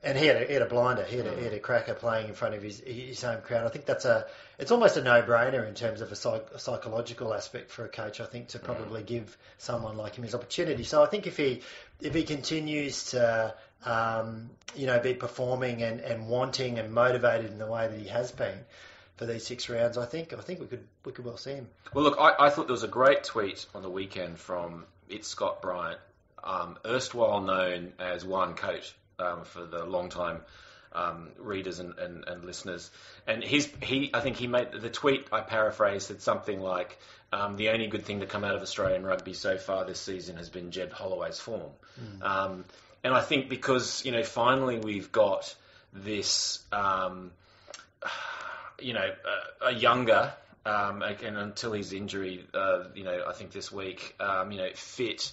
And 0.00 0.16
he 0.16 0.26
had, 0.26 0.36
a, 0.36 0.44
he 0.46 0.52
had 0.52 0.62
a 0.62 0.66
blinder, 0.66 1.02
he 1.02 1.16
had 1.16 1.26
a, 1.26 1.34
he 1.34 1.42
had 1.42 1.52
a 1.52 1.56
hmm. 1.56 1.62
cracker 1.62 1.94
playing 1.94 2.28
in 2.28 2.34
front 2.34 2.54
of 2.54 2.62
his 2.62 2.78
his 2.78 3.20
home 3.20 3.40
crowd. 3.42 3.66
I 3.66 3.68
think 3.68 3.84
that's 3.84 4.04
a 4.04 4.26
it's 4.56 4.70
almost 4.70 4.96
a 4.96 5.02
no 5.02 5.22
brainer 5.22 5.66
in 5.66 5.74
terms 5.74 6.02
of 6.02 6.12
a, 6.12 6.14
psych, 6.14 6.46
a 6.54 6.58
psychological 6.60 7.34
aspect 7.34 7.72
for 7.72 7.84
a 7.84 7.88
coach. 7.88 8.20
I 8.20 8.26
think 8.26 8.46
to 8.48 8.58
hmm. 8.58 8.64
probably 8.64 9.02
give 9.02 9.36
someone 9.58 9.96
like 9.96 10.14
him 10.14 10.22
his 10.22 10.36
opportunity. 10.36 10.84
So 10.84 11.02
I 11.02 11.06
think 11.06 11.26
if 11.26 11.36
he 11.36 11.62
if 12.00 12.14
he 12.14 12.22
continues 12.22 13.10
to 13.10 13.54
um, 13.84 14.50
you 14.74 14.86
know 14.86 14.98
be 14.98 15.14
performing 15.14 15.82
and, 15.82 16.00
and 16.00 16.28
wanting 16.28 16.78
and 16.78 16.92
motivated 16.92 17.50
in 17.50 17.58
the 17.58 17.66
way 17.66 17.88
that 17.88 17.98
he 17.98 18.08
has 18.08 18.32
been 18.32 18.58
for 19.18 19.26
these 19.26 19.44
six 19.44 19.68
rounds, 19.68 19.98
I 19.98 20.06
think 20.06 20.32
I 20.32 20.40
think 20.40 20.60
we 20.60 20.66
could 20.66 20.86
we 21.04 21.12
could 21.12 21.24
well 21.24 21.36
see 21.36 21.52
him. 21.52 21.68
Well, 21.92 22.04
look, 22.04 22.16
I, 22.18 22.46
I 22.46 22.50
thought 22.50 22.66
there 22.66 22.72
was 22.72 22.84
a 22.84 22.88
great 22.88 23.24
tweet 23.24 23.66
on 23.74 23.82
the 23.82 23.90
weekend 23.90 24.38
from 24.38 24.84
it's 25.08 25.26
Scott 25.26 25.60
Bryant, 25.60 25.98
um, 26.42 26.78
erstwhile 26.86 27.40
known 27.40 27.92
as 27.98 28.24
one 28.24 28.54
coach 28.54 28.94
um, 29.18 29.44
for 29.44 29.64
the 29.64 29.84
long 29.84 30.08
time 30.08 30.40
um, 30.92 31.28
readers 31.38 31.78
and, 31.78 31.98
and, 31.98 32.24
and 32.26 32.44
listeners. 32.44 32.90
And 33.26 33.42
his 33.42 33.68
he 33.82 34.10
I 34.14 34.20
think 34.20 34.36
he 34.36 34.46
made 34.46 34.72
the 34.72 34.90
tweet 34.90 35.26
I 35.32 35.40
paraphrased 35.40 36.08
said 36.08 36.22
something 36.22 36.60
like 36.60 36.98
um, 37.32 37.56
the 37.56 37.70
only 37.70 37.88
good 37.88 38.04
thing 38.04 38.20
to 38.20 38.26
come 38.26 38.44
out 38.44 38.54
of 38.54 38.62
Australian 38.62 39.04
rugby 39.04 39.34
so 39.34 39.58
far 39.58 39.84
this 39.84 40.00
season 40.00 40.36
has 40.36 40.48
been 40.48 40.70
Jed 40.70 40.92
Holloway's 40.92 41.38
form. 41.38 41.72
Um, 42.22 42.64
and 43.04 43.14
I 43.14 43.20
think 43.20 43.48
because 43.48 44.04
you 44.04 44.12
know 44.12 44.22
finally 44.22 44.78
we've 44.78 45.12
got 45.12 45.54
this. 45.92 46.62
Um, 46.72 47.32
you 48.80 48.92
know, 48.92 49.10
a, 49.62 49.66
a 49.66 49.72
younger, 49.72 50.32
um, 50.64 51.02
and 51.02 51.36
until 51.36 51.72
his 51.72 51.92
injury, 51.92 52.44
uh, 52.54 52.84
you 52.94 53.04
know, 53.04 53.24
I 53.26 53.32
think 53.32 53.52
this 53.52 53.72
week, 53.72 54.14
um, 54.20 54.52
you 54.52 54.58
know, 54.58 54.68
fit, 54.74 55.32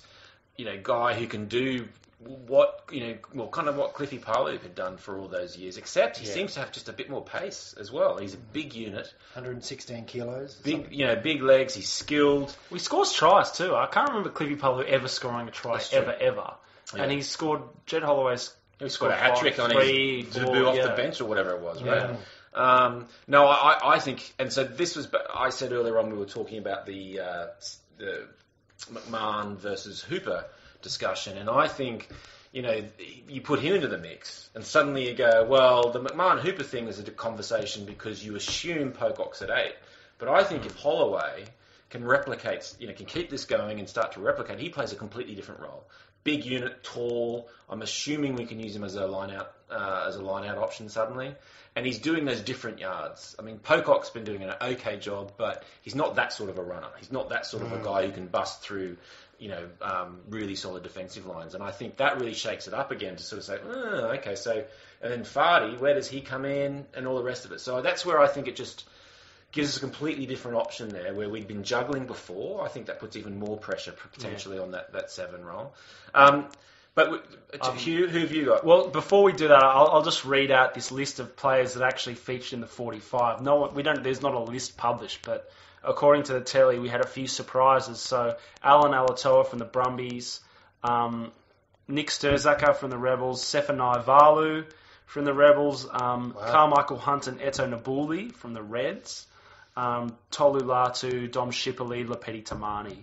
you 0.57 0.65
know, 0.65 0.79
guy 0.81 1.13
who 1.13 1.27
can 1.27 1.47
do 1.47 1.87
what, 2.19 2.85
you 2.91 3.01
know, 3.01 3.17
well, 3.33 3.47
kind 3.49 3.67
of 3.67 3.75
what 3.75 3.93
Cliffy 3.93 4.17
Palu 4.17 4.57
had 4.57 4.73
done 4.73 4.97
for 4.97 5.17
all 5.17 5.27
those 5.27 5.57
years, 5.57 5.77
except 5.77 6.17
he 6.17 6.27
Yeah. 6.27 6.33
seems 6.33 6.53
to 6.53 6.61
have 6.61 6.71
just 6.71 6.87
a 6.87 6.93
bit 6.93 7.09
more 7.09 7.23
pace 7.23 7.75
as 7.79 7.91
well. 7.91 8.17
He's 8.17 8.33
a 8.33 8.37
big 8.37 8.73
unit, 8.73 9.13
116 9.33 10.05
kilos. 10.05 10.55
big, 10.55 10.87
you 10.91 11.05
know, 11.05 11.15
big 11.15 11.41
legs. 11.41 11.73
He's 11.73 11.89
skilled. 11.89 12.55
He 12.69 12.79
scores 12.79 13.11
tries 13.11 13.51
too. 13.51 13.75
I 13.75 13.87
can't 13.87 14.07
remember 14.09 14.29
Cliffy 14.29 14.55
Palu 14.55 14.83
ever 14.85 15.07
scoring 15.07 15.47
a 15.47 15.51
try 15.51 15.81
ever 15.91 16.13
ever. 16.13 16.53
And 16.97 17.11
he 17.11 17.21
scored 17.21 17.61
Jed 17.85 18.03
Holloway's. 18.03 18.53
He 18.79 18.89
scored 18.89 19.11
a 19.11 19.15
hat 19.15 19.37
trick 19.37 19.59
on 19.59 19.71
three, 19.71 20.23
his 20.23 20.35
four, 20.35 20.45
debut 20.45 20.65
off 20.67 20.75
yeah. 20.75 20.87
the 20.87 20.95
bench 20.95 21.21
or 21.21 21.25
whatever 21.25 21.51
it 21.51 21.61
was, 21.61 21.81
Yeah. 21.81 21.91
right? 21.91 22.17
Um, 22.53 23.07
no, 23.27 23.47
I, 23.47 23.95
I 23.95 23.99
think, 23.99 24.33
and 24.39 24.51
so 24.51 24.63
this 24.63 24.95
was. 24.95 25.09
I 25.33 25.49
said 25.49 25.73
earlier 25.73 25.99
on 25.99 26.09
we 26.11 26.17
were 26.17 26.25
talking 26.25 26.57
about 26.57 26.85
the 26.85 27.19
uh, 27.19 27.47
the 27.97 28.27
McMahon 28.93 29.57
versus 29.57 30.01
Hooper 30.01 30.45
discussion, 30.85 31.37
and 31.37 31.49
I 31.49 31.67
think. 31.67 32.07
You 32.53 32.61
know, 32.61 32.85
you 33.27 33.41
put 33.41 33.59
him 33.59 33.75
into 33.75 33.89
the 33.89 33.97
mix, 33.97 34.49
and 34.55 34.63
suddenly 34.63 35.09
you 35.09 35.13
go, 35.13 35.45
well, 35.45 35.91
the 35.91 35.99
McMahon 35.99 36.39
Hooper 36.39 36.63
thing 36.63 36.87
is 36.87 36.97
a 36.99 37.03
conversation 37.11 37.85
because 37.85 38.23
you 38.25 38.37
assume 38.37 38.93
Pocock's 38.93 39.41
at 39.41 39.49
eight. 39.49 39.75
But 40.17 40.29
I 40.29 40.45
think 40.45 40.65
if 40.65 40.73
Holloway 40.75 41.45
can 41.89 42.05
replicate, 42.05 42.75
you 42.79 42.87
know, 42.87 42.93
can 42.93 43.05
keep 43.05 43.29
this 43.29 43.45
going 43.45 43.79
and 43.79 43.89
start 43.89 44.13
to 44.13 44.19
replicate, 44.21 44.59
he 44.59 44.69
plays 44.69 44.93
a 44.93 44.95
completely 44.95 45.35
different 45.35 45.61
role. 45.61 45.83
Big 46.23 46.45
unit, 46.45 46.83
tall. 46.83 47.49
I'm 47.69 47.81
assuming 47.81 48.35
we 48.35 48.45
can 48.45 48.59
use 48.59 48.75
him 48.75 48.83
as 48.83 48.95
a 48.95 49.05
line 49.05 49.31
out 49.31 49.51
uh, 49.69 50.05
as 50.07 50.15
a 50.15 50.21
line 50.21 50.47
out 50.49 50.57
option 50.57 50.89
suddenly, 50.89 51.35
and 51.75 51.85
he's 51.85 51.99
doing 51.99 52.25
those 52.25 52.41
different 52.41 52.79
yards. 52.79 53.35
I 53.37 53.41
mean, 53.43 53.59
Pocock's 53.59 54.09
been 54.09 54.23
doing 54.23 54.41
an 54.43 54.53
okay 54.61 54.97
job, 54.97 55.33
but 55.37 55.63
he's 55.81 55.95
not 55.95 56.15
that 56.15 56.33
sort 56.33 56.49
of 56.49 56.57
a 56.57 56.63
runner. 56.63 56.89
He's 56.97 57.11
not 57.11 57.29
that 57.29 57.45
sort 57.45 57.63
of 57.63 57.71
a 57.73 57.83
guy 57.83 58.07
who 58.07 58.11
can 58.11 58.27
bust 58.27 58.61
through. 58.61 58.97
You 59.39 59.49
know, 59.49 59.67
um, 59.81 60.19
really 60.29 60.55
solid 60.55 60.83
defensive 60.83 61.25
lines, 61.25 61.55
and 61.55 61.63
I 61.63 61.71
think 61.71 61.97
that 61.97 62.19
really 62.19 62.33
shakes 62.33 62.67
it 62.67 62.73
up 62.73 62.91
again 62.91 63.15
to 63.17 63.23
sort 63.23 63.39
of 63.39 63.45
say, 63.45 63.57
oh, 63.65 64.15
okay, 64.19 64.35
so 64.35 64.63
and 65.01 65.11
then 65.11 65.23
Fardy, 65.23 65.77
where 65.79 65.93
does 65.93 66.07
he 66.07 66.21
come 66.21 66.45
in, 66.45 66.85
and 66.93 67.05
all 67.05 67.17
the 67.17 67.23
rest 67.23 67.45
of 67.45 67.51
it. 67.51 67.59
So 67.59 67.81
that's 67.81 68.05
where 68.05 68.19
I 68.19 68.27
think 68.27 68.47
it 68.47 68.55
just 68.55 68.85
gives 69.51 69.69
us 69.69 69.77
a 69.77 69.79
completely 69.81 70.25
different 70.25 70.57
option 70.57 70.89
there 70.89 71.13
where 71.13 71.29
we'd 71.29 71.47
been 71.47 71.63
juggling 71.63 72.05
before. 72.05 72.63
I 72.65 72.67
think 72.69 72.87
that 72.87 72.99
puts 72.99 73.15
even 73.15 73.39
more 73.39 73.57
pressure 73.57 73.93
potentially 74.13 74.57
on 74.59 74.71
that, 74.71 74.93
that 74.93 75.11
seven 75.11 75.43
role. 75.45 75.73
Um, 76.13 76.47
but 76.93 77.05
w- 77.05 77.23
Um, 77.61 77.75
Hugh, 77.77 78.07
who 78.07 78.19
have 78.19 78.31
you 78.31 78.45
got? 78.45 78.65
Well, 78.65 78.87
before 78.89 79.23
we 79.23 79.33
do 79.33 79.49
that, 79.49 79.63
I'll, 79.63 79.87
I'll 79.87 80.03
just 80.03 80.23
read 80.25 80.49
out 80.51 80.73
this 80.73 80.91
list 80.91 81.19
of 81.19 81.35
players 81.35 81.73
that 81.73 81.83
actually 81.83 82.15
featured 82.15 82.53
in 82.53 82.61
the 82.61 82.67
45. 82.67 83.41
No, 83.41 83.69
we 83.73 83.83
don't. 83.83 84.01
There's 84.01 84.21
not 84.21 84.33
a 84.33 84.39
list 84.39 84.77
published, 84.77 85.25
but 85.25 85.49
according 85.87 86.23
to 86.23 86.33
the 86.33 86.41
telly, 86.41 86.79
we 86.79 86.89
had 86.89 87.01
a 87.01 87.07
few 87.07 87.27
surprises. 87.27 87.99
So 87.99 88.35
Allan 88.63 88.91
Alaalatoa 88.91 89.47
from 89.47 89.59
the 89.59 89.65
Brumbies, 89.65 90.39
um, 90.83 91.31
Nick 91.87 92.07
Stirzaker 92.09 92.75
from 92.75 92.89
the 92.89 92.97
Rebels, 92.97 93.43
Sefa 93.43 93.75
Naivalu 93.75 94.65
from 95.05 95.25
the 95.25 95.33
Rebels, 95.33 95.87
um, 95.89 96.33
Wow. 96.35 96.71
Karmichael 96.71 96.99
Hunt 96.99 97.27
and 97.27 97.39
Eto 97.39 97.67
Nabuli 97.69 98.33
from 98.33 98.53
the 98.53 98.61
Reds, 98.63 99.25
um, 99.77 100.15
Tolu 100.31 100.61
Latu, 100.61 101.31
Dom 101.31 101.51
Shipperley, 101.51 102.05
Lopeti 102.07 102.43
Timani. 102.43 102.97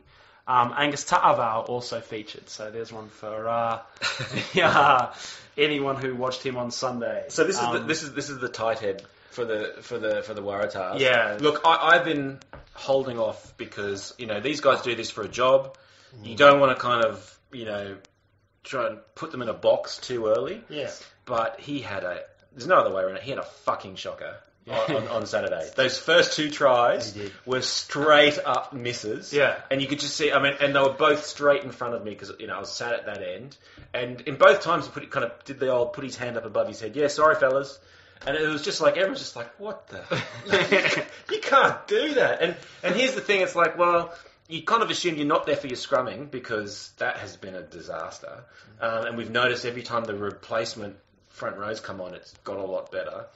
Um, 0.49 0.75
Angus 0.77 1.05
Ta'avao 1.05 1.69
also 1.69 2.01
featured, 2.01 2.49
so 2.49 2.71
there's 2.73 2.93
one 2.93 3.09
for 3.09 3.49
uh, 3.49 3.79
yeah, 4.55 5.15
anyone 5.57 5.95
who 5.95 6.17
watched 6.17 6.43
him 6.43 6.57
on 6.57 6.73
Sunday. 6.73 7.27
So 7.29 7.45
this 7.45 7.55
is 7.55 7.63
the, 7.63 7.81
Um, 7.83 7.87
this 7.87 8.03
is 8.03 8.13
this 8.13 8.29
is 8.29 8.39
the 8.41 8.49
tight 8.49 8.81
head 8.81 9.03
for 9.31 9.45
the 9.45 9.75
for 9.83 10.01
the 10.01 10.23
for 10.23 10.35
the 10.35 10.43
Waratahs. 10.43 10.99
Yeah. 10.99 11.39
Look, 11.41 11.61
I, 11.65 11.95
I've 11.95 12.05
been 12.05 12.41
holding 12.75 13.19
off 13.19 13.57
because 13.57 14.15
you 14.19 14.27
know 14.27 14.41
these 14.41 14.61
guys 14.61 14.83
do 14.83 14.95
this 14.95 15.11
for 15.11 15.23
a 15.23 15.29
job. 15.29 15.77
You 16.23 16.35
mm. 16.35 16.37
don't 16.37 16.61
want 16.61 16.77
to 16.77 16.83
kind 16.83 17.05
of 17.05 17.39
you 17.53 17.65
know 17.65 17.97
try 18.65 18.89
and 18.89 18.99
put 19.15 19.31
them 19.31 19.43
in 19.43 19.49
a 19.49 19.55
box 19.55 19.99
too 19.99 20.27
early. 20.27 20.63
Yeah. 20.69 20.91
But 21.25 21.61
he 21.61 21.81
had 21.81 22.05
a. 22.05 22.21
There's 22.53 22.67
no 22.67 22.77
other 22.77 22.95
way 22.95 23.03
around 23.03 23.17
it. 23.17 23.23
He 23.23 23.31
had 23.31 23.39
a 23.39 23.45
fucking 23.45 23.97
shocker. 23.97 24.37
On, 24.69 24.95
on, 24.95 25.09
on 25.09 25.27
Saturday, 25.27 25.69
those 25.75 25.99
first 25.99 26.37
two 26.37 26.49
tries 26.49 27.19
were 27.45 27.63
straight 27.63 28.39
up 28.39 28.73
misses. 28.73 29.33
Yeah. 29.33 29.57
and 29.73 29.83
you 29.83 29.89
could 29.89 29.99
just 29.99 30.15
see. 30.15 30.31
I 30.31 30.41
mean, 30.41 30.53
and 30.61 30.73
they 30.73 30.79
were 30.79 30.93
both 30.93 31.27
straight 31.27 31.65
in 31.65 31.73
front 31.73 31.95
of 31.95 32.05
me 32.05 32.13
because 32.13 32.31
you 32.39 32.47
know 32.47 32.55
I 32.55 32.61
was 32.61 32.71
sat 32.71 32.93
at 32.93 33.07
that 33.07 33.23
end, 33.23 33.57
and 33.93 34.21
in 34.21 34.37
both 34.37 34.61
times 34.61 34.87
he 34.87 34.93
put 34.93 35.03
it 35.03 35.11
kind 35.11 35.25
of 35.25 35.33
did 35.45 35.59
the 35.59 35.73
old 35.73 35.95
put 35.95 36.05
his 36.05 36.17
hand 36.17 36.37
up 36.37 36.45
above 36.45 36.69
his 36.69 36.79
head. 36.79 36.95
Yeah, 36.95 37.09
sorry 37.09 37.35
fellas, 37.35 37.81
and 38.27 38.37
it 38.37 38.49
was 38.49 38.63
just 38.63 38.81
like 38.81 38.97
everyone's 38.97 39.21
just 39.21 39.37
like, 39.37 39.49
what 39.59 39.87
the? 39.89 40.03
you 41.33 41.41
can't 41.41 41.87
do 41.89 42.15
that. 42.15 42.43
And 42.43 42.57
and 42.83 42.95
here's 42.95 43.15
the 43.15 43.21
thing: 43.21 43.41
it's 43.41 43.55
like, 43.57 43.77
well, 43.79 44.15
you 44.49 44.63
kind 44.63 44.83
of 44.83 44.91
assume 44.91 45.17
you're 45.17 45.27
not 45.27 45.47
there 45.47 45.57
for 45.57 45.67
your 45.67 45.77
scrumming 45.77 46.31
because 46.31 46.91
that 46.99 47.17
has 47.19 47.37
been 47.37 47.55
a 47.55 47.63
disaster, 47.63 48.45
um, 48.81 49.07
and 49.07 49.17
we've 49.17 49.31
noticed 49.31 49.65
every 49.65 49.83
time 49.83 50.05
the 50.05 50.15
replacement 50.15 50.97
front 51.31 51.57
rows 51.57 51.81
come 51.81 52.01
on, 52.01 52.15
it's 52.15 52.33
got 52.45 52.59
a 52.59 52.65
lot 52.65 52.91
better. 52.93 53.27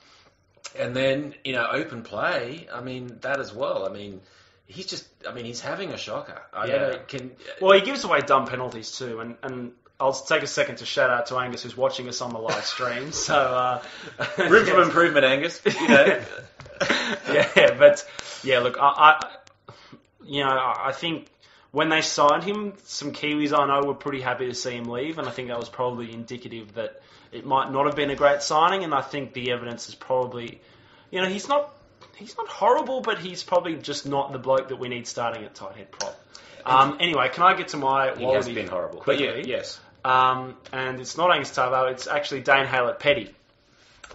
And 0.79 0.95
then 0.95 1.35
you 1.45 1.53
know, 1.53 1.67
open 1.71 2.03
play. 2.03 2.69
I 2.73 2.81
mean 2.81 3.19
that 3.23 3.41
as 3.41 3.53
well. 3.53 3.87
I 3.89 3.93
mean. 3.93 4.21
He's 4.69 4.87
just, 4.87 5.07
I 5.29 5.33
mean, 5.33 5.45
he's 5.45 5.61
having 5.61 5.93
a 5.93 5.97
shocker. 5.97 6.43
I 6.53 6.67
Yeah. 6.67 6.77
know, 6.77 6.99
can, 7.07 7.31
Well, 7.61 7.79
he 7.79 7.83
gives 7.83 8.03
away 8.03 8.19
dumb 8.23 8.47
penalties 8.49 8.91
too, 8.99 9.21
and, 9.21 9.37
and 9.45 9.71
I'll 9.99 10.13
take 10.13 10.43
a 10.43 10.47
second 10.47 10.77
to 10.77 10.87
shout 10.87 11.11
out 11.11 11.27
to 11.27 11.37
Angus 11.39 11.63
who's 11.63 11.77
watching 11.77 12.09
us 12.09 12.21
on 12.21 12.31
the 12.31 12.39
live 12.39 12.67
stream. 12.67 13.13
So 13.13 13.35
uh, 13.35 13.83
room 14.39 14.67
for 14.67 14.83
improvement, 14.83 15.25
Angus. 15.25 15.61
You 15.65 15.89
know, 15.89 16.21
yeah, 17.33 17.75
but 17.79 18.07
yeah, 18.45 18.59
look, 18.59 18.77
I, 18.79 18.85
I 18.87 19.37
you 20.25 20.45
know, 20.45 20.51
I 20.51 20.93
think 20.93 21.29
when 21.73 21.89
they 21.89 22.03
signed 22.03 22.45
him, 22.45 22.75
some 22.85 23.13
Kiwis 23.13 23.59
I 23.59 23.67
know 23.67 23.87
were 23.87 23.95
pretty 23.95 24.21
happy 24.21 24.47
to 24.47 24.55
see 24.55 24.73
him 24.73 24.85
leave, 24.85 25.19
and 25.19 25.27
I 25.27 25.31
think 25.31 25.49
that 25.49 25.59
was 25.59 25.69
probably 25.69 26.13
indicative 26.13 26.75
that 26.75 27.01
it 27.33 27.47
might 27.47 27.71
not 27.73 27.87
have 27.87 27.97
been 27.97 28.11
a 28.11 28.17
great 28.17 28.43
signing. 28.43 28.85
And 28.85 28.95
I 28.95 29.01
think 29.01 29.33
the 29.33 29.53
evidence 29.53 29.89
is 29.89 29.95
probably, 29.95 30.61
you 31.11 31.21
know, 31.23 31.29
he's 31.29 31.49
not 31.49 31.75
he's 32.17 32.37
not 32.37 32.49
horrible, 32.49 33.01
but 33.01 33.19
he's 33.19 33.43
probably 33.43 33.77
just 33.77 34.07
not 34.07 34.33
the 34.33 34.39
bloke 34.39 34.69
that 34.69 34.77
we 34.77 34.89
need 34.89 35.07
starting 35.07 35.45
at 35.45 35.55
tight 35.55 35.77
head 35.77 35.91
prop. 35.91 36.19
Um, 36.65 36.97
anyway, 36.99 37.31
can 37.33 37.45
I 37.45 37.57
get 37.57 37.69
to 37.69 37.77
my 37.77 38.15
he 38.17 38.25
has 38.25 38.49
been 38.49 38.67
horrible. 38.67 38.97
But 38.97 39.19
quickly? 39.19 39.49
yeah, 39.49 39.57
yes. 39.57 39.81
Um, 40.07 40.55
and 40.73 41.01
it's 41.01 41.17
not 41.17 41.33
Angus 41.35 41.51
Ta'avao, 41.51 41.91
it's 41.91 42.07
actually 42.07 42.43
Dane 42.43 42.67
Haylett 42.67 43.01
Petty. 43.01 43.35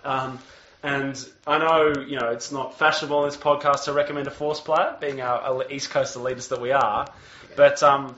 Um, 0.05 0.39
and 0.83 1.13
I 1.45 1.57
know, 1.57 1.93
you 2.07 2.17
know, 2.19 2.29
it's 2.29 2.51
not 2.51 2.79
fashionable 2.79 3.23
in 3.23 3.29
this 3.29 3.37
podcast 3.37 3.85
to 3.85 3.93
recommend 3.93 4.27
a 4.27 4.31
force 4.31 4.61
player, 4.61 4.95
being 5.01 5.21
our, 5.21 5.39
our 5.41 5.71
East 5.71 5.89
Coast 5.89 6.17
elitists 6.17 6.49
that 6.49 6.61
we 6.61 6.71
are. 6.71 7.07
But 7.55 7.83
um, 7.83 8.15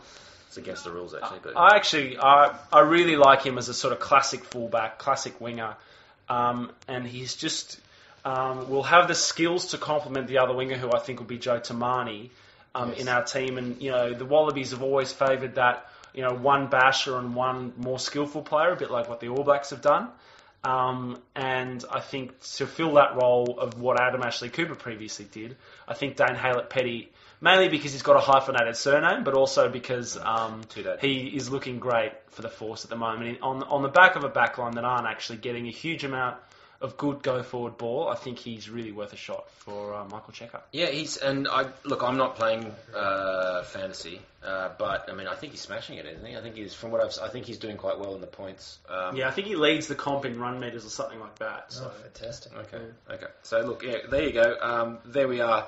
It's 0.48 0.58
against 0.58 0.84
the 0.84 0.92
rules, 0.92 1.14
actually. 1.16 1.40
But 1.44 1.58
I 1.58 1.76
actually, 1.76 2.18
I, 2.18 2.56
I 2.72 2.82
really 2.82 3.16
like 3.16 3.42
him 3.42 3.58
as 3.58 3.70
a 3.70 3.74
sort 3.74 3.92
of 3.92 4.00
classic 4.00 4.44
fullback, 4.46 5.00
classic 5.00 5.42
winger. 5.42 5.76
Um, 6.30 6.72
and 6.88 7.06
he's 7.08 7.34
just, 7.36 7.80
um, 8.24 8.70
will 8.70 8.84
have 8.84 9.08
the 9.08 9.16
skills 9.16 9.72
to 9.72 9.78
complement 9.80 10.28
the 10.28 10.38
other 10.38 10.54
winger, 10.54 10.78
who 10.78 10.92
I 10.92 11.00
think 11.00 11.20
will 11.20 11.26
be 11.28 11.40
Joe 11.40 11.60
Tomane 11.60 12.30
um, 12.76 12.90
Yes. 12.92 13.02
in 13.02 13.08
our 13.10 13.24
team. 13.24 13.58
And, 13.58 13.82
you 13.82 13.92
know, 13.92 14.14
the 14.14 14.26
Wallabies 14.26 14.72
have 14.72 14.84
always 14.84 15.12
favoured 15.12 15.56
that, 15.56 15.88
you 16.14 16.22
know, 16.22 16.34
one 16.34 16.68
basher 16.68 17.18
and 17.18 17.36
one 17.36 17.74
more 17.78 18.00
skillful 18.00 18.42
player, 18.42 18.72
a 18.72 18.76
bit 18.76 18.92
like 18.92 19.10
what 19.10 19.20
the 19.20 19.30
All 19.30 19.44
Blacks 19.44 19.72
have 19.72 19.82
done. 19.82 20.10
Um, 20.64 21.20
and 21.36 21.84
I 21.92 22.00
think 22.00 22.40
to 22.56 22.66
fill 22.66 22.94
that 22.94 23.16
role 23.16 23.60
of 23.60 23.80
what 23.80 24.00
Adam 24.00 24.22
Ashley 24.24 24.50
Cooper 24.50 24.76
previously 24.76 25.26
did, 25.30 25.58
I 25.88 25.94
think 25.94 26.16
Dane 26.16 26.36
Haylett 26.36 26.70
Petty, 26.70 27.12
mainly 27.42 27.68
because 27.68 27.92
he's 27.92 28.02
got 28.02 28.16
a 28.16 28.22
hyphenated 28.22 28.78
surname, 28.78 29.26
but 29.26 29.34
also 29.34 29.68
because 29.68 30.18
um, 30.18 30.62
he 31.02 31.28
is 31.36 31.50
looking 31.50 31.80
great 31.80 32.14
for 32.30 32.44
the 32.44 32.50
Force 32.50 32.86
at 32.86 32.90
the 32.90 32.96
moment. 32.96 33.40
On 33.42 33.62
on 33.64 33.82
the 33.82 33.90
back 33.90 34.16
of 34.16 34.24
a 34.24 34.30
backline 34.30 34.76
that 34.76 34.86
aren't 34.86 35.06
actually 35.06 35.40
getting 35.40 35.68
a 35.68 35.72
huge 35.72 36.06
amount 36.06 36.38
of 36.84 36.98
good 36.98 37.24
go 37.24 37.42
forward 37.42 37.78
ball, 37.78 38.10
I 38.10 38.16
think 38.16 38.38
he's 38.38 38.70
really 38.70 38.92
worth 38.92 39.14
a 39.14 39.16
shot 39.18 39.50
for 39.50 39.96
uh, 39.96 40.04
Michael 40.04 40.34
Cheika. 40.34 40.62
yeah, 40.72 40.88
he's 40.88 41.18
and 41.18 41.48
I 41.48 41.66
look. 41.86 42.04
I'm 42.04 42.18
not 42.18 42.36
playing 42.36 42.72
uh, 42.94 43.64
fantasy, 43.64 44.22
uh, 44.46 44.70
but 44.78 45.10
I 45.10 45.14
mean, 45.16 45.28
I 45.28 45.36
think 45.36 45.54
he's 45.54 45.62
smashing 45.62 45.98
it, 45.98 46.06
isn't 46.06 46.26
he? 46.26 46.36
I 46.38 46.42
think 46.42 46.56
he's 46.56 46.74
from 46.74 46.92
what 46.92 47.02
I've. 47.02 47.18
I 47.24 47.30
think 47.30 47.46
he's 47.46 47.58
doing 47.58 47.78
quite 47.78 47.98
well 48.00 48.14
in 48.16 48.22
the 48.22 48.28
points. 48.28 48.78
Um, 48.90 49.16
Yeah, 49.16 49.30
I 49.30 49.32
think 49.32 49.48
he 49.48 49.56
leads 49.56 49.88
the 49.88 49.96
comp 49.96 50.26
in 50.26 50.38
run 50.40 50.60
meters 50.60 50.86
or 50.86 50.90
something 50.90 51.20
like 51.20 51.40
that. 51.40 51.72
So. 51.72 51.86
Oh, 51.90 52.02
fantastic. 52.02 52.52
Okay. 52.56 52.84
Okay. 53.10 53.32
So 53.44 53.62
look, 53.62 53.82
yeah, 53.84 53.98
there 54.10 54.24
you 54.24 54.34
go. 54.34 54.58
Um, 54.62 55.00
there 55.06 55.28
we 55.30 55.40
are, 55.40 55.66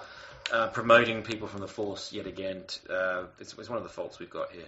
uh, 0.52 0.68
promoting 0.68 1.24
people 1.24 1.48
from 1.48 1.62
the 1.62 1.68
force 1.68 2.12
yet 2.12 2.28
again. 2.28 2.64
T- 2.68 2.82
uh, 2.90 3.24
it's, 3.40 3.54
it's 3.58 3.70
one 3.70 3.78
of 3.78 3.84
the 3.84 3.90
faults 3.90 4.20
we've 4.20 4.30
got 4.30 4.52
here. 4.52 4.68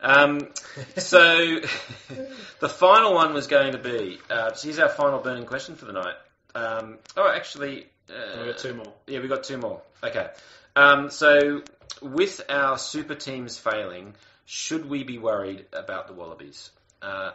Um, 0.00 0.48
so 0.96 1.60
the 2.60 2.68
final 2.68 3.14
one 3.14 3.34
was 3.34 3.46
going 3.46 3.72
to 3.72 3.78
be. 3.78 4.18
Uh, 4.30 4.52
so 4.52 4.68
here's 4.68 4.78
our 4.78 4.88
final 4.88 5.18
burning 5.20 5.46
question 5.46 5.74
for 5.74 5.86
the 5.86 5.92
night. 5.92 6.14
Um, 6.54 6.98
oh, 7.16 7.30
actually, 7.34 7.86
uh, 8.08 8.36
We've 8.38 8.46
got 8.46 8.58
two 8.58 8.74
more. 8.74 8.92
yeah, 9.06 9.20
we 9.20 9.28
got 9.28 9.44
two 9.44 9.58
more. 9.58 9.82
Okay. 10.02 10.28
Um, 10.76 11.10
so 11.10 11.62
with 12.00 12.40
our 12.48 12.78
super 12.78 13.14
teams 13.14 13.58
failing, 13.58 14.14
should 14.46 14.88
we 14.88 15.04
be 15.04 15.18
worried 15.18 15.66
about 15.72 16.06
the 16.06 16.14
Wallabies? 16.14 16.70
Uh, 17.02 17.32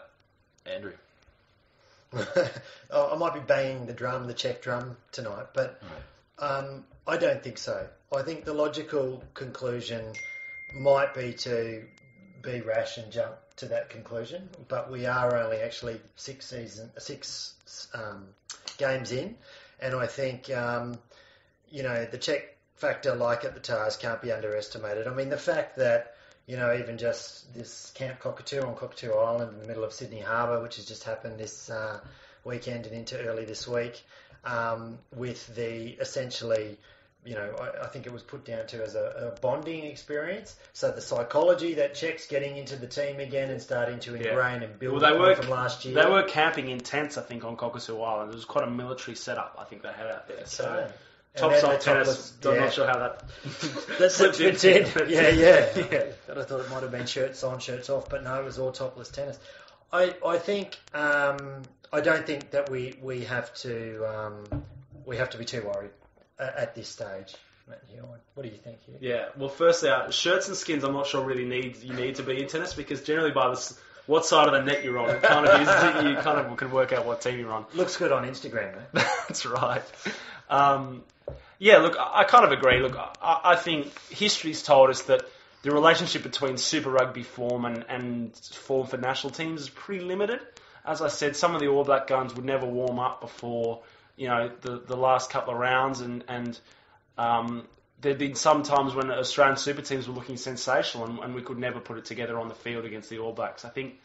Andrew. 0.65 0.93
oh, 2.91 3.11
I 3.13 3.17
might 3.17 3.33
be 3.33 3.39
banging 3.39 3.85
the 3.85 3.93
drum, 3.93 4.27
the 4.27 4.33
Czech 4.33 4.61
drum 4.61 4.97
tonight, 5.11 5.47
but 5.53 5.81
um, 6.37 6.83
I 7.07 7.17
don't 7.17 7.43
think 7.43 7.57
so. 7.57 7.87
I 8.15 8.21
think 8.21 8.45
the 8.45 8.53
logical 8.53 9.23
conclusion 9.33 10.13
might 10.79 11.13
be 11.13 11.33
to 11.33 11.83
be 12.43 12.61
rash 12.61 12.97
and 12.97 13.11
jump 13.11 13.35
to 13.55 13.65
that 13.67 13.89
conclusion, 13.89 14.49
but 14.67 14.91
we 14.91 15.05
are 15.05 15.35
only 15.37 15.57
actually 15.57 15.99
six 16.15 16.45
season, 16.45 16.91
six 16.99 17.87
um, 17.93 18.25
games 18.77 19.11
in, 19.11 19.35
and 19.79 19.95
I 19.95 20.05
think 20.05 20.51
um, 20.51 20.97
you 21.71 21.81
know 21.81 22.05
the 22.05 22.17
check 22.17 22.55
factor, 22.75 23.15
like 23.15 23.45
at 23.45 23.53
the 23.53 23.59
Tahs, 23.59 23.97
can't 23.97 24.21
be 24.21 24.31
underestimated. 24.31 25.07
I 25.07 25.13
mean, 25.13 25.29
the 25.29 25.37
fact 25.37 25.77
that 25.77 26.15
you 26.45 26.57
know 26.57 26.75
even 26.75 26.97
just 26.97 27.53
this 27.53 27.91
Camp 27.95 28.19
Cockatoo 28.19 28.61
on 28.61 28.75
Cockatoo 28.75 29.13
Island 29.13 29.53
in 29.53 29.59
the 29.61 29.67
middle 29.67 29.83
of 29.83 29.93
Sydney 29.93 30.19
Harbour, 30.19 30.61
which 30.61 30.75
has 30.75 30.85
just 30.85 31.03
happened 31.03 31.39
this 31.39 31.69
uh, 31.69 31.99
weekend 32.43 32.85
and 32.85 32.95
into 32.95 33.19
early 33.25 33.45
this 33.45 33.67
week, 33.67 34.03
um, 34.43 34.99
with 35.15 35.55
the 35.55 35.97
essentially. 35.99 36.77
You 37.25 37.35
know, 37.35 37.55
I, 37.61 37.85
I 37.85 37.87
think 37.87 38.05
it 38.05 38.11
was 38.11 38.21
put 38.21 38.43
down 38.43 38.67
to 38.67 38.83
as 38.83 38.95
a, 38.95 39.31
a 39.33 39.39
bonding 39.39 39.85
experience. 39.85 40.57
So 40.73 40.91
the 40.91 40.99
psychology 41.01 41.73
that 41.75 41.95
Czech's 41.95 42.27
getting 42.27 42.57
into 42.57 42.75
the 42.75 42.87
team 42.87 43.19
again 43.19 43.49
and 43.49 43.61
starting 43.61 43.99
to 44.01 44.15
Yeah. 44.17 44.29
ingrain 44.31 44.61
and 44.61 44.77
build 44.77 45.01
Well, 45.01 45.13
they 45.13 45.17
were- 45.17 45.35
from 45.35 45.49
last 45.49 45.85
year. 45.85 45.95
They 46.03 46.09
were 46.09 46.23
camping 46.23 46.69
in 46.69 46.79
tents, 46.79 47.17
I 47.17 47.21
think, 47.21 47.45
on 47.45 47.55
Cockatoo 47.55 48.01
Island. 48.01 48.31
It 48.31 48.35
was 48.35 48.43
quite 48.45 48.67
a 48.67 48.69
military 48.71 49.15
setup, 49.15 49.55
I 49.57 49.63
think 49.63 49.83
they 49.83 49.91
had 49.93 50.07
out 50.07 50.27
there. 50.27 50.45
So, 50.45 50.65
Okay. 50.65 50.91
And 51.35 51.41
Top 51.41 51.51
then 51.51 51.61
side 51.61 51.79
the 51.79 51.83
tennis. 51.83 52.33
I'm 52.45 52.53
yeah. 52.53 52.59
not 52.59 52.73
sure 52.73 52.85
how 52.85 52.99
that. 52.99 53.23
That's 53.99 54.15
slipped 54.15 54.39
in. 54.39 54.85
Yeah, 55.09 55.29
yeah. 55.29 55.65
yeah. 55.91 56.03
But 56.27 56.37
I 56.37 56.43
thought 56.43 56.59
it 56.59 56.69
might 56.69 56.83
have 56.83 56.91
been 56.91 57.07
shirts 57.07 57.43
on, 57.43 57.57
shirts 57.57 57.89
off, 57.89 58.07
but 58.07 58.23
no, 58.23 58.39
it 58.39 58.45
was 58.45 58.59
all 58.59 58.71
topless 58.71 59.09
tennis. 59.09 59.39
I, 59.91 60.13
I 60.23 60.37
think 60.37 60.77
um, 60.93 61.63
I 61.91 62.01
don't 62.01 62.23
think 62.27 62.51
that 62.51 62.69
we, 62.69 62.95
we 63.01 63.23
have 63.23 63.51
to 63.55 64.05
um, 64.05 64.63
we 65.05 65.17
have 65.17 65.31
to 65.31 65.39
be 65.39 65.45
too 65.45 65.63
worried 65.63 65.89
at, 66.39 66.55
at 66.55 66.75
this 66.75 66.87
stage. 66.87 67.35
What 68.33 68.43
do 68.43 68.49
you 68.49 68.57
think 68.57 68.79
here? 68.85 68.97
Yeah. 68.99 69.25
Well, 69.37 69.49
firstly, 69.49 69.89
uh, 69.89 70.09
shirts 70.11 70.47
and 70.47 70.57
skins. 70.57 70.83
I'm 70.83 70.93
not 70.93 71.07
sure 71.07 71.23
really 71.23 71.45
need 71.45 71.77
you 71.77 71.93
need 71.93 72.15
to 72.15 72.23
be 72.23 72.41
in 72.41 72.47
tennis 72.47 72.73
because 72.73 73.01
generally 73.01 73.31
by 73.31 73.49
the 73.49 73.75
what 74.05 74.25
side 74.25 74.47
of 74.47 74.53
the 74.53 74.61
net 74.61 74.83
you're 74.83 74.99
on, 74.99 75.09
it 75.09 75.21
kind 75.21 75.47
of 75.47 75.61
is 75.61 75.67
you 76.05 76.15
kind 76.17 76.39
of 76.39 76.57
can 76.57 76.71
work 76.71 76.91
out 76.91 77.05
what 77.05 77.21
team 77.21 77.39
you're 77.39 77.53
on. 77.53 77.65
Looks 77.73 77.95
good 77.95 78.11
on 78.11 78.25
Instagram, 78.25 78.73
though. 78.73 78.99
That's 79.27 79.45
right. 79.45 79.83
Um, 80.49 81.03
yeah, 81.57 81.77
look, 81.77 81.97
I, 81.97 82.21
I 82.21 82.23
kind 82.25 82.43
of 82.43 82.51
agree. 82.51 82.81
Look, 82.81 82.97
I, 82.97 83.39
I 83.43 83.55
think 83.55 83.97
history's 84.09 84.61
told 84.61 84.89
us 84.89 85.03
that 85.03 85.21
the 85.61 85.71
relationship 85.71 86.23
between 86.23 86.57
Super 86.57 86.89
Rugby 86.89 87.23
form 87.23 87.63
and, 87.63 87.85
and 87.87 88.35
form 88.35 88.87
for 88.87 88.97
national 88.97 89.31
teams 89.31 89.61
is 89.61 89.69
pretty 89.69 90.03
limited. 90.03 90.41
As 90.85 91.01
I 91.01 91.07
said, 91.07 91.37
some 91.37 91.55
of 91.55 91.61
the 91.61 91.67
All 91.67 91.85
Black 91.85 92.07
guns 92.07 92.35
would 92.35 92.43
never 92.43 92.65
warm 92.65 92.99
up 92.99 93.21
before 93.21 93.83
you 94.15 94.27
know 94.27 94.51
the 94.61 94.79
the 94.79 94.97
last 94.97 95.29
couple 95.29 95.53
of 95.53 95.59
rounds, 95.59 96.01
and 96.01 96.23
and 96.27 96.59
um, 97.17 97.67
there'd 98.01 98.17
been 98.17 98.35
some 98.35 98.63
times 98.63 98.93
when 98.95 99.11
Australian 99.11 99.57
super 99.57 99.81
teams 99.81 100.07
were 100.07 100.13
looking 100.13 100.37
sensational, 100.37 101.05
and, 101.05 101.19
and 101.19 101.35
we 101.35 101.41
could 101.41 101.57
never 101.57 101.79
put 101.79 101.97
it 101.97 102.05
together 102.05 102.39
on 102.39 102.47
the 102.47 102.55
field 102.55 102.85
against 102.85 103.09
the 103.09 103.19
All 103.19 103.33
Blacks. 103.33 103.65
I 103.65 103.69
think 103.69 103.99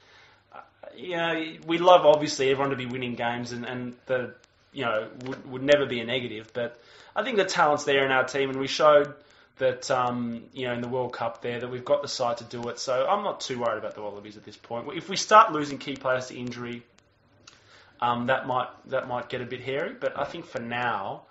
you 0.96 1.16
know, 1.16 1.54
we 1.66 1.78
love 1.78 2.06
obviously 2.06 2.50
everyone 2.50 2.70
to 2.70 2.76
be 2.76 2.86
winning 2.86 3.14
games, 3.14 3.52
and, 3.52 3.64
and 3.64 3.94
the 4.06 4.34
you 4.72 4.84
know 4.84 5.08
would, 5.24 5.50
would 5.50 5.62
never 5.62 5.86
be 5.86 6.00
a 6.00 6.04
negative. 6.04 6.50
But 6.52 6.80
I 7.14 7.22
think 7.22 7.36
the 7.36 7.44
talent's 7.44 7.84
there 7.84 8.04
in 8.04 8.10
our 8.10 8.24
team, 8.24 8.50
and 8.50 8.58
we 8.58 8.66
showed 8.66 9.14
that 9.58 9.90
um, 9.90 10.44
you 10.52 10.66
know 10.66 10.74
in 10.74 10.80
the 10.80 10.88
World 10.88 11.12
Cup 11.12 11.42
there 11.42 11.60
that 11.60 11.68
we've 11.68 11.84
got 11.84 12.02
the 12.02 12.08
side 12.08 12.38
to 12.38 12.44
do 12.44 12.68
it. 12.68 12.78
So 12.78 13.06
I'm 13.08 13.22
not 13.24 13.40
too 13.40 13.60
worried 13.60 13.78
about 13.78 13.94
the 13.94 14.02
Wallabies 14.02 14.36
at 14.36 14.44
this 14.44 14.56
point. 14.56 14.88
If 14.94 15.08
we 15.08 15.16
start 15.16 15.52
losing 15.52 15.78
key 15.78 15.96
players 15.96 16.26
to 16.26 16.36
injury, 16.36 16.82
um, 18.00 18.26
that 18.26 18.46
might 18.46 18.68
that 18.86 19.08
might 19.08 19.28
get 19.28 19.40
a 19.40 19.46
bit 19.46 19.60
hairy. 19.60 19.94
But 19.98 20.18
I 20.18 20.24
think 20.24 20.46
for 20.46 20.60
now. 20.60 21.22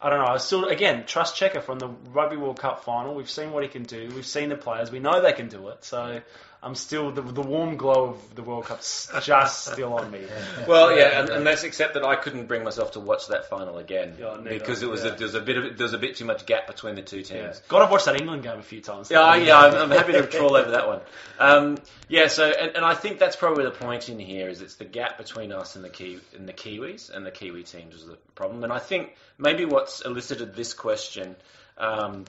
I 0.00 0.10
don't 0.10 0.18
know. 0.18 0.34
I 0.34 0.36
still, 0.36 0.66
again, 0.66 1.06
trust 1.06 1.36
Cheika 1.36 1.62
from 1.62 1.78
the 1.78 1.88
Rugby 1.88 2.36
World 2.36 2.60
Cup 2.60 2.84
final. 2.84 3.14
We've 3.14 3.30
seen 3.30 3.52
what 3.52 3.62
he 3.62 3.70
can 3.70 3.84
do. 3.84 4.10
We've 4.14 4.26
seen 4.26 4.50
the 4.50 4.56
players. 4.56 4.90
We 4.90 4.98
know 4.98 5.22
they 5.22 5.32
can 5.32 5.48
do 5.48 5.68
it. 5.68 5.82
So 5.82 6.20
I'm 6.64 6.74
still 6.74 7.12
the, 7.12 7.20
the 7.20 7.42
warm 7.42 7.76
glow 7.76 8.10
of 8.10 8.34
the 8.34 8.42
World 8.42 8.64
Cup's 8.64 9.10
just 9.22 9.66
still 9.72 9.92
on 9.92 10.10
me. 10.10 10.22
Well, 10.66 10.96
yeah, 10.96 11.20
and, 11.20 11.28
and 11.28 11.46
that's 11.46 11.62
except 11.62 11.92
that 11.92 12.04
I 12.04 12.16
couldn't 12.16 12.46
bring 12.46 12.64
myself 12.64 12.92
to 12.92 13.00
watch 13.00 13.26
that 13.28 13.50
final 13.50 13.76
again 13.76 14.16
Yeah, 14.18 14.36
neither, 14.38 14.58
because 14.58 14.82
it 14.82 14.88
was 14.88 15.04
yeah. 15.04 15.12
a, 15.12 15.16
there 15.16 15.26
was 15.26 15.34
a 15.34 15.42
bit 15.42 15.58
of 15.58 15.76
there 15.76 15.84
was 15.84 15.92
a 15.92 15.98
bit 15.98 16.16
too 16.16 16.24
much 16.24 16.46
gap 16.46 16.66
between 16.66 16.94
the 16.94 17.02
two 17.02 17.18
Yeah. 17.18 17.22
teams. 17.48 17.60
God, 17.68 17.82
I've 17.82 17.90
watched 17.90 18.06
that 18.06 18.18
England 18.18 18.44
game 18.44 18.58
a 18.58 18.62
few 18.62 18.80
times. 18.80 19.10
Yeah, 19.10 19.20
I- 19.20 19.36
yeah, 19.36 19.58
I'm, 19.58 19.74
I'm 19.74 19.90
happy 19.90 20.12
to 20.12 20.26
troll 20.26 20.56
over 20.56 20.70
that 20.70 20.86
one. 20.88 21.00
Um, 21.38 21.76
yeah, 22.08 22.28
so 22.28 22.48
and, 22.48 22.76
and 22.76 22.84
I 22.84 22.94
think 22.94 23.18
that's 23.18 23.36
probably 23.36 23.64
the 23.64 23.70
point 23.70 24.08
in 24.08 24.18
here 24.18 24.48
is 24.48 24.62
it's 24.62 24.76
the 24.76 24.86
gap 24.86 25.18
between 25.18 25.52
us 25.52 25.76
and 25.76 25.84
the 25.84 25.90
Ki- 25.90 26.20
and 26.34 26.48
the 26.48 26.54
Kiwis 26.54 27.14
and 27.14 27.26
the 27.26 27.30
Kiwi 27.30 27.64
teams 27.64 27.94
is 27.94 28.06
the 28.06 28.16
problem. 28.34 28.64
And 28.64 28.72
I 28.72 28.78
think 28.78 29.14
maybe 29.36 29.66
what's 29.66 30.00
elicited 30.00 30.56
this 30.56 30.72
question 30.72 31.36
um, 31.76 32.24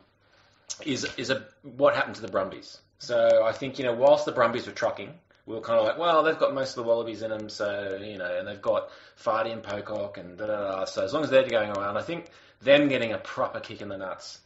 is 0.85 1.07
is 1.15 1.29
a 1.29 1.45
what 1.63 1.95
happened 1.95 2.15
to 2.15 2.21
the 2.21 2.27
Brumbies. 2.27 2.79
So 2.99 3.43
I 3.45 3.51
think 3.51 3.77
you 3.79 3.85
know 3.85 3.93
whilst 3.93 4.25
the 4.25 4.31
Brumbies 4.31 4.65
were 4.65 4.71
trucking, 4.73 5.13
we 5.45 5.55
were 5.55 5.61
kind 5.61 5.79
of 5.79 5.85
like, 5.85 5.97
well, 5.97 6.23
they've 6.23 6.37
got 6.39 6.53
most 6.53 6.71
of 6.71 6.83
the 6.83 6.83
Wallabies 6.83 7.21
in 7.21 7.29
them, 7.29 7.49
so 7.49 7.99
you 8.01 8.17
know, 8.17 8.37
and 8.37 8.47
they've 8.47 8.61
got 8.61 8.89
Fardy 9.21 9.51
and 9.51 9.61
Pocock 9.63 10.17
and 10.17 10.37
da 10.37 10.47
da 10.47 10.57
da. 10.61 10.85
So 10.85 11.03
as 11.03 11.13
long 11.13 11.23
as 11.23 11.29
they're 11.29 11.47
going 11.47 11.71
around, 11.71 11.97
I 11.97 12.01
think 12.01 12.27
them 12.61 12.87
getting 12.87 13.13
a 13.13 13.17
proper 13.17 13.59
kick 13.59 13.81
in 13.81 13.89
the 13.89 13.97
nuts 13.97 14.39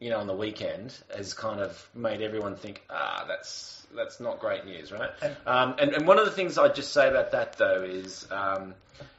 you 0.00 0.10
know, 0.10 0.18
on 0.18 0.28
the 0.28 0.34
weekend 0.34 0.96
has 1.16 1.34
kind 1.34 1.60
of 1.60 1.88
made 1.92 2.22
everyone 2.22 2.54
think, 2.54 2.82
ah, 2.88 3.24
that's 3.26 3.84
that's 3.96 4.20
not 4.20 4.38
great 4.38 4.64
news, 4.64 4.92
right? 4.92 5.10
And- 5.20 5.36
Um, 5.46 5.74
and, 5.80 5.92
and 5.92 6.06
one 6.06 6.18
of 6.20 6.24
the 6.24 6.30
things 6.30 6.56
I'd 6.58 6.74
just 6.76 6.92
say 6.92 7.08
about 7.08 7.32
that 7.32 7.56
though 7.58 7.82
is, 7.82 8.26
um, 8.30 8.74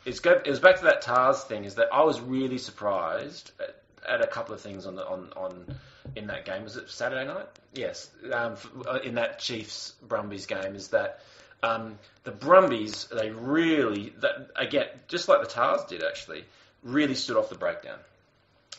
is 0.05 0.19
go, 0.21 0.31
it 0.31 0.47
was 0.49 0.59
back 0.61 0.77
to 0.77 0.85
that 0.85 1.01
Tahs 1.01 1.43
thing. 1.43 1.65
Is 1.65 1.75
that 1.75 1.87
I 1.91 2.03
was 2.03 2.21
really 2.21 2.57
surprised 2.57 3.51
at, 3.59 3.75
at 4.07 4.21
a 4.21 4.27
couple 4.27 4.53
of 4.55 4.61
things 4.61 4.85
on 4.85 4.95
the 4.95 5.05
on, 5.05 5.33
on 5.35 5.75
in 6.15 6.27
that 6.27 6.45
game. 6.45 6.63
Was 6.63 6.77
it 6.77 6.89
Saturday 6.89 7.25
night? 7.25 7.47
Yes, 7.73 8.09
um, 8.33 8.55
uh, 8.87 8.99
in 9.03 9.15
that 9.15 9.39
Chiefs 9.39 9.93
Brumbies 10.07 10.45
game, 10.45 10.75
is 10.75 10.89
that. 10.89 11.21
Um, 11.61 11.99
the 12.23 12.31
Brumbies, 12.31 13.09
they 13.13 13.31
really, 13.31 14.13
that, 14.21 14.49
again, 14.55 14.87
just 15.09 15.27
like 15.27 15.41
the 15.41 15.47
Tahs 15.47 15.83
did 15.89 16.05
actually, 16.05 16.45
really 16.83 17.15
stood 17.15 17.35
off 17.35 17.49
the 17.49 17.57
breakdown 17.57 17.99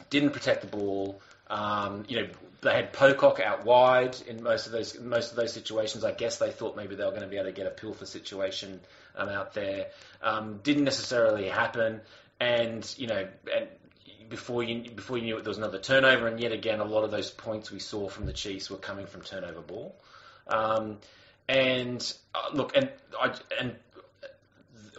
didn't 0.09 0.31
protect 0.31 0.63
the 0.63 0.67
ball. 0.67 1.21
Um, 1.49 2.05
you 2.09 2.21
know, 2.21 2.29
they 2.63 2.73
had 2.73 2.93
Pocock 2.93 3.41
out 3.41 3.65
wide 3.65 4.17
in 4.27 4.43
most 4.43 4.67
of 4.67 4.73
those 4.73 4.99
most 4.99 5.31
of 5.31 5.37
those 5.37 5.53
situations. 5.53 6.05
I 6.05 6.13
guess 6.13 6.39
they 6.39 6.51
thought 6.51 6.77
maybe 6.77 6.95
they 6.95 7.05
were 7.05 7.11
going 7.11 7.23
to 7.23 7.29
be 7.29 7.37
able 7.37 7.47
to 7.47 7.53
get 7.53 7.67
a 7.67 7.71
Pilfer 7.71 8.07
situation 8.07 8.81
um, 9.17 9.29
out 9.29 9.55
there. 9.55 9.89
Um, 10.23 10.61
didn't 10.63 10.85
necessarily 10.85 11.49
happen, 11.49 12.01
and 12.39 12.95
you 12.97 13.07
know, 13.09 13.27
and 13.55 13.69
before 14.31 14.63
you 14.63 14.91
before 14.91 15.19
you 15.19 15.25
knew 15.25 15.37
it, 15.37 15.45
there 15.45 15.51
was 15.51 15.59
another 15.59 15.79
turnover, 15.79 16.29
and 16.29 16.41
yet 16.41 16.53
again, 16.53 16.81
a 16.81 16.85
lot 16.85 17.05
of 17.05 17.11
those 17.11 17.31
points 17.31 17.71
we 17.71 17.81
saw 17.81 18.09
from 18.09 18.25
the 18.25 18.33
Chiefs 18.33 18.71
were 18.71 18.79
coming 18.79 19.07
from 19.07 19.21
turnover 19.21 19.61
ball. 19.61 19.97
Um, 20.47 20.99
and 21.49 22.15
uh, 22.35 22.51
look, 22.55 22.77
and 22.77 22.89
I 23.21 23.35
and 23.61 23.77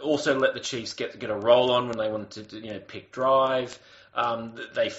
also 0.00 0.38
let 0.38 0.54
the 0.54 0.60
Chiefs 0.60 0.92
get 0.92 1.18
get 1.18 1.30
a 1.30 1.34
roll 1.36 1.72
on 1.72 1.88
when 1.88 1.98
they 1.98 2.10
wanted 2.10 2.50
to, 2.50 2.60
you 2.60 2.74
know, 2.74 2.78
pick 2.78 3.10
drive. 3.10 3.76
Um, 4.14 4.54
they 4.74 4.92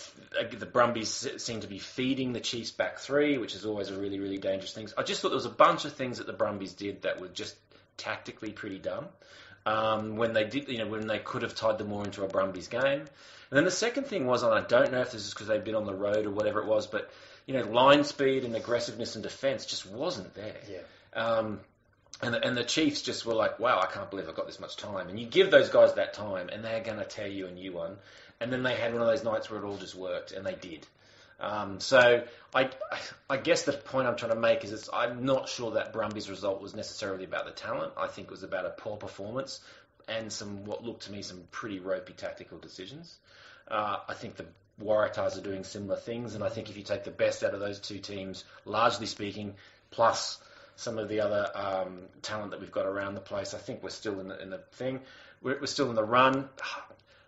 the 0.51 0.65
Brumbies 0.65 1.29
seem 1.37 1.61
to 1.61 1.67
be 1.67 1.77
feeding 1.77 2.33
the 2.33 2.39
Chiefs 2.39 2.71
back 2.71 2.97
three, 2.97 3.37
which 3.37 3.53
is 3.53 3.65
always 3.65 3.89
a 3.89 3.99
really 3.99 4.19
really 4.19 4.39
dangerous 4.39 4.73
thing. 4.73 4.89
I 4.97 5.03
just 5.03 5.21
thought 5.21 5.29
there 5.29 5.35
was 5.35 5.45
a 5.45 5.49
bunch 5.49 5.85
of 5.85 5.93
things 5.93 6.17
that 6.17 6.27
the 6.27 6.33
Brumbies 6.33 6.73
did 6.73 7.03
that 7.03 7.21
were 7.21 7.27
just 7.27 7.55
tactically 7.97 8.51
pretty 8.51 8.79
dumb. 8.79 9.05
Um, 9.65 10.17
when 10.17 10.33
they 10.33 10.43
did, 10.43 10.67
you 10.67 10.79
know, 10.79 10.87
when 10.87 11.07
they 11.07 11.19
could 11.19 11.41
have 11.41 11.55
tied 11.55 11.77
them 11.77 11.87
more 11.87 12.03
into 12.03 12.23
a 12.23 12.27
Brumbies 12.27 12.67
game. 12.67 12.99
And 13.01 13.57
then 13.57 13.63
the 13.63 13.71
second 13.71 14.07
thing 14.07 14.25
was, 14.25 14.43
and 14.43 14.53
I 14.53 14.61
don't 14.61 14.91
know 14.91 15.01
if 15.01 15.11
this 15.11 15.25
is 15.25 15.33
because 15.33 15.47
they've 15.47 15.63
been 15.63 15.75
on 15.75 15.85
the 15.85 15.93
road 15.93 16.25
or 16.25 16.31
whatever 16.31 16.59
it 16.59 16.67
was, 16.67 16.87
but 16.87 17.11
you 17.45 17.53
know, 17.53 17.63
line 17.63 18.03
speed 18.03 18.43
and 18.43 18.55
aggressiveness 18.55 19.15
and 19.15 19.23
defence 19.23 19.65
just 19.65 19.85
wasn't 19.85 20.33
there. 20.33 20.55
Yeah. 20.69 21.21
Um, 21.21 21.59
and 22.21 22.33
the, 22.33 22.45
and 22.45 22.55
the 22.55 22.63
Chiefs 22.63 23.01
just 23.01 23.25
were 23.25 23.33
like, 23.33 23.59
wow, 23.59 23.79
I 23.81 23.91
can't 23.91 24.09
believe 24.09 24.29
I've 24.29 24.35
got 24.35 24.47
this 24.47 24.59
much 24.59 24.77
time. 24.77 25.09
And 25.09 25.19
you 25.19 25.25
give 25.25 25.51
those 25.51 25.69
guys 25.69 25.93
that 25.95 26.13
time, 26.13 26.49
and 26.49 26.63
they're 26.63 26.83
going 26.83 26.99
to 26.99 27.05
tear 27.05 27.27
you 27.27 27.47
a 27.47 27.51
new 27.51 27.73
one. 27.73 27.97
And 28.39 28.51
then 28.51 28.63
they 28.63 28.75
had 28.75 28.93
one 28.93 29.01
of 29.01 29.07
those 29.07 29.23
nights 29.23 29.49
where 29.49 29.59
it 29.59 29.65
all 29.65 29.77
just 29.77 29.95
worked, 29.95 30.31
and 30.31 30.45
they 30.45 30.55
did. 30.55 30.85
Um, 31.43 31.81
so 31.81 32.23
I, 32.55 32.69
I 33.29 33.37
guess 33.37 33.63
the 33.63 33.73
point 33.73 34.07
I'm 34.07 34.15
trying 34.15 34.31
to 34.31 34.39
make 34.39 34.63
is 34.63 34.89
I'm 34.93 35.25
not 35.25 35.49
sure 35.49 35.71
that 35.71 35.91
Brumbies 35.91 36.29
result 36.29 36.61
was 36.61 36.73
necessarily 36.73 37.25
about 37.25 37.45
the 37.45 37.51
talent. 37.51 37.93
I 37.97 38.07
think 38.07 38.27
it 38.27 38.31
was 38.31 38.43
about 38.43 38.65
a 38.65 38.69
poor 38.69 38.95
performance 38.95 39.59
and 40.07 40.31
some 40.31 40.63
what 40.65 40.83
looked 40.83 41.03
to 41.03 41.11
me 41.11 41.21
some 41.21 41.43
pretty 41.51 41.79
ropey 41.79 42.13
tactical 42.13 42.57
decisions. 42.57 43.17
Uh, 43.67 43.97
I 44.07 44.13
think 44.13 44.37
the 44.37 44.45
Waratahs 44.81 45.37
are 45.37 45.41
doing 45.41 45.63
similar 45.63 45.97
things, 45.97 46.33
and 46.33 46.43
I 46.43 46.49
think 46.49 46.69
if 46.69 46.77
you 46.77 46.83
take 46.83 47.03
the 47.03 47.11
best 47.11 47.43
out 47.43 47.53
of 47.53 47.59
those 47.59 47.79
two 47.79 47.99
teams, 47.99 48.43
largely 48.65 49.05
speaking, 49.05 49.55
plus 49.91 50.39
some 50.75 50.97
of 50.97 51.09
the 51.09 51.21
other 51.21 51.49
um, 51.53 51.99
talent 52.21 52.51
that 52.51 52.59
we've 52.59 52.71
got 52.71 52.85
around 52.85 53.15
the 53.15 53.21
place, 53.21 53.53
I 53.53 53.59
think 53.59 53.83
we're 53.83 53.89
still 53.89 54.19
in 54.19 54.29
the, 54.29 54.41
in 54.41 54.49
the 54.49 54.59
thing. 54.73 55.01
We're, 55.41 55.59
we're 55.59 55.67
still 55.67 55.89
in 55.89 55.95
the 55.95 56.03
run. 56.03 56.49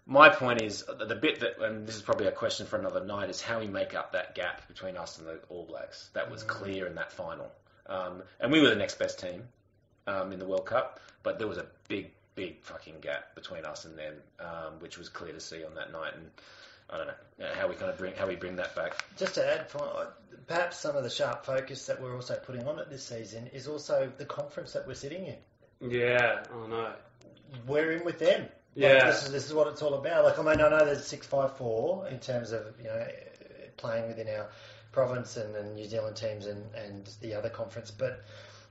My 0.08 0.30
point 0.30 0.62
is 0.62 0.84
the 1.00 1.06
the 1.06 1.16
bit 1.16 1.40
that, 1.40 1.60
and 1.60 1.88
this 1.88 1.96
is 1.96 2.02
probably 2.02 2.28
a 2.28 2.32
question 2.32 2.68
for 2.68 2.78
another 2.78 3.04
night, 3.04 3.30
is 3.30 3.42
how 3.42 3.60
we 3.60 3.68
make 3.68 3.96
up 3.96 4.12
that 4.12 4.36
gap 4.36 4.68
between 4.68 4.98
us 4.98 5.18
and 5.18 5.28
the 5.28 5.40
All 5.50 5.66
Blacks. 5.66 6.10
That 6.14 6.30
was 6.30 6.44
clear 6.44 6.86
in 6.86 6.96
that 6.96 7.12
final, 7.12 7.52
um, 7.88 8.22
and 8.40 8.52
we 8.52 8.62
were 8.62 8.70
the 8.70 8.76
next 8.76 9.00
best 9.00 9.20
team 9.20 9.44
um, 10.06 10.32
in 10.32 10.40
the 10.40 10.46
World 10.46 10.66
Cup, 10.68 11.00
but 11.24 11.40
there 11.40 11.48
was 11.48 11.58
a 11.58 11.66
big, 11.88 12.12
big 12.36 12.62
fucking 12.62 13.00
gap 13.02 13.34
between 13.34 13.66
us 13.66 13.86
and 13.86 13.98
them, 13.98 14.14
um, 14.40 14.80
which 14.80 14.98
was 14.98 15.10
clear 15.10 15.32
to 15.32 15.40
see 15.40 15.64
on 15.64 15.74
that 15.74 15.92
night. 15.92 16.14
And 16.16 16.30
I 16.90 16.98
don't 16.98 17.08
know 17.08 17.16
how 17.56 17.68
we 17.68 17.76
kind 17.76 17.90
of 17.90 17.98
bring 17.98 18.14
how 18.16 18.28
we 18.28 18.36
bring 18.36 18.56
that 18.58 18.76
back. 18.76 19.04
Just 19.18 19.36
to 19.36 19.46
add, 19.46 19.68
perhaps 20.48 20.78
some 20.78 20.96
of 20.96 21.04
the 21.04 21.10
sharp 21.10 21.46
focus 21.46 21.88
that 21.88 22.00
we're 22.00 22.16
also 22.16 22.36
putting 22.46 22.68
on 22.68 22.78
it 22.78 22.92
this 22.92 23.04
season 23.04 23.48
is 23.54 23.68
also 23.68 24.12
the 24.18 24.26
conference 24.26 24.74
that 24.74 24.86
we're 24.86 24.94
sitting 24.94 25.26
in. 25.26 25.90
Yeah, 25.90 26.44
I 26.54 26.68
know. 26.68 26.94
We're 27.68 27.94
in 27.94 28.06
with 28.06 28.20
them. 28.20 28.48
Like, 28.76 28.84
Yeah. 28.84 29.06
this 29.06 29.26
is 29.26 29.32
this 29.32 29.46
is 29.46 29.54
what 29.54 29.68
it's 29.68 29.82
all 29.82 29.94
about. 29.94 30.26
Like 30.26 30.38
I 30.38 30.42
mean, 30.42 30.62
I 30.62 30.70
know 30.70 30.86
there's 30.86 31.06
six 31.06 31.26
five 31.26 31.56
four 31.58 32.08
in 32.08 32.20
terms 32.20 32.52
of 32.52 32.66
you 32.80 32.86
know 32.86 33.08
playing 33.78 34.08
within 34.08 34.28
our 34.30 34.48
province 34.92 35.38
and, 35.38 35.56
and 35.56 35.76
New 35.76 35.86
Zealand 35.86 36.16
teams 36.16 36.46
and, 36.46 36.64
and 36.76 37.10
the 37.22 37.34
other 37.36 37.50
conference, 37.50 37.92
but 37.92 38.24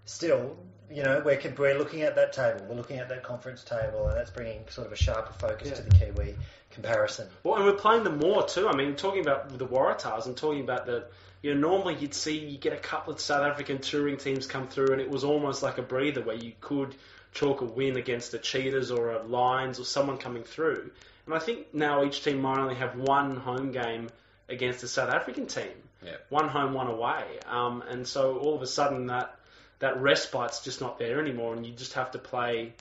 still, 0.07 0.57
you 0.91 1.03
know, 1.03 1.23
we're, 1.25 1.39
we're 1.59 1.79
looking 1.79 2.03
at 2.03 2.17
that 2.17 2.33
table, 2.33 2.65
we're 2.69 2.77
looking 2.77 2.99
at 2.99 3.09
that 3.11 3.23
conference 3.23 3.63
table, 3.63 4.09
and 4.09 4.17
that's 4.17 4.31
bringing 4.31 4.65
sort 4.69 4.87
of 4.87 4.93
a 4.93 4.97
sharper 4.97 5.33
focus 5.35 5.69
Yeah. 5.69 5.75
to 5.75 5.83
the 5.83 5.91
Kiwi 5.91 6.37
comparison. 6.71 7.29
Well, 7.43 7.57
and 7.57 7.65
we're 7.67 7.75
playing 7.75 8.05
them 8.05 8.19
more 8.19 8.47
too. 8.47 8.69
I 8.69 8.75
mean, 8.75 8.97
talking 8.97 9.21
about 9.21 9.57
the 9.57 9.67
Waratahs 9.67 10.27
and 10.27 10.37
talking 10.37 10.63
about 10.63 10.87
the, 10.87 11.07
you 11.43 11.55
know, 11.55 11.61
normally 11.61 11.97
you'd 11.97 12.15
see 12.15 12.39
you 12.39 12.57
get 12.59 12.73
a 12.73 12.79
couple 12.79 13.13
of 13.13 13.21
South 13.21 13.43
African 13.45 13.79
touring 13.79 14.17
teams 14.17 14.47
come 14.47 14.67
through, 14.69 14.93
and 14.93 15.01
it 15.01 15.11
was 15.11 15.25
almost 15.25 15.63
like 15.63 15.77
a 15.79 15.83
breather 15.83 16.23
where 16.23 16.37
you 16.37 16.53
could 16.61 16.95
chalk 17.35 17.61
a 17.61 17.65
win 17.65 17.97
against 17.97 18.33
the 18.33 18.39
Cheetahs 18.39 18.91
or 18.91 19.11
a 19.13 19.23
Lions 19.23 19.79
or 19.79 19.85
someone 19.85 20.19
coming 20.19 20.45
through. 20.45 20.91
And 21.27 21.35
I 21.35 21.39
think 21.39 21.75
now 21.75 22.05
each 22.05 22.23
team 22.25 22.41
might 22.41 22.59
only 22.59 22.77
have 22.77 22.97
one 22.97 23.37
home 23.37 23.73
game 23.73 24.09
against 24.49 24.81
the 24.81 24.89
South 24.89 25.11
African 25.11 25.47
team. 25.47 25.73
Yeah. 26.05 26.17
One 26.29 26.49
home, 26.49 26.75
one 26.75 26.87
away. 26.87 27.25
Um, 27.47 27.83
and 27.89 28.07
so 28.07 28.39
all 28.39 28.55
of 28.55 28.63
a 28.63 28.67
sudden 28.67 29.07
that 29.07 29.37
that 29.81 30.01
respite's 30.01 30.61
just 30.61 30.81
not 30.81 30.99
there 30.99 31.21
anymore, 31.21 31.55
and 31.55 31.67
you 31.67 31.73
just 31.73 31.95
have 31.95 32.13
to 32.13 32.19
play 32.19 32.73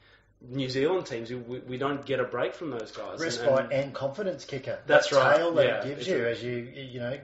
New 0.48 0.70
Zealand 0.70 1.06
teams. 1.06 1.32
We, 1.32 1.60
we 1.60 1.78
don't 1.78 2.06
get 2.06 2.20
a 2.20 2.24
break 2.24 2.54
from 2.54 2.70
those 2.70 2.92
guys. 2.92 3.14
And- 3.14 3.22
Respite 3.22 3.60
and- 3.66 3.72
and, 3.74 3.94
confidence 3.94 4.46
kicker. 4.46 4.80
That's 4.86 5.10
that 5.10 5.16
right, 5.16 5.38
Tail 5.38 5.54
that 5.54 5.66
yeah. 5.66 5.84
it 5.84 5.88
gives 5.96 6.08
you 6.08 6.26
a- 6.26 6.30
as 6.30 6.44
you 6.44 6.56
you 6.76 7.00
know 7.00 7.18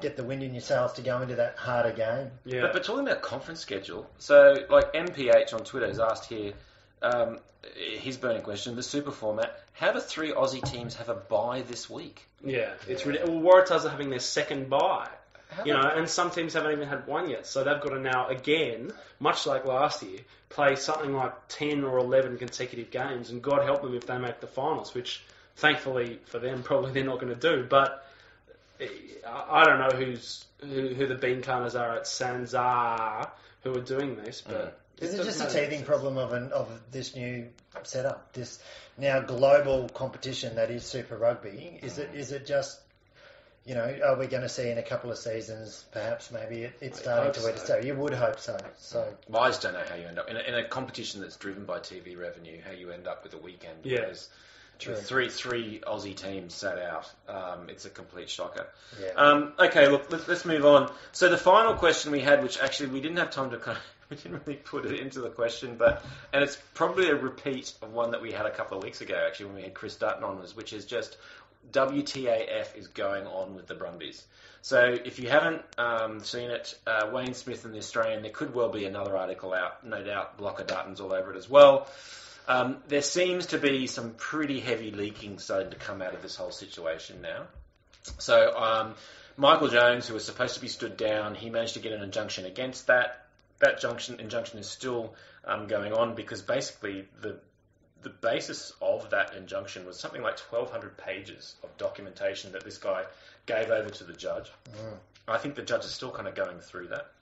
get 0.00 0.16
the 0.16 0.24
wind 0.24 0.42
in 0.42 0.54
your 0.54 0.62
sails 0.62 0.94
to 0.94 1.02
go 1.02 1.20
into 1.22 1.36
that 1.36 1.56
harder 1.56 1.92
game. 1.92 2.30
yeah. 2.44 2.62
But, 2.62 2.72
but 2.72 2.84
talking 2.84 3.06
about 3.06 3.22
conference 3.22 3.60
schedule, 3.60 4.10
so 4.18 4.64
like 4.70 4.92
MPH 4.94 5.52
on 5.54 5.64
Twitter 5.64 5.86
has 5.86 6.00
asked 6.00 6.28
here, 6.28 6.54
um, 7.02 7.38
his 7.76 8.16
burning 8.16 8.42
question: 8.42 8.76
the 8.76 8.82
super 8.82 9.10
format. 9.10 9.58
How 9.72 9.92
do 9.92 10.00
three 10.00 10.32
Aussie 10.32 10.62
teams 10.62 10.94
have 10.96 11.08
a 11.08 11.14
bye 11.14 11.62
this 11.62 11.88
week? 11.88 12.26
Yeah, 12.44 12.72
it's 12.88 13.06
really. 13.06 13.20
Well, 13.24 13.40
Waratahs 13.40 13.84
are 13.84 13.90
having 13.90 14.10
their 14.10 14.18
second 14.18 14.68
bye, 14.68 15.08
How 15.50 15.64
you 15.64 15.72
know, 15.72 15.80
and 15.80 16.08
some 16.08 16.30
teams 16.30 16.54
haven't 16.54 16.72
even 16.72 16.88
had 16.88 17.06
one 17.06 17.30
yet. 17.30 17.46
So 17.46 17.64
they've 17.64 17.80
got 17.80 17.90
to 17.90 18.00
now 18.00 18.28
again, 18.28 18.92
much 19.20 19.46
like 19.46 19.64
last 19.64 20.02
year, 20.02 20.20
play 20.48 20.76
something 20.76 21.14
like 21.14 21.34
ten 21.48 21.84
or 21.84 21.98
eleven 21.98 22.38
consecutive 22.38 22.90
games, 22.90 23.30
and 23.30 23.42
God 23.42 23.64
help 23.64 23.82
them 23.82 23.94
if 23.94 24.06
they 24.06 24.18
make 24.18 24.40
the 24.40 24.46
finals, 24.46 24.94
which 24.94 25.22
thankfully 25.56 26.20
for 26.26 26.38
them 26.38 26.62
probably 26.64 26.92
they're 26.92 27.04
not 27.04 27.20
going 27.20 27.34
to 27.34 27.40
do. 27.40 27.66
But 27.68 28.06
eh, 28.80 28.86
I 29.26 29.60
I 29.60 29.64
don't 29.64 29.78
know 29.78 29.96
who's 29.96 30.44
who, 30.60 30.88
who 30.88 31.06
the 31.06 31.14
bean 31.14 31.42
counters 31.42 31.74
are 31.74 31.96
at 31.96 32.04
Sanzar 32.04 33.28
who 33.62 33.76
are 33.76 33.80
doing 33.80 34.16
this, 34.16 34.42
but. 34.42 34.78
Is 35.02 35.14
it 35.14 35.24
just 35.24 35.40
a 35.40 35.46
teething 35.46 35.84
problem 35.84 36.16
of 36.18 36.32
an, 36.32 36.52
of 36.52 36.68
this 36.90 37.14
new 37.16 37.48
setup, 37.82 38.32
this 38.32 38.58
now 38.98 39.20
global 39.20 39.88
competition 39.88 40.56
that 40.56 40.70
is 40.70 40.84
Super 40.84 41.16
Rugby? 41.16 41.78
Is 41.82 41.98
it 41.98 42.10
is 42.14 42.32
it 42.32 42.46
just 42.46 42.78
you 43.64 43.74
know 43.74 43.98
are 44.04 44.18
we 44.18 44.26
going 44.26 44.42
to 44.42 44.48
see 44.48 44.68
in 44.70 44.78
a 44.78 44.82
couple 44.82 45.10
of 45.10 45.18
seasons 45.18 45.84
perhaps 45.92 46.30
maybe 46.30 46.62
it, 46.64 46.72
it's 46.80 46.98
I 47.00 47.02
starting 47.02 47.32
to 47.34 47.40
where 47.42 47.52
to 47.52 47.58
so. 47.58 47.64
stay? 47.64 47.86
You 47.86 47.94
would 47.94 48.14
hope 48.14 48.38
so. 48.40 48.56
So 48.78 49.06
Well, 49.28 49.42
I 49.42 49.48
just 49.48 49.62
don't 49.62 49.74
know 49.74 49.84
how 49.88 49.94
you 49.96 50.06
end 50.06 50.18
up 50.18 50.28
in 50.28 50.36
a, 50.36 50.40
in 50.40 50.54
a 50.54 50.64
competition 50.68 51.20
that's 51.20 51.36
driven 51.36 51.64
by 51.64 51.78
TV 51.78 52.18
revenue. 52.18 52.60
How 52.64 52.72
you 52.72 52.90
end 52.90 53.06
up 53.06 53.22
with 53.24 53.34
a 53.34 53.38
weekend? 53.38 53.78
Yeah. 53.84 54.00
Whereas 54.00 54.28
True. 54.78 54.96
three 54.96 55.28
three 55.28 55.80
Aussie 55.86 56.16
teams 56.16 56.54
sat 56.54 56.78
out, 56.78 57.08
um, 57.28 57.68
it's 57.68 57.84
a 57.84 57.90
complete 57.90 58.28
shocker. 58.28 58.66
yeah, 59.00 59.10
Um, 59.16 59.52
okay, 59.58 59.86
look, 59.88 60.10
let's, 60.10 60.26
let's 60.26 60.44
move 60.44 60.66
on. 60.66 60.90
So 61.12 61.28
the 61.28 61.36
final 61.38 61.74
question 61.74 62.10
we 62.10 62.18
had, 62.20 62.42
which 62.42 62.58
actually 62.58 62.88
we 62.88 63.00
didn't 63.00 63.18
have 63.18 63.30
time 63.30 63.50
to 63.50 63.58
kind 63.58 63.78
of, 63.78 63.84
we 64.12 64.16
didn't 64.16 64.42
really 64.46 64.58
put 64.58 64.84
it 64.84 65.00
into 65.00 65.20
the 65.20 65.30
question, 65.30 65.76
but 65.76 66.04
and 66.32 66.44
it's 66.44 66.58
probably 66.74 67.08
a 67.08 67.16
repeat 67.16 67.72
of 67.80 67.92
one 67.92 68.10
that 68.10 68.20
we 68.20 68.32
had 68.32 68.46
a 68.46 68.50
couple 68.50 68.76
of 68.76 68.84
weeks 68.84 69.00
ago, 69.00 69.14
actually, 69.26 69.46
when 69.46 69.56
we 69.56 69.62
had 69.62 69.74
Chris 69.74 69.96
Dutton 69.96 70.22
on, 70.22 70.38
was 70.38 70.54
which 70.54 70.72
is 70.72 70.84
just 70.84 71.16
WTAF 71.72 72.76
is 72.76 72.88
going 72.88 73.26
on 73.26 73.54
with 73.54 73.66
the 73.66 73.74
Brumbies. 73.74 74.22
So 74.60 74.80
if 75.04 75.18
you 75.18 75.28
haven't 75.28 75.62
um, 75.78 76.20
seen 76.20 76.50
it, 76.50 76.78
uh, 76.86 77.10
Wayne 77.12 77.34
Smith 77.34 77.64
in 77.64 77.72
the 77.72 77.78
Australian, 77.78 78.22
there 78.22 78.30
could 78.30 78.54
well 78.54 78.68
be 78.68 78.84
another 78.84 79.16
article 79.16 79.54
out, 79.54 79.84
no 79.84 80.02
doubt. 80.04 80.38
Blocker 80.38 80.64
Dutton's 80.64 81.00
all 81.00 81.12
over 81.12 81.32
it 81.32 81.36
as 81.36 81.48
well. 81.48 81.88
Um, 82.46 82.78
there 82.88 83.02
seems 83.02 83.46
to 83.46 83.58
be 83.58 83.86
some 83.86 84.10
pretty 84.12 84.60
heavy 84.60 84.90
leaking 84.90 85.38
starting 85.38 85.70
to 85.70 85.76
come 85.76 86.02
out 86.02 86.14
of 86.14 86.22
this 86.22 86.36
whole 86.36 86.50
situation 86.50 87.22
now. 87.22 87.46
So 88.18 88.56
um, 88.56 88.94
Michael 89.36 89.68
Jones, 89.68 90.06
who 90.06 90.14
was 90.14 90.24
supposed 90.24 90.54
to 90.54 90.60
be 90.60 90.68
stood 90.68 90.96
down, 90.96 91.34
he 91.34 91.50
managed 91.50 91.74
to 91.74 91.80
get 91.80 91.92
an 91.92 92.02
injunction 92.02 92.44
against 92.44 92.88
that. 92.88 93.21
That 93.62 93.80
junction, 93.80 94.20
injunction 94.20 94.58
is 94.58 94.68
still 94.68 95.14
um, 95.44 95.68
going 95.68 95.92
on 95.92 96.14
because 96.14 96.42
basically 96.42 97.06
the 97.20 97.38
the 98.02 98.10
basis 98.10 98.72
of 98.82 99.08
that 99.10 99.36
injunction 99.36 99.86
was 99.86 99.98
something 99.98 100.22
like 100.22 100.36
1,200 100.36 100.96
pages 100.96 101.54
of 101.62 101.76
documentation 101.78 102.50
that 102.50 102.64
this 102.64 102.76
guy 102.76 103.04
gave 103.46 103.70
over 103.70 103.88
to 103.88 104.02
the 104.02 104.12
judge. 104.12 104.50
I 105.28 105.38
think 105.38 105.54
the 105.54 105.62
judge 105.62 105.84
is 105.84 105.92
still 105.92 106.10
kind 106.10 106.26
of 106.26 106.34
going 106.34 106.58
through 106.58 106.88
that. 106.88 107.12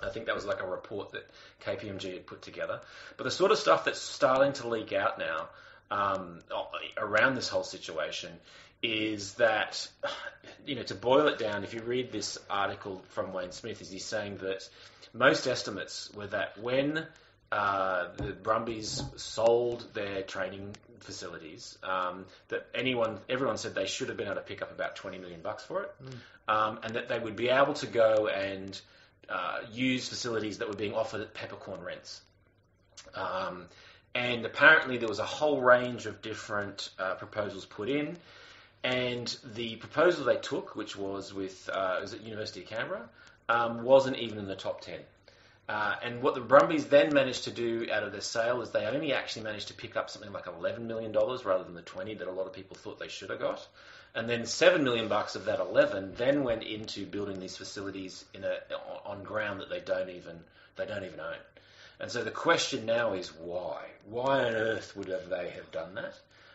I 0.00 0.08
think 0.08 0.26
that 0.26 0.34
was 0.36 0.44
like 0.44 0.62
a 0.62 0.66
report 0.66 1.10
that 1.10 1.28
KPMG 1.64 2.12
had 2.14 2.26
put 2.26 2.42
together. 2.42 2.80
But 3.16 3.24
the 3.24 3.30
sort 3.32 3.50
of 3.50 3.58
stuff 3.58 3.84
that's 3.84 4.00
starting 4.00 4.52
to 4.54 4.68
leak 4.68 4.92
out 4.92 5.18
now 5.18 5.48
um, 5.90 6.38
around 6.96 7.34
this 7.34 7.48
whole 7.48 7.64
situation 7.64 8.30
is 8.82 9.34
that, 9.34 9.88
you 10.66 10.74
know, 10.74 10.82
to 10.82 10.94
boil 10.94 11.28
it 11.28 11.38
down, 11.38 11.64
if 11.64 11.74
you 11.74 11.82
read 11.82 12.12
this 12.12 12.38
article 12.48 13.02
from 13.10 13.32
Wayne 13.32 13.52
Smith, 13.52 13.80
is 13.82 13.90
he's 13.90 14.04
saying 14.04 14.38
that 14.38 14.68
most 15.12 15.46
estimates 15.46 16.10
were 16.14 16.28
that 16.28 16.58
when 16.58 17.06
uh, 17.52 18.08
the 18.16 18.32
Brumbies 18.32 19.02
sold 19.16 19.92
their 19.92 20.22
training 20.22 20.74
facilities, 21.00 21.76
um, 21.82 22.26
that 22.48 22.66
anyone, 22.74 23.18
everyone 23.28 23.58
said 23.58 23.74
they 23.74 23.86
should 23.86 24.08
have 24.08 24.16
been 24.16 24.26
able 24.26 24.36
to 24.36 24.42
pick 24.42 24.62
up 24.62 24.70
about 24.70 24.96
20 24.96 25.18
million 25.18 25.40
bucks 25.40 25.64
for 25.64 25.82
it, 25.82 25.94
um, 26.48 26.78
and 26.82 26.94
that 26.94 27.08
they 27.08 27.18
would 27.18 27.36
be 27.36 27.48
able 27.48 27.74
to 27.74 27.86
go 27.86 28.28
and 28.28 28.80
uh, 29.28 29.58
use 29.72 30.08
facilities 30.08 30.58
that 30.58 30.68
were 30.68 30.76
being 30.76 30.94
offered 30.94 31.20
at 31.20 31.34
peppercorn 31.34 31.80
rents. 31.82 32.20
Um, 33.14 33.66
and 34.14 34.44
apparently 34.44 34.98
there 34.98 35.08
was 35.08 35.20
a 35.20 35.24
whole 35.24 35.60
range 35.60 36.06
of 36.06 36.20
different 36.22 36.90
uh, 36.98 37.14
proposals 37.14 37.64
put 37.64 37.88
in, 37.88 38.16
and 38.82 39.36
the 39.54 39.76
proposal 39.76 40.24
they 40.24 40.36
took, 40.36 40.74
which 40.74 40.96
was 40.96 41.34
with 41.34 41.68
uh, 41.72 41.98
was 42.00 42.14
University 42.14 42.62
of 42.62 42.68
Canberra, 42.68 43.08
um, 43.48 43.82
wasn't 43.82 44.16
even 44.16 44.38
in 44.38 44.46
the 44.46 44.56
top 44.56 44.80
ten. 44.80 45.00
Uh, 45.68 45.94
and 46.02 46.20
what 46.20 46.34
the 46.34 46.40
Brumbies 46.40 46.86
then 46.86 47.14
managed 47.14 47.44
to 47.44 47.50
do 47.52 47.86
out 47.92 48.02
of 48.02 48.10
their 48.10 48.20
sale 48.20 48.60
is 48.60 48.70
they 48.70 48.86
only 48.86 49.12
actually 49.12 49.42
managed 49.42 49.68
to 49.68 49.74
pick 49.74 49.96
up 49.96 50.10
something 50.10 50.32
like 50.32 50.46
eleven 50.46 50.86
million 50.88 51.12
dollars 51.12 51.44
rather 51.44 51.62
than 51.62 51.74
the 51.74 51.82
twenty 51.82 52.14
that 52.14 52.26
a 52.26 52.32
lot 52.32 52.46
of 52.46 52.52
people 52.52 52.76
thought 52.76 52.98
they 52.98 53.08
should 53.08 53.30
have 53.30 53.38
got. 53.38 53.66
And 54.14 54.28
then 54.28 54.46
seven 54.46 54.82
million 54.82 55.06
bucks 55.06 55.36
of 55.36 55.44
that 55.44 55.60
eleven 55.60 56.14
then 56.16 56.42
went 56.42 56.64
into 56.64 57.06
building 57.06 57.38
these 57.38 57.56
facilities 57.56 58.24
in 58.34 58.42
a 58.42 58.56
on 59.04 59.22
ground 59.22 59.60
that 59.60 59.70
they 59.70 59.80
don't 59.80 60.10
even 60.10 60.40
they 60.76 60.86
don't 60.86 61.04
even 61.04 61.20
own. 61.20 61.36
And 62.00 62.10
so 62.10 62.24
the 62.24 62.30
question 62.30 62.86
now 62.86 63.12
is 63.12 63.28
why? 63.28 63.84
Why 64.08 64.44
on 64.44 64.54
earth 64.54 64.96
would 64.96 65.08
have 65.08 65.28
they 65.28 65.50
have 65.50 65.70
done 65.70 65.94
that? 65.94 66.14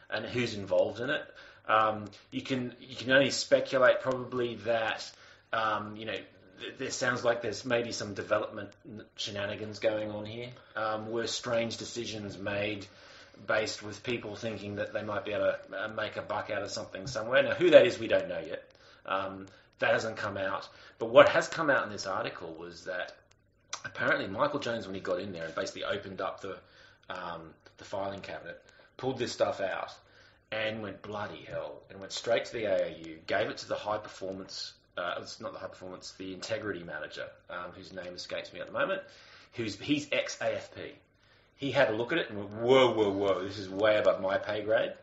And 0.09 0.25
who's 0.25 0.55
involved 0.55 0.99
in 0.99 1.09
it? 1.09 1.23
Um, 1.67 2.05
you 2.31 2.41
can 2.41 2.75
you 2.79 2.95
can 2.95 3.11
only 3.11 3.31
speculate 3.31 4.01
probably 4.01 4.55
that 4.65 5.09
um, 5.51 5.95
you 5.95 6.05
know 6.05 6.17
th- 6.59 6.77
there 6.77 6.91
sounds 6.91 7.23
like 7.23 7.41
there's 7.41 7.65
maybe 7.65 7.91
some 7.91 8.13
development 8.13 8.69
shenanigans 9.15 9.79
going 9.79 10.11
on 10.11 10.25
here. 10.25 10.49
Um, 10.75 11.09
were 11.09 11.27
strange 11.27 11.77
decisions 11.77 12.37
made 12.37 12.85
based 13.47 13.83
with 13.83 14.03
people 14.03 14.35
thinking 14.35 14.75
that 14.75 14.93
they 14.93 15.03
might 15.03 15.25
be 15.25 15.33
able 15.33 15.53
to 15.69 15.85
uh, 15.85 15.87
make 15.89 16.15
a 16.15 16.21
buck 16.21 16.49
out 16.49 16.61
of 16.61 16.71
something 16.71 17.07
somewhere. 17.07 17.43
Now, 17.43 17.53
who 17.53 17.71
that 17.71 17.85
is, 17.85 17.99
we 17.99 18.07
don't 18.07 18.29
know 18.29 18.39
yet. 18.39 18.63
Um, 19.05 19.47
that 19.79 19.91
hasn't 19.91 20.17
come 20.17 20.37
out. 20.37 20.69
But 20.99 21.07
what 21.07 21.29
has 21.29 21.47
come 21.47 21.69
out 21.69 21.85
in 21.85 21.91
this 21.91 22.05
article 22.05 22.55
was 22.57 22.85
that 22.85 23.13
apparently 23.83 24.27
Michael 24.27 24.59
Jones, 24.59 24.85
when 24.85 24.95
he 24.95 25.01
got 25.01 25.19
in 25.19 25.33
there 25.33 25.45
and 25.45 25.55
basically 25.55 25.83
opened 25.83 26.21
up 26.21 26.41
the 26.41 26.57
um, 27.09 27.53
the 27.77 27.83
filing 27.83 28.21
cabinet, 28.21 28.61
pulled 28.97 29.19
this 29.19 29.31
stuff 29.31 29.59
out 29.59 29.93
and 30.51 30.81
went 30.81 31.01
bloody 31.01 31.45
hell 31.47 31.81
and 31.89 31.99
went 31.99 32.11
straight 32.11 32.45
to 32.45 32.53
the 32.53 32.67
ARU, 32.67 33.17
gave 33.27 33.49
it 33.49 33.57
to 33.57 33.67
the 33.67 33.75
high 33.75 33.97
performance. 33.97 34.73
Uh, 34.97 35.15
it's 35.19 35.41
not 35.41 35.53
the 35.53 35.59
high 35.59 35.67
performance, 35.67 36.13
the 36.17 36.33
integrity 36.33 36.83
manager, 36.83 37.27
um, 37.49 37.71
whose 37.75 37.91
name 37.91 38.13
escapes 38.13 38.53
me 38.53 38.59
at 38.61 38.67
the 38.67 38.73
moment. 38.73 39.01
Who's 39.53 39.77
he's 39.79 40.07
ex 40.11 40.37
AFP. 40.37 40.91
He 41.57 41.71
had 41.71 41.89
a 41.89 41.95
look 41.95 42.11
at 42.11 42.17
it 42.17 42.29
and 42.29 42.37
went, 42.37 42.51
whoa, 42.51 42.93
whoa, 42.93 43.11
whoa, 43.11 43.43
this 43.43 43.57
is 43.57 43.69
way 43.69 43.97
above 43.97 44.21
my 44.21 44.37
pay 44.37 44.61
grade. 44.61 44.93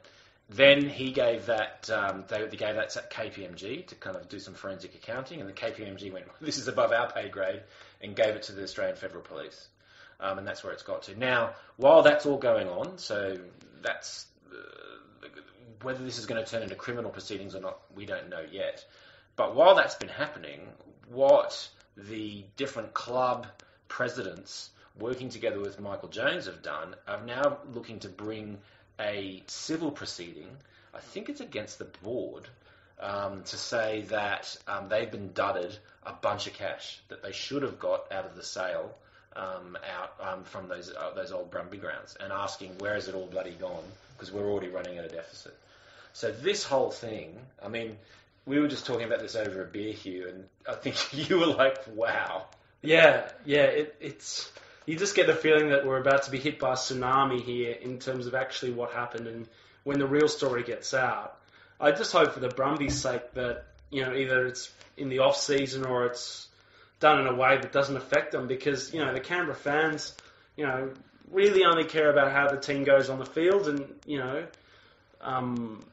Then 0.55 0.87
he 0.87 1.13
gave 1.13 1.47
that 1.47 1.89
um, 1.91 2.25
they, 2.29 2.45
they 2.45 2.57
gave 2.57 2.75
that 2.75 2.91
to 2.91 3.05
KPMG 3.11 3.87
to 3.87 3.95
kind 3.95 4.17
of 4.17 4.29
do 4.29 4.39
some 4.39 4.55
forensic 4.55 4.95
accounting, 4.95 5.41
and 5.41 5.49
the 5.49 5.55
KPMG 5.55 6.13
went, 6.13 6.27
"This 6.41 6.59
is 6.59 6.69
above 6.69 6.93
our 6.93 7.11
pay 7.11 7.29
grade," 7.29 7.63
and 8.03 8.15
gave 8.15 8.35
it 8.37 8.43
to 8.45 8.53
the 8.53 8.63
Australian 8.63 8.97
Federal 8.97 9.23
Police, 9.23 9.69
um, 10.21 10.39
and 10.39 10.47
that's 10.47 10.63
where 10.63 10.73
it's 10.73 10.83
got 10.83 11.05
to 11.05 11.19
now. 11.19 11.55
While 11.77 12.03
that's 12.03 12.27
all 12.27 12.37
going 12.37 12.69
on, 12.69 12.99
so 12.99 13.39
that's 13.81 14.27
uh, 14.53 14.57
whether 15.83 16.05
this 16.05 16.19
is 16.19 16.27
going 16.27 16.43
to 16.43 16.51
turn 16.51 16.63
into 16.63 16.75
criminal 16.75 17.11
proceedings 17.11 17.55
or 17.55 17.61
not, 17.61 17.79
we 17.95 18.07
don't 18.07 18.29
know 18.29 18.45
yet. 18.51 18.85
But 19.37 19.55
while 19.55 19.75
that's 19.75 19.95
been 19.95 20.09
happening, 20.09 20.61
what 21.11 21.69
the 21.97 22.45
different 22.57 22.95
club 22.95 23.47
presidents 23.89 24.71
working 24.99 25.29
together 25.29 25.61
with 25.61 25.81
Michael 25.81 26.09
Jones 26.09 26.47
have 26.47 26.63
done 26.63 26.95
are 27.09 27.25
now 27.25 27.59
looking 27.73 27.99
to 28.01 28.09
bring 28.09 28.59
a 29.01 29.43
civil 29.47 29.91
proceeding. 29.91 30.49
I 30.95 31.01
think 31.01 31.29
it's 31.29 31.41
against 31.41 31.79
the 31.79 31.87
board 32.03 32.49
um, 33.01 33.43
to 33.45 33.57
say 33.57 34.03
that 34.03 34.57
um, 34.69 34.89
they've 34.89 35.11
been 35.11 35.33
dudded 35.33 35.77
a 36.05 36.13
bunch 36.13 36.47
of 36.47 36.53
cash 36.53 37.01
that 37.09 37.23
they 37.23 37.33
should 37.33 37.63
have 37.63 37.79
got 37.79 38.11
out 38.13 38.25
of 38.25 38.37
the 38.37 38.45
sale 38.45 38.95
um, 39.35 39.79
out 39.97 40.15
um, 40.21 40.45
from 40.45 40.69
those 40.69 40.93
uh, 40.93 41.11
those 41.15 41.33
old 41.33 41.51
Brumby 41.51 41.81
grounds 41.81 42.17
and 42.21 42.33
asking 42.33 42.77
where 42.79 42.97
is 42.97 43.09
it 43.09 43.15
all 43.15 43.27
bloody 43.27 43.53
gone 43.53 43.85
because 44.13 44.33
we're 44.33 44.49
already 44.51 44.69
running 44.69 44.99
at 44.99 45.05
a 45.05 45.09
deficit. 45.09 45.57
So 46.13 46.31
this 46.31 46.65
whole 46.65 46.91
thing, 46.91 47.39
I 47.63 47.69
mean, 47.69 47.97
we 48.47 48.59
were 48.59 48.69
just 48.69 48.87
talking 48.87 49.05
about 49.05 49.21
this 49.21 49.37
over 49.37 49.63
a 49.63 49.67
beer, 49.67 49.93
Hugh, 49.93 50.29
and 50.29 50.45
I 50.69 50.75
think 50.75 50.97
you 51.29 51.39
were 51.39 51.47
like, 51.47 51.79
"Wow." 51.95 52.47
Yeah, 52.83 53.29
yeah. 53.45 53.65
It, 53.65 53.97
it's 54.01 54.51
you 54.87 54.97
just 54.97 55.15
get 55.15 55.27
the 55.27 55.35
feeling 55.35 55.71
that 55.71 55.87
we're 55.87 56.01
about 56.01 56.25
to 56.25 56.31
be 56.31 56.39
hit 56.39 56.59
by 56.59 56.73
a 56.73 56.77
tsunami 56.77 57.41
here 57.41 57.73
in 57.73 57.99
terms 57.99 58.27
of 58.27 58.35
actually 58.35 58.73
what 58.73 58.93
happened 58.93 59.29
and 59.29 59.49
when 59.85 59.99
the 59.99 60.07
real 60.07 60.29
story 60.29 60.63
gets 60.65 60.93
out. 60.93 61.39
I 61.81 61.93
just 61.93 62.13
hope 62.13 62.33
for 62.33 62.41
the 62.41 62.49
Brumbies' 62.49 63.01
sake 63.01 63.33
that 63.35 63.65
you 63.91 64.03
know 64.03 64.15
either 64.15 64.47
it's 64.47 64.71
in 64.97 65.09
the 65.09 65.21
off 65.21 65.37
season 65.37 65.87
or 65.87 66.07
it's 66.07 66.49
done 67.01 67.21
in 67.21 67.27
a 67.27 67.35
way 67.35 67.57
that 67.57 67.73
doesn't 67.73 67.97
affect 67.97 68.33
them 68.33 68.47
because 68.47 68.93
you 68.93 69.05
know 69.05 69.13
the 69.13 69.21
Canberra 69.21 69.55
fans, 69.55 70.15
you 70.57 70.67
know, 70.67 70.91
really 71.31 71.65
only 71.65 71.85
care 71.85 72.11
about 72.11 72.33
how 72.33 72.49
the 72.49 72.61
team 72.61 72.85
goes 72.85 73.09
on 73.09 73.19
the 73.19 73.27
field 73.27 73.69
and 73.69 73.95
you 74.07 74.19
know. 74.19 74.47
Um, 75.21 75.85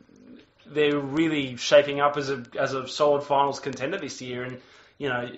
they're 0.71 0.99
really 0.99 1.55
shaping 1.57 1.99
up 1.99 2.17
as 2.17 2.29
a 2.29 2.43
as 2.57 2.73
a 2.73 2.87
solid 2.87 3.23
finals 3.23 3.59
contender 3.59 3.97
this 3.97 4.21
year, 4.21 4.43
and 4.43 4.61
you 4.97 5.09
know, 5.09 5.29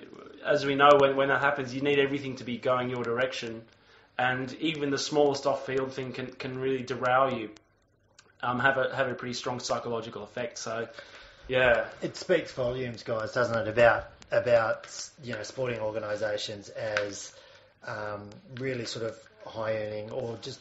as 0.45 0.65
we 0.65 0.75
know, 0.75 0.89
when 0.99 1.15
when 1.15 1.29
that 1.29 1.41
happens, 1.41 1.73
you 1.73 1.81
need 1.81 1.99
everything 1.99 2.35
to 2.37 2.43
be 2.43 2.57
going 2.57 2.89
your 2.89 3.03
direction, 3.03 3.61
and 4.17 4.53
even 4.55 4.91
the 4.91 4.97
smallest 4.97 5.45
off 5.45 5.65
field 5.65 5.93
thing 5.93 6.11
can 6.11 6.27
can 6.27 6.59
really 6.59 6.83
derail 6.83 7.33
you, 7.33 7.49
um, 8.41 8.59
have 8.59 8.77
a 8.77 8.95
have 8.95 9.07
a 9.07 9.13
pretty 9.13 9.33
strong 9.33 9.59
psychological 9.59 10.23
effect. 10.23 10.57
So, 10.57 10.87
yeah, 11.47 11.87
It 12.01 12.15
speaks 12.17 12.51
volumes, 12.51 13.03
guys, 13.03 13.33
doesn't 13.33 13.57
it, 13.57 13.67
about 13.67 14.09
about 14.31 15.09
you 15.23 15.33
know 15.33 15.43
sporting 15.43 15.79
organisations 15.79 16.69
as 16.69 17.33
um, 17.85 18.29
really 18.59 18.85
sort 18.85 19.05
of 19.05 19.17
high 19.45 19.75
earning 19.77 20.11
or 20.11 20.37
just 20.41 20.59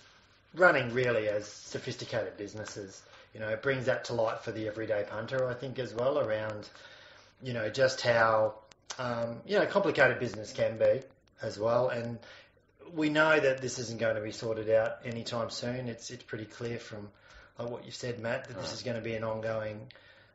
running 0.54 0.92
really 0.92 1.28
as 1.28 1.46
sophisticated 1.46 2.36
businesses. 2.36 3.02
You 3.34 3.40
know, 3.40 3.48
it 3.48 3.62
brings 3.62 3.86
that 3.86 4.06
to 4.06 4.14
light 4.14 4.40
for 4.40 4.52
the 4.52 4.66
everyday 4.66 5.04
punter, 5.08 5.48
I 5.48 5.54
think, 5.54 5.78
as 5.78 5.94
well 5.94 6.18
around 6.18 6.68
you 7.42 7.52
know 7.52 7.70
just 7.70 8.00
how 8.00 8.54
um, 8.98 9.36
you 9.46 9.58
know 9.58 9.66
complicated 9.66 10.18
business 10.18 10.52
can 10.52 10.78
be 10.78 11.00
as 11.42 11.58
well, 11.58 11.88
and 11.88 12.18
we 12.94 13.08
know 13.08 13.38
that 13.38 13.60
this 13.62 13.78
isn't 13.78 13.98
going 14.00 14.16
to 14.16 14.20
be 14.20 14.32
sorted 14.32 14.70
out 14.70 14.98
anytime 15.04 15.50
soon. 15.50 15.88
It's 15.88 16.10
it's 16.10 16.22
pretty 16.22 16.44
clear 16.44 16.78
from 16.78 17.08
like 17.58 17.70
what 17.70 17.84
you 17.84 17.92
said, 17.92 18.18
Matt, 18.20 18.48
that 18.48 18.60
this 18.60 18.72
is 18.72 18.82
going 18.82 18.96
to 18.96 19.02
be 19.02 19.14
an 19.14 19.24
ongoing 19.24 19.80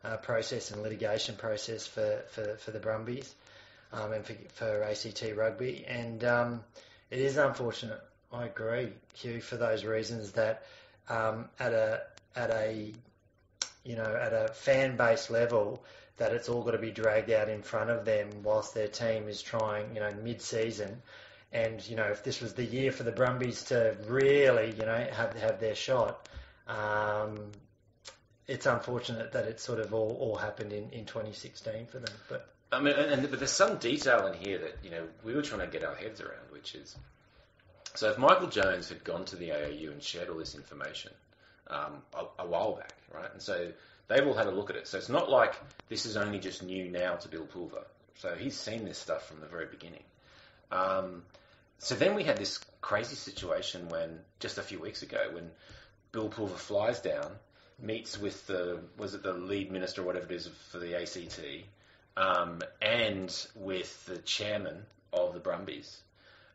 uh, 0.03 0.17
process 0.17 0.71
and 0.71 0.83
litigation 0.83 1.35
process 1.35 1.87
for, 1.87 2.23
for, 2.29 2.57
for 2.57 2.71
the 2.71 2.79
Brumbies 2.79 3.33
um, 3.91 4.13
and 4.13 4.25
for, 4.25 4.35
for 4.53 4.83
ACT 4.83 5.23
Rugby. 5.35 5.85
And 5.87 6.23
um, 6.23 6.63
it 7.09 7.19
is 7.19 7.37
unfortunate. 7.37 8.01
I 8.31 8.45
agree, 8.45 8.89
Hugh, 9.15 9.41
for 9.41 9.57
those 9.57 9.83
reasons 9.85 10.33
that 10.33 10.63
um, 11.09 11.49
at 11.59 11.73
a 11.73 12.01
at 12.35 12.49
a 12.51 12.93
you 13.83 13.95
know 13.95 14.19
at 14.21 14.33
a 14.33 14.49
fan 14.53 14.97
base 14.97 15.29
level 15.29 15.83
that 16.17 16.31
it's 16.31 16.47
all 16.49 16.63
got 16.63 16.71
to 16.71 16.77
be 16.77 16.91
dragged 16.91 17.29
out 17.31 17.49
in 17.49 17.61
front 17.61 17.89
of 17.89 18.05
them 18.05 18.29
whilst 18.43 18.73
their 18.73 18.87
team 18.87 19.27
is 19.27 19.41
trying 19.41 19.93
you 19.93 19.99
know 20.01 20.11
mid 20.23 20.41
season. 20.41 21.01
And 21.53 21.85
you 21.87 21.95
know 21.95 22.05
if 22.05 22.23
this 22.23 22.41
was 22.41 22.53
the 22.53 22.65
year 22.65 22.91
for 22.91 23.03
the 23.03 23.11
Brumbies 23.11 23.63
to 23.65 23.95
really 24.07 24.71
you 24.71 24.85
know 24.85 25.07
have 25.11 25.33
have 25.33 25.59
their 25.59 25.75
shot, 25.75 26.27
um, 26.67 27.51
it's 28.47 28.65
unfortunate 28.65 29.31
that 29.31 29.45
it 29.45 29.59
sort 29.59 29.79
of 29.79 29.93
all, 29.93 30.17
all 30.19 30.35
happened 30.35 30.71
in, 30.73 30.89
in 30.91 31.05
2016 31.05 31.87
for 31.87 31.99
them. 31.99 32.13
But 32.29 32.49
I 32.71 32.79
mean, 32.81 32.93
and, 32.95 33.11
and- 33.11 33.29
but 33.29 33.39
there's 33.39 33.51
some 33.51 33.77
detail 33.77 34.27
in 34.27 34.33
here 34.33 34.57
that 34.59 34.77
you 34.83 34.89
know 34.89 35.03
we 35.23 35.33
were 35.35 35.41
trying 35.41 35.61
to 35.61 35.67
get 35.67 35.83
our 35.83 35.95
heads 35.95 36.19
around, 36.21 36.51
which 36.51 36.75
is 36.75 36.95
so 37.93 38.09
if 38.09 38.17
Michael 38.17 38.47
Jones 38.47 38.89
had 38.89 39.03
gone 39.05 39.23
to 39.25 39.35
the 39.37 39.51
ARU 39.51 39.91
and 39.91 40.03
shared 40.03 40.27
all 40.29 40.37
this 40.37 40.55
information 40.55 41.13
um, 41.69 42.01
a, 42.13 42.43
a 42.43 42.47
while 42.47 42.73
back, 42.75 42.93
right, 43.13 43.31
and 43.31 43.41
so 43.41 43.71
they've 44.07 44.25
all 44.25 44.33
had 44.33 44.47
a 44.47 44.51
look 44.51 44.69
at 44.69 44.75
it. 44.75 44.87
So 44.87 44.97
it's 44.97 45.09
not 45.09 45.29
like 45.29 45.55
this 45.89 46.05
is 46.05 46.17
only 46.17 46.39
just 46.39 46.63
new 46.63 46.89
now 46.89 47.15
to 47.15 47.27
Bill 47.27 47.45
Pulver. 47.45 47.85
So 48.17 48.35
he's 48.35 48.57
seen 48.57 48.85
this 48.85 48.97
stuff 48.97 49.27
from 49.27 49.41
the 49.41 49.47
very 49.47 49.65
beginning. 49.65 50.03
Um, 50.71 51.23
so 51.79 51.95
then 51.95 52.15
we 52.15 52.23
had 52.23 52.37
this 52.37 52.59
crazy 52.81 53.15
situation 53.15 53.89
when 53.89 54.19
just 54.39 54.57
a 54.57 54.61
few 54.61 54.79
weeks 54.79 55.01
ago 55.01 55.29
when 55.33 55.51
Bill 56.11 56.29
Pulver 56.29 56.55
flies 56.55 56.99
down, 56.99 57.31
meets 57.79 58.17
with 58.17 58.47
the 58.47 58.79
was 58.97 59.13
it 59.13 59.23
the 59.23 59.33
lead 59.33 59.71
minister 59.71 60.01
or 60.01 60.05
whatever 60.05 60.25
it 60.25 60.31
is 60.31 60.49
for 60.71 60.79
the 60.79 60.95
ACT, 60.95 61.39
um, 62.15 62.61
and 62.81 63.47
with 63.55 64.05
the 64.05 64.17
chairman 64.19 64.85
of 65.11 65.33
the 65.33 65.39
Brumbies, 65.39 65.99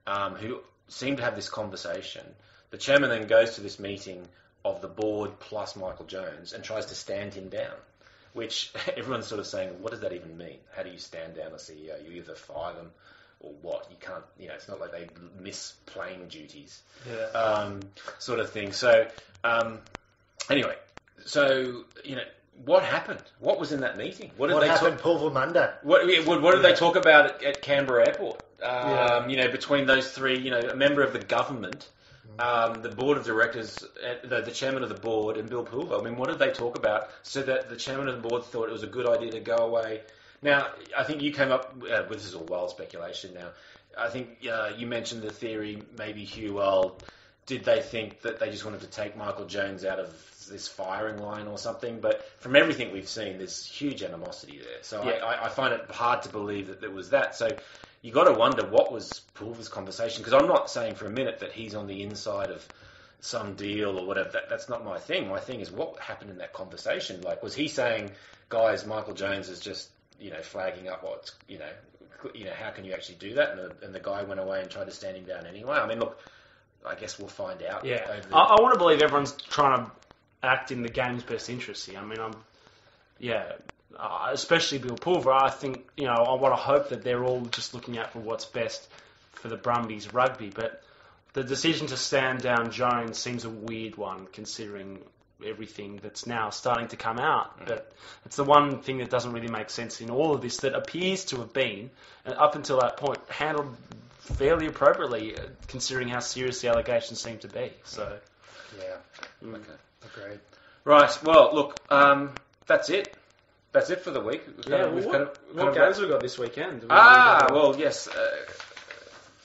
um, 0.06 0.34
who 0.34 0.60
seem 0.88 1.16
to 1.16 1.22
have 1.22 1.36
this 1.36 1.48
conversation. 1.48 2.24
The 2.70 2.78
chairman 2.78 3.10
then 3.10 3.26
goes 3.26 3.56
to 3.56 3.60
this 3.60 3.78
meeting 3.78 4.26
of 4.64 4.80
the 4.80 4.88
board 4.88 5.38
plus 5.40 5.76
Michael 5.76 6.06
Jones 6.06 6.52
and 6.52 6.62
tries 6.62 6.86
to 6.86 6.94
stand 6.94 7.34
him 7.34 7.48
down, 7.48 7.74
which 8.32 8.72
everyone's 8.96 9.26
sort 9.26 9.40
of 9.40 9.46
saying, 9.46 9.70
what 9.80 9.90
does 9.92 10.00
that 10.00 10.12
even 10.12 10.36
mean? 10.36 10.58
How 10.76 10.82
do 10.82 10.90
you 10.90 10.98
stand 10.98 11.36
down 11.36 11.52
a 11.52 11.56
CEO? 11.56 12.04
You 12.04 12.12
either 12.18 12.34
fire 12.34 12.74
them 12.74 12.90
or 13.40 13.52
what? 13.62 13.86
You 13.90 13.96
can't, 14.00 14.24
you 14.38 14.48
know, 14.48 14.54
it's 14.54 14.68
not 14.68 14.80
like 14.80 14.92
they 14.92 15.08
miss 15.40 15.72
playing 15.86 16.28
duties 16.28 16.82
yeah. 17.08 17.38
um, 17.38 17.80
sort 18.18 18.40
of 18.40 18.50
thing. 18.50 18.72
So, 18.72 19.06
um, 19.44 19.78
anyway, 20.50 20.76
so 21.24 21.84
you 22.04 22.16
know, 22.16 22.22
what 22.64 22.82
happened? 22.82 23.22
What 23.38 23.58
was 23.58 23.72
in 23.72 23.80
that 23.80 23.96
meeting? 23.96 24.30
What 24.36 24.48
did 24.48 24.54
what 24.54 24.60
they 24.60 24.68
happened, 24.68 24.96
talk? 24.96 25.02
Pulver 25.02 25.30
Monday? 25.30 25.70
What, 25.82 26.06
what, 26.26 26.42
what 26.42 26.52
did 26.54 26.62
Yeah. 26.62 26.70
they 26.70 26.74
talk 26.76 26.96
about 26.96 27.26
at, 27.26 27.42
at 27.42 27.62
Canberra 27.62 28.08
Airport? 28.08 28.42
Um, 28.62 28.68
Yeah. 28.90 29.26
You 29.28 29.36
know, 29.38 29.48
between 29.50 29.86
those 29.86 30.10
three, 30.10 30.38
you 30.38 30.50
know, 30.50 30.60
a 30.60 30.76
member 30.76 31.02
of 31.02 31.14
the 31.14 31.20
government, 31.20 31.88
um, 32.38 32.82
the 32.82 32.88
board 32.88 33.18
of 33.18 33.24
directors, 33.24 33.82
uh, 33.82 34.26
the, 34.26 34.42
the 34.42 34.50
chairman 34.50 34.82
of 34.82 34.88
the 34.88 34.94
board, 34.94 35.36
and 35.36 35.48
Bill 35.48 35.64
Pulver. 35.64 35.96
I 35.96 36.02
mean, 36.02 36.16
what 36.16 36.28
did 36.28 36.38
they 36.38 36.50
talk 36.50 36.76
about? 36.76 37.08
So 37.22 37.42
that 37.42 37.68
the 37.68 37.76
chairman 37.76 38.08
of 38.08 38.22
the 38.22 38.28
board 38.28 38.44
thought 38.44 38.68
it 38.68 38.72
was 38.72 38.82
a 38.82 38.88
good 38.88 39.08
idea 39.08 39.32
to 39.32 39.40
go 39.40 39.56
away. 39.56 40.02
Now, 40.42 40.68
I 40.96 41.04
think 41.04 41.22
you 41.22 41.32
came 41.32 41.50
up. 41.50 41.74
Uh, 41.82 42.02
this 42.02 42.24
is 42.24 42.34
all 42.34 42.44
wild 42.44 42.70
speculation. 42.70 43.34
Now, 43.34 43.48
I 43.98 44.08
think 44.08 44.46
uh, 44.50 44.70
you 44.76 44.86
mentioned 44.86 45.22
the 45.22 45.32
theory. 45.32 45.82
Maybe 45.98 46.24
Hugh. 46.24 46.54
Well, 46.54 46.98
did 47.46 47.64
they 47.64 47.80
think 47.80 48.22
that 48.22 48.38
they 48.38 48.50
just 48.50 48.64
wanted 48.64 48.80
to 48.82 48.86
take 48.86 49.16
Michael 49.16 49.44
Jones 49.46 49.84
out 49.84 49.98
of 49.98 50.14
this 50.48 50.66
firing 50.66 51.18
line 51.18 51.46
or 51.46 51.58
something? 51.58 52.00
But 52.00 52.24
from 52.40 52.56
everything 52.56 52.92
we've 52.92 53.08
seen, 53.08 53.38
there's 53.38 53.66
huge 53.66 54.02
animosity 54.02 54.58
there. 54.58 54.82
So 54.82 55.04
Yeah. 55.04 55.16
I, 55.24 55.34
I, 55.34 55.46
I 55.46 55.48
find 55.48 55.74
it 55.74 55.90
hard 55.90 56.22
to 56.22 56.28
believe 56.30 56.68
that 56.68 56.80
there 56.80 56.90
was 56.90 57.10
that. 57.10 57.34
So 57.34 57.48
you 58.02 58.12
got 58.12 58.24
to 58.24 58.32
wonder 58.32 58.64
what 58.66 58.92
was 58.92 59.20
Pulver's 59.34 59.68
conversation 59.68 60.22
because 60.22 60.32
I'm 60.32 60.48
not 60.48 60.70
saying 60.70 60.94
for 60.94 61.06
a 61.06 61.10
minute 61.10 61.40
that 61.40 61.52
he's 61.52 61.74
on 61.74 61.86
the 61.86 62.02
inside 62.02 62.50
of 62.50 62.66
some 63.20 63.54
deal 63.54 63.98
or 63.98 64.06
whatever. 64.06 64.30
That, 64.30 64.48
that's 64.48 64.68
not 64.68 64.84
my 64.84 64.98
thing. 64.98 65.28
My 65.28 65.40
thing 65.40 65.60
is 65.60 65.70
what 65.70 65.98
happened 66.00 66.30
in 66.30 66.38
that 66.38 66.52
conversation. 66.52 67.20
Like, 67.22 67.42
was 67.42 67.54
he 67.54 67.68
saying, 67.68 68.12
guys, 68.48 68.86
Michael 68.86 69.14
Jones 69.14 69.48
is 69.48 69.60
just 69.60 69.90
you 70.18 70.30
know 70.30 70.42
flagging 70.42 70.88
up 70.88 71.02
what's 71.02 71.32
you 71.48 71.58
know 71.58 71.70
you 72.34 72.44
know 72.44 72.52
how 72.52 72.70
can 72.70 72.84
you 72.84 72.92
actually 72.92 73.16
do 73.16 73.34
that? 73.34 73.50
And 73.50 73.58
the, 73.58 73.84
and 73.86 73.94
the 73.94 74.00
guy 74.00 74.22
went 74.22 74.40
away 74.40 74.60
and 74.62 74.70
tried 74.70 74.84
to 74.86 74.90
stand 74.92 75.16
him 75.16 75.24
down 75.24 75.46
anyway. 75.46 75.76
I 75.76 75.86
mean, 75.86 75.98
look, 75.98 76.18
I 76.86 76.94
guess 76.94 77.18
we'll 77.18 77.28
find 77.28 77.62
out. 77.62 77.84
Yeah, 77.84 78.06
over 78.10 78.28
the- 78.28 78.36
I, 78.36 78.56
I 78.56 78.60
want 78.60 78.72
to 78.74 78.78
believe 78.78 79.02
everyone's 79.02 79.32
trying 79.32 79.84
to 79.84 79.90
act 80.42 80.70
in 80.70 80.82
the 80.82 80.88
game's 80.88 81.22
best 81.22 81.50
interest 81.50 81.88
here. 81.88 81.98
I 81.98 82.04
mean, 82.04 82.18
I'm, 82.18 82.34
yeah, 83.18 83.52
uh, 83.98 84.28
especially 84.32 84.78
Bill 84.78 84.96
Pulver. 84.96 85.32
I 85.32 85.50
think 85.50 85.86
you 85.96 86.04
know 86.06 86.12
I 86.12 86.34
want 86.34 86.52
to 86.54 86.60
hope 86.60 86.88
that 86.90 87.02
they're 87.02 87.24
all 87.24 87.42
just 87.46 87.74
looking 87.74 87.98
out 87.98 88.12
for 88.12 88.20
what's 88.20 88.44
best 88.44 88.88
for 89.32 89.48
the 89.48 89.56
Brumbies 89.56 90.12
rugby. 90.12 90.50
But 90.54 90.82
the 91.32 91.42
decision 91.44 91.86
to 91.88 91.96
stand 91.96 92.42
down 92.42 92.70
Jones 92.70 93.18
seems 93.18 93.44
a 93.44 93.50
weird 93.50 93.96
one, 93.96 94.26
considering 94.32 94.98
everything 95.46 95.98
that's 96.02 96.26
now 96.26 96.50
starting 96.50 96.88
to 96.88 96.96
come 96.96 97.18
out. 97.18 97.64
But 97.66 97.92
it's 98.26 98.36
the 98.36 98.44
one 98.44 98.82
thing 98.82 98.98
that 98.98 99.08
doesn't 99.10 99.32
really 99.32 99.48
make 99.48 99.70
sense 99.70 100.00
in 100.00 100.10
all 100.10 100.34
of 100.34 100.42
this 100.42 100.58
that 100.58 100.74
appears 100.74 101.24
to 101.26 101.36
have 101.38 101.52
been, 101.52 101.90
up 102.26 102.56
until 102.56 102.80
that 102.80 102.96
point, 102.98 103.18
handled 103.28 103.74
fairly 104.18 104.66
appropriately, 104.66 105.36
uh, 105.36 105.42
considering 105.66 106.08
how 106.08 106.20
serious 106.20 106.60
the 106.60 106.68
allegations 106.68 107.20
seem 107.20 107.38
to 107.38 107.48
be. 107.48 107.72
So. 107.84 108.18
Yeah, 108.78 108.96
Okay. 109.42 109.72
agreed. 110.04 110.40
Right. 110.84 111.22
Well, 111.24 111.54
look, 111.54 111.76
um, 111.90 112.32
that's 112.66 112.90
it. 112.90 113.14
That's 113.72 113.90
it 113.90 114.00
for 114.00 114.10
the 114.10 114.20
week. 114.20 114.42
We've 114.46 114.66
Yeah, 114.68 114.70
kind 114.70 114.82
of- 114.82 114.88
well, 114.88 114.94
we've 114.96 115.04
what, 115.06 115.12
kind 115.12 115.22
of- 115.22 115.38
what 115.56 115.64
kind 115.66 115.74
games 115.76 115.96
have 115.96 116.06
we 116.06 116.12
got 116.12 116.20
this 116.20 116.38
weekend? 116.38 116.84
Ah, 116.90 117.46
well, 117.52 117.76
yes. 117.78 118.08
Uh, 118.08 118.28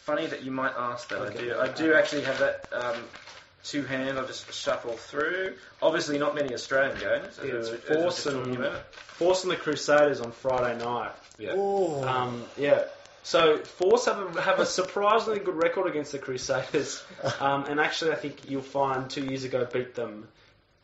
funny 0.04 0.26
that 0.28 0.44
you 0.44 0.52
might 0.52 0.74
ask 0.78 1.10
that. 1.10 1.20
Okay. 1.22 1.38
I 1.38 1.42
do. 1.42 1.60
I 1.60 1.68
do 1.70 1.94
actually 1.94 2.22
have 2.24 2.40
that 2.40 2.66
um, 2.72 2.96
two 3.64 3.84
hand. 3.84 4.18
I'll 4.18 4.26
just 4.28 4.52
shuffle 4.54 4.94
through. 4.94 5.56
Obviously, 5.82 6.18
not 6.18 6.34
many 6.36 6.54
Australian 6.54 6.98
games. 7.00 7.38
as- 7.40 7.46
Yeah, 7.48 7.54
as- 7.56 7.70
as 7.70 7.80
Force 7.82 8.26
we're 8.26 8.42
and- 8.44 8.78
Force 9.18 9.44
and 9.44 9.52
the 9.52 9.56
Crusaders 9.58 10.22
on 10.22 10.32
Friday 10.32 10.84
night. 10.84 11.12
Yeah. 11.38 11.54
Oh, 11.56 12.04
Um, 12.04 12.46
yeah. 12.58 12.84
So 13.24 13.58
Force 13.58 14.06
have 14.06 14.36
a, 14.38 14.42
have 14.42 14.60
a 14.60 14.66
surprisingly 14.66 15.40
good 15.40 15.56
record 15.56 15.88
against 15.88 16.12
the 16.12 16.20
Crusaders, 16.20 17.04
um, 17.40 17.66
and 17.66 17.80
actually 17.80 18.12
I 18.12 18.16
think 18.16 18.50
you'll 18.50 18.62
find 18.62 19.10
two 19.10 19.24
years 19.26 19.44
ago 19.44 19.66
beat 19.72 19.96
them 19.96 20.28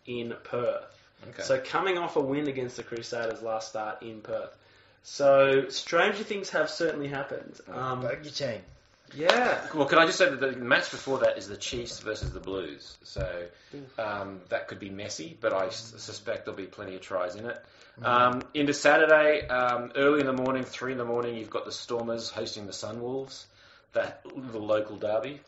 in 0.08 0.34
Perth. 0.44 0.91
Okay. 1.30 1.44
So 1.44 1.60
coming 1.60 1.98
off 1.98 2.16
a 2.16 2.20
win 2.22 2.48
against 2.48 2.78
the 2.78 2.84
Crusaders 2.84 3.42
last 3.42 3.70
start 3.70 4.02
in 4.02 4.22
Perth. 4.22 4.56
So 5.04 5.70
stranger 5.70 6.24
things 6.24 6.50
have 6.52 6.70
certainly 6.70 7.08
happened. 7.08 7.60
Um, 7.72 8.02
bogey 8.02 8.30
team. 8.30 8.62
Yeah. 9.16 9.60
Well, 9.76 9.88
can 9.88 9.98
I 9.98 10.06
just 10.06 10.18
say 10.18 10.30
that 10.30 10.40
the 10.40 10.52
match 10.54 10.90
before 10.92 11.20
that 11.20 11.38
is 11.38 11.48
the 11.48 11.58
Chiefs 11.58 12.00
versus 12.00 12.32
the 12.32 12.40
Blues, 12.40 12.98
so 13.04 13.46
um, 14.00 14.40
that 14.50 14.68
could 14.70 14.80
be 14.80 14.90
messy, 14.90 15.38
but 15.42 15.52
I 15.54 15.68
s- 15.68 15.94
suspect 15.98 16.46
there'll 16.46 16.58
be 16.58 16.66
plenty 16.66 16.96
of 16.96 17.02
tries 17.02 17.36
in 17.36 17.46
it. 17.46 17.62
Um, 18.04 18.42
into 18.54 18.74
Saturday, 18.74 19.46
um, 19.48 19.92
early 19.96 20.22
in 20.22 20.28
the 20.28 20.34
morning, 20.34 20.64
three 20.64 20.94
in 20.94 20.98
the 20.98 21.04
morning, 21.06 21.36
you've 21.36 21.50
got 21.50 21.66
the 21.66 21.74
Stormers 21.74 22.30
hosting 22.30 22.68
the 22.68 22.72
Sunwolves, 22.72 23.44
that 23.94 24.22
little 24.34 24.66
local 24.66 24.96
derby. 24.96 25.42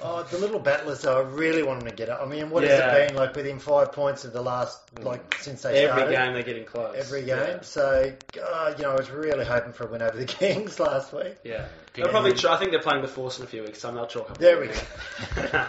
Oh, 0.00 0.22
the 0.24 0.38
little 0.38 0.58
battlers, 0.58 1.02
though, 1.02 1.18
I 1.20 1.22
really 1.22 1.62
want 1.62 1.80
them 1.80 1.88
to 1.90 1.94
get 1.94 2.08
up. 2.08 2.20
I 2.22 2.26
mean, 2.26 2.50
what 2.50 2.64
Yeah. 2.64 2.70
has 2.92 3.02
it 3.02 3.08
been 3.08 3.16
like 3.16 3.36
within 3.36 3.58
five 3.58 3.92
points 3.92 4.24
of 4.24 4.32
the 4.32 4.42
last, 4.42 4.80
like 5.00 5.34
since 5.40 5.62
they 5.62 5.84
Every 5.84 6.00
started? 6.00 6.16
game 6.16 6.32
they're 6.34 6.42
getting 6.42 6.64
close. 6.64 6.96
Every 6.96 7.20
game. 7.20 7.28
Yeah. 7.38 7.60
So, 7.62 8.12
uh, 8.44 8.74
you 8.76 8.82
know, 8.82 8.90
I 8.92 8.94
was 8.96 9.10
really 9.10 9.44
hoping 9.44 9.72
for 9.72 9.84
a 9.86 9.90
win 9.90 10.02
over 10.02 10.16
the 10.16 10.24
Kings 10.26 10.80
last 10.80 11.12
week. 11.12 11.36
Yeah. 11.44 11.66
They'll 11.94 12.08
probably. 12.08 12.30
pong. 12.32 12.38
Ch- 12.38 12.44
I 12.46 12.56
think 12.58 12.70
they're 12.72 12.80
playing 12.80 13.02
the 13.02 13.08
Force 13.08 13.38
in 13.38 13.44
a 13.44 13.48
few 13.48 13.62
weeks, 13.62 13.80
so 13.80 13.88
I'm 13.90 13.94
not 13.94 14.10
sure. 14.10 14.26
There 14.38 14.58
we 14.60 14.68
go. 14.68 15.64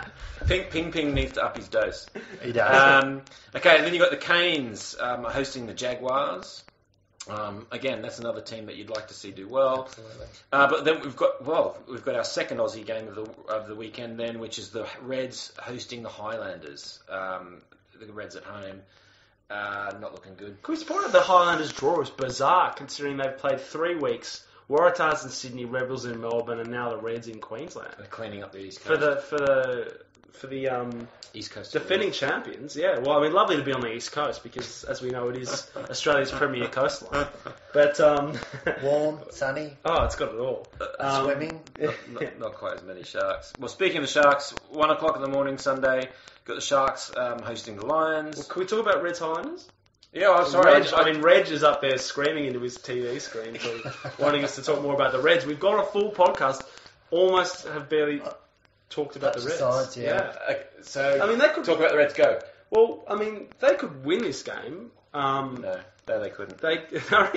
Ping 0.47 0.63
Ping 0.71 0.91
Ping 0.91 1.13
needs 1.13 1.33
to 1.33 1.43
up 1.43 1.57
his 1.57 1.67
dose. 1.67 2.07
He 2.41 2.51
does. 2.53 3.03
Um, 3.03 3.21
okay, 3.55 3.75
and 3.77 3.85
then 3.85 3.93
you've 3.93 4.01
got 4.01 4.11
the 4.11 4.17
Canes 4.17 4.95
um, 4.99 5.25
hosting 5.25 5.67
the 5.67 5.73
Jaguars. 5.73 6.63
Um, 7.29 7.67
again, 7.71 8.01
that's 8.01 8.19
another 8.19 8.41
team 8.41 8.65
that 8.65 8.75
you'd 8.75 8.89
like 8.89 9.07
to 9.07 9.13
see 9.13 9.31
do 9.31 9.47
well. 9.47 9.85
Absolutely. 9.85 10.25
Uh, 10.51 10.67
but 10.67 10.85
then 10.85 11.01
we've 11.01 11.15
got 11.15 11.45
well, 11.45 11.77
we've 11.89 12.03
got 12.03 12.15
our 12.15 12.23
second 12.23 12.57
Aussie 12.57 12.85
game 12.85 13.07
of 13.07 13.15
the 13.15 13.29
of 13.47 13.67
the 13.67 13.75
weekend 13.75 14.19
then, 14.19 14.39
which 14.39 14.59
is 14.59 14.69
the 14.71 14.87
Reds 15.01 15.53
hosting 15.57 16.03
the 16.03 16.09
Highlanders. 16.09 16.99
Um, 17.09 17.61
the 17.99 18.11
Reds 18.11 18.35
at 18.35 18.43
home, 18.43 18.81
uh, 19.49 19.93
not 20.01 20.11
looking 20.13 20.35
good. 20.35 20.61
Chris 20.61 20.83
out 20.91 21.11
the 21.11 21.21
Highlanders 21.21 21.71
draw 21.71 22.01
is 22.01 22.09
bizarre 22.09 22.73
considering 22.73 23.17
they've 23.17 23.37
played 23.37 23.61
three 23.61 23.95
weeks. 23.95 24.45
Waratahs 24.69 25.23
in 25.23 25.29
Sydney, 25.29 25.65
Rebels 25.65 26.05
in 26.05 26.19
Melbourne, 26.19 26.59
and 26.59 26.71
now 26.71 26.89
the 26.89 26.97
Reds 26.97 27.27
in 27.27 27.39
Queensland. 27.39 27.93
They're 27.97 28.07
cleaning 28.07 28.43
up 28.43 28.51
the 28.51 28.59
East 28.59 28.79
For 28.79 28.97
Coast. 28.97 29.29
the 29.29 29.37
for 29.37 29.37
the 29.37 29.97
for 30.33 30.47
the 30.47 30.67
um, 30.67 31.07
East 31.33 31.51
Coast 31.51 31.73
defending 31.73 32.11
champions, 32.11 32.75
yeah. 32.75 32.99
Well, 32.99 33.17
I 33.17 33.21
mean, 33.23 33.33
lovely 33.33 33.55
to 33.57 33.63
be 33.63 33.71
on 33.71 33.81
the 33.81 33.91
East 33.91 34.11
Coast 34.11 34.43
because, 34.43 34.83
as 34.83 35.01
we 35.01 35.09
know, 35.09 35.29
it 35.29 35.37
is 35.37 35.69
Australia's 35.75 36.31
premier 36.31 36.67
coastline. 36.67 37.27
But 37.73 37.99
um, 37.99 38.37
Warm, 38.83 39.19
sunny, 39.31 39.75
oh, 39.85 40.03
it's 40.03 40.15
got 40.15 40.33
it 40.33 40.39
all. 40.39 40.67
Um, 40.99 41.25
swimming. 41.25 41.61
not, 41.79 41.95
not, 42.09 42.39
not 42.39 42.53
quite 42.55 42.73
as 42.73 42.83
many 42.83 43.03
Sharks. 43.03 43.53
Well, 43.57 43.69
speaking 43.69 44.03
of 44.03 44.09
Sharks, 44.09 44.53
one 44.69 44.91
o'clock 44.91 45.15
in 45.15 45.21
the 45.21 45.29
morning 45.29 45.57
Sunday, 45.57 46.09
got 46.45 46.55
the 46.55 46.61
Sharks 46.61 47.11
um, 47.15 47.39
hosting 47.39 47.77
the 47.77 47.85
Lions. 47.85 48.37
Well, 48.37 48.45
can 48.45 48.59
we 48.59 48.65
talk 48.67 48.79
about 48.79 49.01
Reds 49.01 49.19
Highlanders? 49.19 49.67
yeah, 50.13 50.29
I'm 50.29 50.47
sorry. 50.47 50.81
Reg, 50.81 50.93
I 50.93 51.11
mean, 51.11 51.21
Reg 51.21 51.49
is 51.49 51.63
up 51.63 51.81
there 51.81 51.97
screaming 51.97 52.45
into 52.45 52.59
his 52.59 52.77
TV 52.77 53.19
screen, 53.19 53.57
wanting 54.19 54.43
us 54.43 54.55
to 54.55 54.61
talk 54.61 54.81
more 54.83 54.93
about 54.93 55.11
the 55.11 55.19
Reds. 55.19 55.45
We've 55.45 55.59
got 55.59 55.83
a 55.83 55.87
full 55.87 56.11
podcast. 56.11 56.61
Almost 57.09 57.67
have 57.67 57.89
barely 57.89 58.21
talked 58.93 59.15
about 59.15 59.33
the 59.33 59.41
Reds. 59.41 59.59
the 59.59 59.71
sides, 59.71 59.97
yeah. 59.97 60.33
Okay, 60.49 60.63
so 60.81 61.19
I 61.21 61.27
mean, 61.27 61.39
they 61.39 61.49
could 61.49 61.63
talk 61.65 61.79
about 61.79 61.91
the 61.91 61.97
Reds. 61.97 62.13
Go. 62.13 62.39
Well, 62.69 63.03
I 63.07 63.15
mean, 63.15 63.47
they 63.59 63.75
could 63.75 64.03
win 64.05 64.19
this 64.23 64.43
game. 64.43 64.91
Um, 65.13 65.59
No, 65.61 65.79
no, 66.07 66.19
they 66.19 66.29
couldn't. 66.29 66.57
They, 66.59 66.77
I 67.11 67.29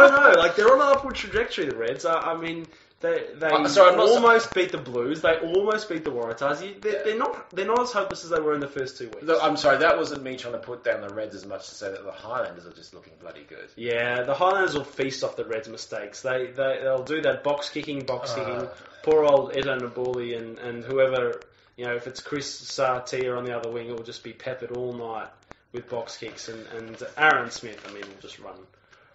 don't 0.00 0.12
know. 0.12 0.34
Like 0.40 0.56
they're 0.56 0.72
on 0.72 0.80
an 0.80 0.88
upward 0.96 1.14
trajectory. 1.14 1.66
The 1.66 1.76
Reds. 1.76 2.04
I, 2.04 2.14
I 2.18 2.36
mean, 2.36 2.66
they 3.02 3.26
they 3.34 3.48
Uh, 3.48 3.68
sorry, 3.68 3.94
almost 3.96 4.54
beat 4.54 4.72
the 4.72 4.78
Blues. 4.78 5.20
They 5.20 5.36
almost 5.36 5.88
beat 5.88 6.04
the 6.04 6.10
Waratahs. 6.10 6.80
They're, 6.80 7.04
they're 7.04 7.18
not. 7.18 7.50
They're 7.50 7.66
not 7.66 7.80
as 7.80 7.92
hopeless 7.92 8.24
as 8.24 8.30
they 8.30 8.40
were 8.40 8.54
in 8.54 8.60
the 8.60 8.68
first 8.68 8.96
two 8.96 9.08
weeks. 9.08 9.22
Look, 9.22 9.42
I'm 9.42 9.56
sorry, 9.56 9.78
that 9.78 9.98
wasn't 9.98 10.22
me 10.22 10.36
trying 10.36 10.54
to 10.54 10.58
put 10.60 10.84
down 10.84 11.02
the 11.02 11.12
Reds 11.12 11.34
as 11.34 11.44
much 11.44 11.68
to 11.68 11.74
say 11.74 11.90
that 11.90 12.04
the 12.04 12.12
Highlanders 12.12 12.66
are 12.66 12.72
just 12.72 12.94
looking 12.94 13.12
bloody 13.20 13.44
good. 13.48 13.68
Yeah, 13.76 14.22
the 14.22 14.34
Highlanders 14.34 14.74
will 14.74 14.84
feast 14.84 15.22
off 15.22 15.36
the 15.36 15.44
Reds' 15.44 15.68
mistakes. 15.68 16.22
They, 16.22 16.46
they 16.46 16.78
they'll 16.82 17.04
do 17.04 17.20
that 17.22 17.44
box 17.44 17.68
kicking, 17.68 18.04
box 18.04 18.32
Uh. 18.32 18.36
kicking. 18.36 18.68
Poor 19.02 19.24
old 19.24 19.52
Eto 19.52 19.80
Nabuli 19.80 20.38
and, 20.38 20.58
and 20.60 20.84
whoever 20.84 21.40
you 21.76 21.84
know, 21.86 21.94
if 21.96 22.06
it's 22.06 22.20
Chris 22.20 22.48
Sautia 22.60 23.36
on 23.36 23.44
the 23.44 23.56
other 23.56 23.70
wing, 23.70 23.88
it 23.88 23.92
will 23.96 24.04
just 24.04 24.22
be 24.22 24.32
peppered 24.32 24.72
all 24.72 24.92
night 24.92 25.28
with 25.72 25.88
box 25.88 26.16
kicks. 26.16 26.48
And, 26.48 26.64
and 26.76 27.02
Aaron 27.16 27.50
Smith, 27.50 27.84
I 27.88 27.92
mean, 27.92 28.02
will 28.02 28.20
just 28.20 28.38
run 28.38 28.54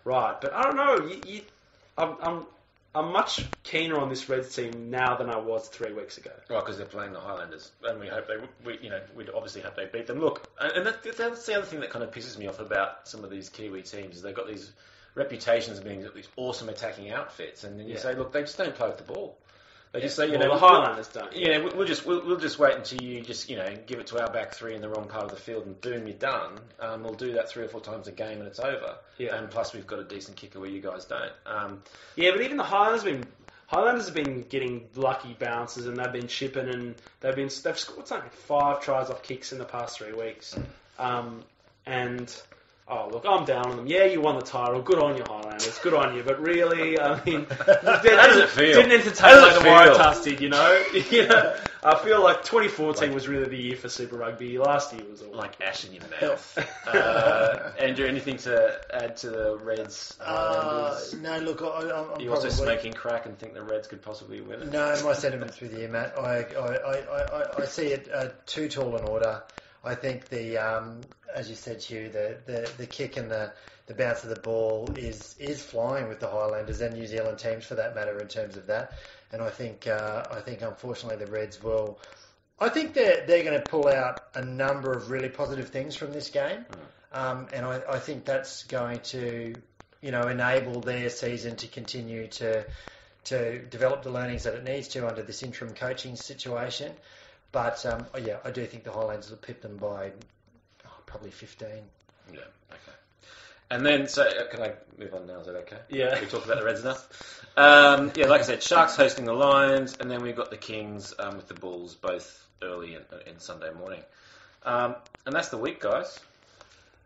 right. 0.04 0.36
But 0.42 0.54
I 0.54 0.64
don't 0.64 0.76
know. 0.76 1.08
You, 1.08 1.22
you, 1.26 1.42
I'm, 1.98 2.16
I'm 2.22 2.46
I'm 2.96 3.12
much 3.12 3.46
keener 3.64 4.00
on 4.00 4.10
this 4.10 4.28
Reds 4.28 4.56
team 4.56 4.90
now 4.90 5.16
than 5.18 5.30
I 5.30 5.38
was 5.38 5.68
three 5.68 5.94
weeks 5.94 6.18
ago. 6.18 6.32
Right, 6.50 6.60
because 6.60 6.78
they're 6.78 6.86
playing 6.88 7.14
the 7.14 7.20
Highlanders, 7.20 7.72
and 7.84 8.00
we 8.00 8.08
hope 8.08 8.28
they, 8.28 8.36
we, 8.66 8.80
you 8.82 8.90
know, 8.90 9.02
we'd 9.16 9.30
obviously 9.30 9.62
hope 9.62 9.76
they 9.76 9.86
beat 9.86 10.08
them. 10.08 10.20
Look, 10.20 10.50
and 10.60 10.86
that, 10.86 11.04
that's 11.18 11.46
the 11.46 11.56
other 11.56 11.66
thing 11.66 11.80
that 11.82 11.90
kind 11.92 12.04
of 12.04 12.12
pisses 12.12 12.38
me 12.38 12.48
off 12.48 12.60
about 12.60 13.08
some 13.08 13.24
of 13.24 13.30
these 13.30 13.50
Kiwi 13.50 13.84
teams 13.84 14.16
is 14.18 14.22
they've 14.24 14.34
got 14.36 14.48
these 14.48 14.72
reputations 15.16 15.78
of 15.78 15.84
being 15.84 16.08
these 16.16 16.28
awesome 16.38 16.70
attacking 16.70 17.12
outfits, 17.12 17.64
and 17.64 17.80
then 17.80 17.88
you 17.88 17.94
Yeah. 17.96 18.00
say, 18.00 18.16
look, 18.16 18.32
they 18.32 18.42
just 18.42 18.58
don't 18.58 18.74
play 18.76 18.88
with 18.88 18.98
the 18.98 19.04
ball. 19.04 19.38
They 19.94 20.02
just 20.02 20.16
say, 20.16 20.26
you 20.26 20.34
Well, 20.38 20.42
know, 20.50 20.54
the 20.56 20.60
Highlanders 20.60 21.08
don't. 21.08 21.36
Yeah, 21.36 21.60
we- 21.60 21.72
we'll 21.72 21.88
just 21.88 22.06
we'll, 22.06 22.26
we'll 22.26 22.38
just 22.38 22.60
wait 22.60 22.76
until 22.76 23.02
you 23.02 23.22
just 23.22 23.50
you 23.50 23.56
know 23.56 23.74
give 23.88 24.00
it 24.00 24.08
to 24.08 24.22
our 24.22 24.32
back 24.32 24.54
three 24.54 24.76
in 24.76 24.82
the 24.82 24.90
wrong 24.90 25.08
part 25.08 25.24
of 25.24 25.30
the 25.32 25.38
field 25.38 25.66
and 25.66 25.80
boom, 25.82 26.08
you're 26.08 26.18
done. 26.18 26.60
Um, 26.80 27.04
we'll 27.04 27.14
do 27.14 27.34
that 27.34 27.50
three 27.50 27.64
or 27.64 27.70
four 27.70 27.82
times 27.82 28.08
a 28.08 28.12
game 28.12 28.40
and 28.40 28.48
it's 28.48 28.60
over. 28.60 28.96
Yeah. 29.18 29.36
And 29.36 29.50
plus 29.50 29.74
we've 29.74 29.88
got 29.88 30.00
a 30.00 30.04
decent 30.04 30.36
kicker 30.38 30.60
where 30.60 30.70
you 30.70 30.82
guys 30.82 31.06
don't. 31.06 31.32
Um, 31.46 31.82
Yeah, 32.16 32.32
but 32.32 32.42
even 32.42 32.58
the 32.58 32.64
Highlanders 32.64 33.04
have 33.04 33.14
been 33.22 33.26
Highlanders 33.68 34.06
have 34.06 34.14
been 34.14 34.44
getting 34.44 34.88
lucky 34.96 35.36
bounces 35.40 35.88
and 35.88 35.98
they've 35.98 36.12
been 36.14 36.28
chipping 36.28 36.70
and 36.70 36.96
they've 37.22 37.36
been 37.36 37.50
they've 37.64 37.80
scored 37.80 38.08
something 38.08 38.26
like 38.30 38.34
five 38.34 38.82
tries 38.82 39.10
off 39.10 39.24
kicks 39.24 39.52
in 39.52 39.58
the 39.58 39.66
past 39.66 39.98
three 39.98 40.14
weeks. 40.14 40.58
Um, 41.00 41.44
and 41.86 42.34
oh 42.90 43.10
look, 43.12 43.26
I'm 43.28 43.46
down 43.46 43.68
on 43.68 43.78
them. 43.78 43.88
Yeah, 43.88 44.06
you 44.06 44.22
won 44.22 44.36
the 44.36 44.42
title. 44.42 44.82
Good 44.82 45.00
on 45.00 45.18
you, 45.18 45.24
Highlanders. 45.24 45.80
Good 45.80 45.94
on 45.94 46.16
you. 46.16 46.24
But 46.24 46.42
really, 46.42 47.00
I 47.00 47.24
mean, 47.26 47.46
How 47.50 48.02
does 48.02 48.38
it 48.38 48.50
feel? 48.50 48.82
Didn't 48.82 48.92
entertain 48.92 49.42
like 49.42 49.52
it 49.52 49.56
the 49.56 49.62
feel? 49.62 49.72
Waratahs 49.72 50.24
did, 50.24 50.42
you 50.42 50.50
know. 50.50 50.86
you 51.12 51.28
know, 51.28 51.56
I 51.84 52.04
feel 52.04 52.22
like 52.24 52.44
2014 52.44 53.14
was 53.14 53.28
really 53.28 53.48
the 53.48 53.58
year 53.58 53.76
for 53.76 53.90
Super 53.90 54.18
Rugby. 54.18 54.58
Last 54.58 54.94
year 54.94 55.04
was 55.10 55.22
all 55.22 55.36
like 55.36 55.60
ash 55.62 55.86
in 55.86 55.94
your 55.94 56.04
mouth. 56.22 56.58
uh, 56.88 57.72
Andrew, 57.80 58.08
anything 58.08 58.38
to 58.38 58.80
add 58.94 59.18
to 59.18 59.30
the 59.30 59.58
Reds? 59.58 60.18
Uh, 60.20 61.00
no, 61.22 61.40
look, 61.40 61.62
I, 61.62 61.66
I'm, 61.66 62.12
I'm 62.14 62.22
you 62.22 62.32
also 62.32 62.50
probably 62.50 62.66
smoking 62.66 62.94
crack 62.94 63.26
and 63.26 63.38
think 63.38 63.54
the 63.54 63.64
Reds 63.64 63.88
could 63.88 64.02
possibly 64.02 64.42
win 64.42 64.62
it? 64.62 64.72
No, 64.72 64.96
my 65.04 65.14
sentiments 65.14 65.60
with 65.60 65.78
you, 65.78 65.88
Matt. 65.88 66.18
I, 66.18 66.42
I, 66.42 66.76
I, 66.76 67.22
I, 67.22 67.62
I 67.62 67.66
see 67.66 67.88
it 67.88 68.10
uh, 68.14 68.30
too 68.46 68.68
tall 68.68 68.96
an 68.96 69.04
order. 69.06 69.44
I 69.88 69.96
think 69.96 70.28
the, 70.30 70.58
um, 70.58 71.02
as 71.34 71.50
you 71.50 71.56
said, 71.56 71.82
Hugh, 71.82 72.10
the, 72.10 72.38
the, 72.46 72.70
the 72.78 72.86
kick 72.86 73.18
and 73.18 73.32
the, 73.32 73.54
the 73.88 73.94
bounce 73.94 74.24
of 74.24 74.30
the 74.30 74.42
ball 74.42 74.90
is 74.98 75.36
is 75.40 75.62
flying 75.62 76.10
with 76.10 76.20
the 76.20 76.28
Highlanders 76.28 76.82
and 76.82 76.94
New 76.94 77.08
Zealand 77.08 77.40
teams 77.40 77.66
for 77.66 77.76
that 77.76 77.96
matter 77.96 78.20
in 78.20 78.28
terms 78.28 78.58
of 78.58 78.68
that. 78.68 78.92
And 79.32 79.42
I 79.42 79.50
think 79.50 79.88
uh, 79.88 80.26
I 80.30 80.42
think 80.42 80.62
unfortunately 80.62 81.24
the 81.24 81.32
Reds 81.32 81.64
will. 81.64 82.00
I 82.60 82.70
think 82.70 82.94
they're 82.94 83.26
they're 83.26 83.44
going 83.44 83.60
to 83.60 83.66
pull 83.66 83.88
out 83.88 84.24
a 84.36 84.44
number 84.44 84.92
of 84.92 85.10
really 85.10 85.30
positive 85.30 85.70
things 85.70 85.96
from 85.96 86.12
this 86.12 86.30
game, 86.30 86.66
um, 87.14 87.48
and 87.54 87.66
I, 87.66 87.82
I 87.90 88.00
think 88.00 88.26
that's 88.26 88.64
going 88.64 89.00
to 89.00 89.56
you 90.02 90.12
know 90.12 90.28
enable 90.28 90.82
their 90.82 91.10
season 91.10 91.56
to 91.58 91.68
continue 91.68 92.28
to 92.28 92.66
to 93.26 93.60
develop 93.60 94.04
the 94.04 94.10
learnings 94.10 94.44
that 94.44 94.54
it 94.54 94.64
needs 94.64 94.90
to 94.90 95.08
under 95.08 95.22
this 95.22 95.44
interim 95.44 95.74
coaching 95.74 96.18
situation. 96.18 96.92
But 97.52 97.86
um, 97.86 98.06
yeah, 98.22 98.38
I 98.44 98.52
do 98.52 98.66
think 98.66 98.84
the 98.84 98.92
Highlanders 98.92 99.30
will 99.30 99.38
pip 99.38 99.62
them 99.62 99.78
by 99.78 100.12
oh, 100.86 100.90
probably 101.06 101.32
15. 101.32 101.68
Yeah. 102.34 102.40
Okay. 102.70 102.98
And 103.72 103.86
then, 103.86 104.08
so 104.08 104.24
uh, 104.24 104.48
can 104.50 104.62
I 104.62 104.74
move 104.98 105.14
on 105.14 105.28
now? 105.28 105.40
Is 105.40 105.48
that 105.48 105.56
okay? 105.56 105.78
Yeah. 105.90 106.20
We 106.20 106.28
talked 106.28 106.46
about 106.46 106.60
the 106.60 106.66
Reds 106.66 106.82
enough. 106.82 107.46
Um, 107.58 108.12
yeah, 108.16 108.28
like 108.28 108.42
I 108.42 108.44
said, 108.44 108.62
Sharks 108.64 108.96
hosting 108.96 109.26
the 109.26 109.34
Lions, 109.34 109.98
and 110.00 110.10
then 110.12 110.22
we've 110.22 110.36
got 110.36 110.52
the 110.52 110.58
Kings 110.58 111.14
um, 111.20 111.38
with 111.38 111.48
the 111.48 111.54
Bulls, 111.56 111.96
both 111.96 112.46
early 112.62 112.96
in, 112.96 113.02
in 113.26 113.40
Sunday 113.40 113.72
morning. 113.74 114.02
Um, 114.64 114.96
and 115.26 115.34
that's 115.36 115.50
the 115.50 115.58
week, 115.58 115.80
guys. 115.82 116.20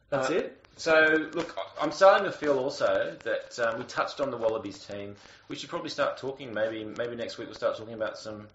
That's 0.09 0.29
Uh, 0.29 0.33
it. 0.33 0.65
So, 0.77 1.29
look, 1.33 1.55
I- 1.57 1.83
I'm 1.83 1.91
starting 1.91 2.25
to 2.25 2.31
feel 2.31 2.57
also 2.57 3.15
that 3.23 3.59
um, 3.59 3.79
we 3.79 3.85
touched 3.85 4.19
on 4.19 4.31
the 4.31 4.37
Wallabies 4.37 4.83
team. 4.85 5.15
We 5.47 5.55
should 5.55 5.69
probably 5.69 5.89
start 5.89 6.17
talking. 6.17 6.53
Maybe, 6.53 6.83
maybe 6.83 7.15
next 7.15 7.37
week 7.37 7.47
we'll 7.47 7.55
start 7.55 7.77
talking 7.77 7.93
about 7.93 8.17
some 8.17 8.47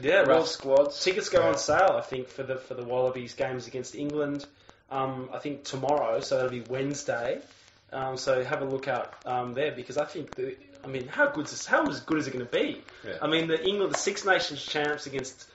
Yeah, 0.00 0.20
rough 0.20 0.28
well, 0.28 0.44
squads. 0.46 1.02
Tickets 1.02 1.28
go 1.28 1.40
Yeah. 1.40 1.48
on 1.48 1.58
sale, 1.58 1.94
I 1.96 2.02
think, 2.02 2.28
for 2.28 2.42
the 2.42 2.56
for 2.56 2.74
the 2.74 2.84
Wallabies 2.84 3.34
games 3.34 3.66
against 3.66 3.94
England. 3.94 4.46
Um, 4.90 5.30
I 5.32 5.38
think 5.38 5.64
tomorrow, 5.64 6.20
so 6.20 6.36
that'll 6.36 6.50
be 6.50 6.60
Wednesday. 6.62 7.40
Um, 7.92 8.16
so 8.16 8.42
have 8.44 8.62
a 8.62 8.64
look 8.64 8.86
out 8.88 9.14
um, 9.26 9.54
there 9.54 9.72
because 9.72 9.96
I 9.96 10.04
think 10.04 10.34
the. 10.34 10.56
I 10.82 10.86
mean, 10.86 11.08
how 11.08 11.26
good 11.28 11.44
is 11.44 11.50
this, 11.50 11.66
how 11.66 11.84
good 11.84 12.18
is 12.18 12.26
it 12.26 12.32
going 12.32 12.46
to 12.46 12.50
be? 12.50 12.82
Yeah. 13.06 13.18
I 13.20 13.26
mean, 13.26 13.48
the 13.48 13.62
England, 13.62 13.92
the 13.92 13.98
Six 13.98 14.24
Nations 14.24 14.64
champs 14.64 15.06
against. 15.06 15.46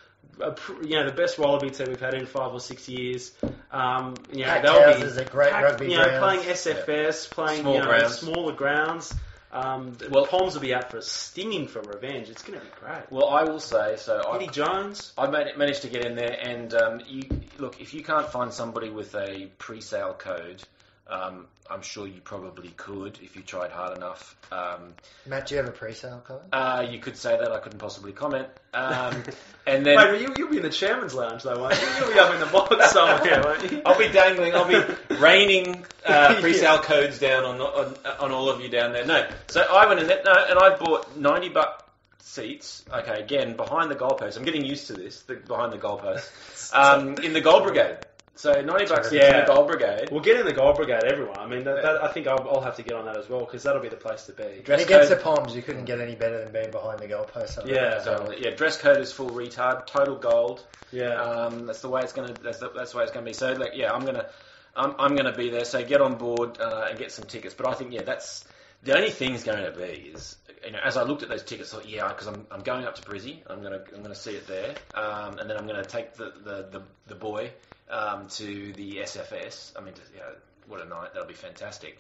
A, 0.42 0.54
you 0.84 0.96
know 0.98 1.06
the 1.06 1.16
best 1.16 1.38
Wallaby 1.38 1.70
team 1.70 1.88
we've 1.88 2.00
had 2.02 2.14
in 2.16 2.26
five 2.26 2.52
or 2.52 2.60
six 2.60 2.90
years. 2.90 3.32
Um, 3.72 4.16
you 4.34 4.40
know 4.40 4.46
Packed 4.48 4.64
they'll 4.66 4.80
be 4.80 4.94
houses 4.94 5.18
at 5.18 5.32
great 5.32 5.52
packed, 5.52 5.64
rugby 5.64 5.92
You 5.92 5.98
know, 5.98 6.04
grounds. 6.20 6.44
playing 6.44 6.56
SFS, 6.56 7.30
playing 7.30 7.62
Small 7.62 7.74
you 7.76 7.80
know 7.80 7.86
grounds. 7.86 8.18
smaller 8.20 8.54
grounds. 8.54 9.14
Um, 9.56 9.94
the 9.94 10.10
Well- 10.10 10.26
Poms 10.28 10.54
will 10.54 10.62
be 10.62 10.74
out 10.74 10.92
for 10.92 10.98
a 10.98 11.02
stinging 11.02 11.68
for 11.68 11.82
revenge. 11.82 12.30
It's 12.30 12.44
going 12.44 12.60
to 12.60 12.66
be 12.66 12.72
great. 12.80 13.10
Well, 13.10 13.30
I 13.30 13.44
will 13.46 13.62
say 13.62 13.96
so. 13.96 14.22
I, 14.22 14.36
Eddie 14.36 14.48
Jones. 14.48 15.14
I 15.18 15.28
managed 15.28 15.84
to 15.84 15.88
get 15.88 16.06
in 16.06 16.16
there, 16.16 16.38
and 16.40 16.74
um, 16.74 17.02
you 17.08 17.24
look 17.58 17.80
if 17.80 17.94
you 17.94 18.04
can't 18.04 18.30
find 18.30 18.52
somebody 18.54 18.90
with 18.90 19.16
a 19.16 19.48
pre-sale 19.58 20.14
code, 20.14 20.62
Um, 21.08 21.48
I'm 21.70 21.82
sure 21.82 22.08
you 22.08 22.22
probably 22.22 22.70
could 22.70 23.20
if 23.22 23.36
you 23.36 23.42
tried 23.42 23.72
hard 23.72 23.98
enough. 23.98 24.36
Um, 24.52 24.94
Matt, 25.26 25.48
do 25.48 25.56
you 25.56 25.62
have 25.62 25.70
a 25.70 25.72
pre-sale 25.72 26.24
code? 26.26 26.42
uh, 26.52 26.86
you 26.90 27.00
could 27.00 27.18
say 27.18 27.38
that. 27.38 27.52
I 27.52 27.60
couldn't 27.60 27.80
possibly 27.80 28.12
comment. 28.12 28.48
Um, 28.74 29.24
and 29.68 29.86
then 29.86 29.96
Mate, 29.98 30.22
you, 30.22 30.34
you'll 30.38 30.50
be 30.50 30.58
in 30.58 30.64
the 30.64 30.70
chairman's 30.70 31.14
lounge 31.14 31.44
though, 31.44 31.60
won't 31.60 31.80
you? 31.80 31.88
You'll 32.00 32.14
be 32.14 32.20
up 32.20 32.34
in 32.34 32.40
the 32.40 32.46
box 32.48 32.92
somewhere, 32.92 33.42
won't 33.46 33.72
you? 33.72 33.82
I'll 33.86 33.98
be 33.98 34.10
dangling. 34.10 34.54
I'll 34.56 34.68
be 34.68 34.82
raining 35.16 35.86
uh, 36.06 36.40
pre-sale 36.40 36.80
codes 36.80 37.20
down 37.20 37.46
on, 37.46 37.62
on 37.62 37.96
on 38.20 38.32
all 38.32 38.50
of 38.50 38.62
you 38.62 38.70
down 38.70 38.94
there. 38.94 39.06
No, 39.06 39.28
so 39.48 39.62
I 39.62 39.88
went 39.88 40.00
in 40.00 40.08
there, 40.08 40.22
no, 40.26 40.34
and 40.34 40.60
I 40.60 40.76
bought 40.78 41.18
ninety 41.18 41.50
buck 41.50 41.88
seats. 42.20 42.84
Okay, 42.92 43.22
again 43.22 43.56
behind 43.56 43.90
the 43.90 43.96
goalpost. 43.96 44.38
I'm 44.38 44.44
getting 44.44 44.66
used 44.66 44.88
to 44.88 44.94
this. 44.94 45.22
The, 45.24 45.36
behind 45.36 45.72
the 45.72 45.78
goalpost 45.78 46.76
um, 46.76 47.16
in 47.24 47.34
the 47.34 47.42
Gold 47.42 47.64
Brigade. 47.64 48.00
So 48.38 48.52
ninety 48.62 48.86
bucks 48.86 49.10
seats 49.10 49.24
in 49.24 49.32
Yeah. 49.32 49.46
the 49.46 49.54
Gold 49.54 49.68
Brigade. 49.68 50.10
We'll 50.12 50.22
get 50.22 50.38
in 50.40 50.46
the 50.46 50.54
Gold 50.54 50.76
Brigade, 50.76 51.04
everyone. 51.06 51.40
I 51.40 51.48
mean, 51.48 51.64
that, 51.64 51.82
that, 51.82 52.04
I 52.04 52.12
think 52.12 52.28
I'll, 52.28 52.48
I'll 52.50 52.62
have 52.62 52.76
to 52.76 52.84
get 52.84 52.94
on 52.94 53.06
that 53.06 53.18
as 53.18 53.30
well 53.30 53.40
because 53.40 53.64
that'll 53.64 53.82
be 53.82 53.88
the 53.88 53.96
place 53.96 54.26
to 54.26 54.34
be. 54.34 54.62
Dress 54.64 54.82
And 54.82 54.90
against 54.90 55.10
the 55.10 55.16
code. 55.16 55.52
You 55.52 55.62
couldn't 55.62 55.86
get 55.86 56.02
any 56.02 56.16
better 56.16 56.44
than 56.44 56.52
being 56.52 56.70
behind 56.70 57.00
the 57.00 57.08
goalpost. 57.08 57.66
Yeah. 57.66 58.02
So, 58.04 58.34
yeah, 58.38 58.50
dress 58.52 58.78
code 58.78 58.98
is 58.98 59.14
full 59.14 59.30
retard, 59.30 59.88
total 59.88 60.18
gold. 60.18 60.66
Yeah. 60.92 61.14
Um, 61.14 61.66
that's 61.66 61.82
the 61.82 61.90
way 61.90 62.02
it's 62.02 62.14
gonna. 62.14 62.34
That's 62.44 62.60
the, 62.60 62.70
that's 62.76 62.92
the 62.92 62.98
way 62.98 63.04
it's 63.04 63.14
gonna 63.14 63.26
be. 63.26 63.34
So 63.34 63.54
like, 63.54 63.72
yeah, 63.74 63.94
I'm 63.94 64.06
gonna, 64.06 64.28
I'm, 64.76 64.96
I'm 65.00 65.16
gonna 65.16 65.36
be 65.36 65.50
there. 65.50 65.66
So 65.66 65.84
get 65.84 66.02
on 66.02 66.16
board 66.16 66.60
uh, 66.60 66.88
and 66.90 67.00
get 67.00 67.12
some 67.14 67.26
tickets. 67.26 67.56
But 67.56 67.68
I 67.68 67.74
think 67.74 67.94
yeah, 67.94 68.04
that's 68.04 68.44
the 68.84 68.96
only 68.96 69.12
thing's 69.12 69.44
going 69.44 69.64
to 69.64 69.72
be 69.72 70.12
is 70.14 70.36
you 70.64 70.72
know 70.72 70.80
as 70.84 70.98
I 70.98 71.04
looked 71.04 71.24
at 71.24 71.30
those 71.30 71.44
tickets, 71.44 71.74
I 71.74 71.78
thought 71.78 71.90
yeah, 71.90 72.08
because 72.10 72.28
I'm, 72.28 72.46
I'm 72.52 72.62
going 72.62 72.86
up 72.86 72.96
to 72.96 73.02
Brizzy. 73.02 73.40
I'm 73.48 73.64
gonna 73.64 73.82
I'm 73.96 74.02
gonna 74.02 74.14
see 74.14 74.32
it 74.36 74.46
there, 74.46 74.76
um, 74.94 75.40
and 75.40 75.50
then 75.50 75.58
I'm 75.58 75.66
gonna 75.68 75.86
take 75.86 76.14
the 76.14 76.34
the, 76.44 76.68
the, 76.72 76.84
the 77.08 77.16
boy 77.16 77.52
um, 77.90 78.28
to 78.28 78.74
the 78.74 78.98
SFS. 78.98 79.72
I 79.78 79.82
mean, 79.82 79.94
just, 79.94 80.12
yeah, 80.16 80.24
what 80.68 80.82
a 80.82 80.86
night! 80.86 81.14
That'll 81.14 81.28
be 81.28 81.34
fantastic. 81.34 82.00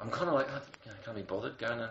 I'm 0.00 0.10
kind 0.10 0.28
of 0.28 0.34
like 0.34 0.48
I 0.50 0.56
you 0.56 0.90
know, 0.90 0.96
can't 1.04 1.16
be 1.16 1.22
bothered 1.22 1.58
going 1.58 1.78
to 1.78 1.90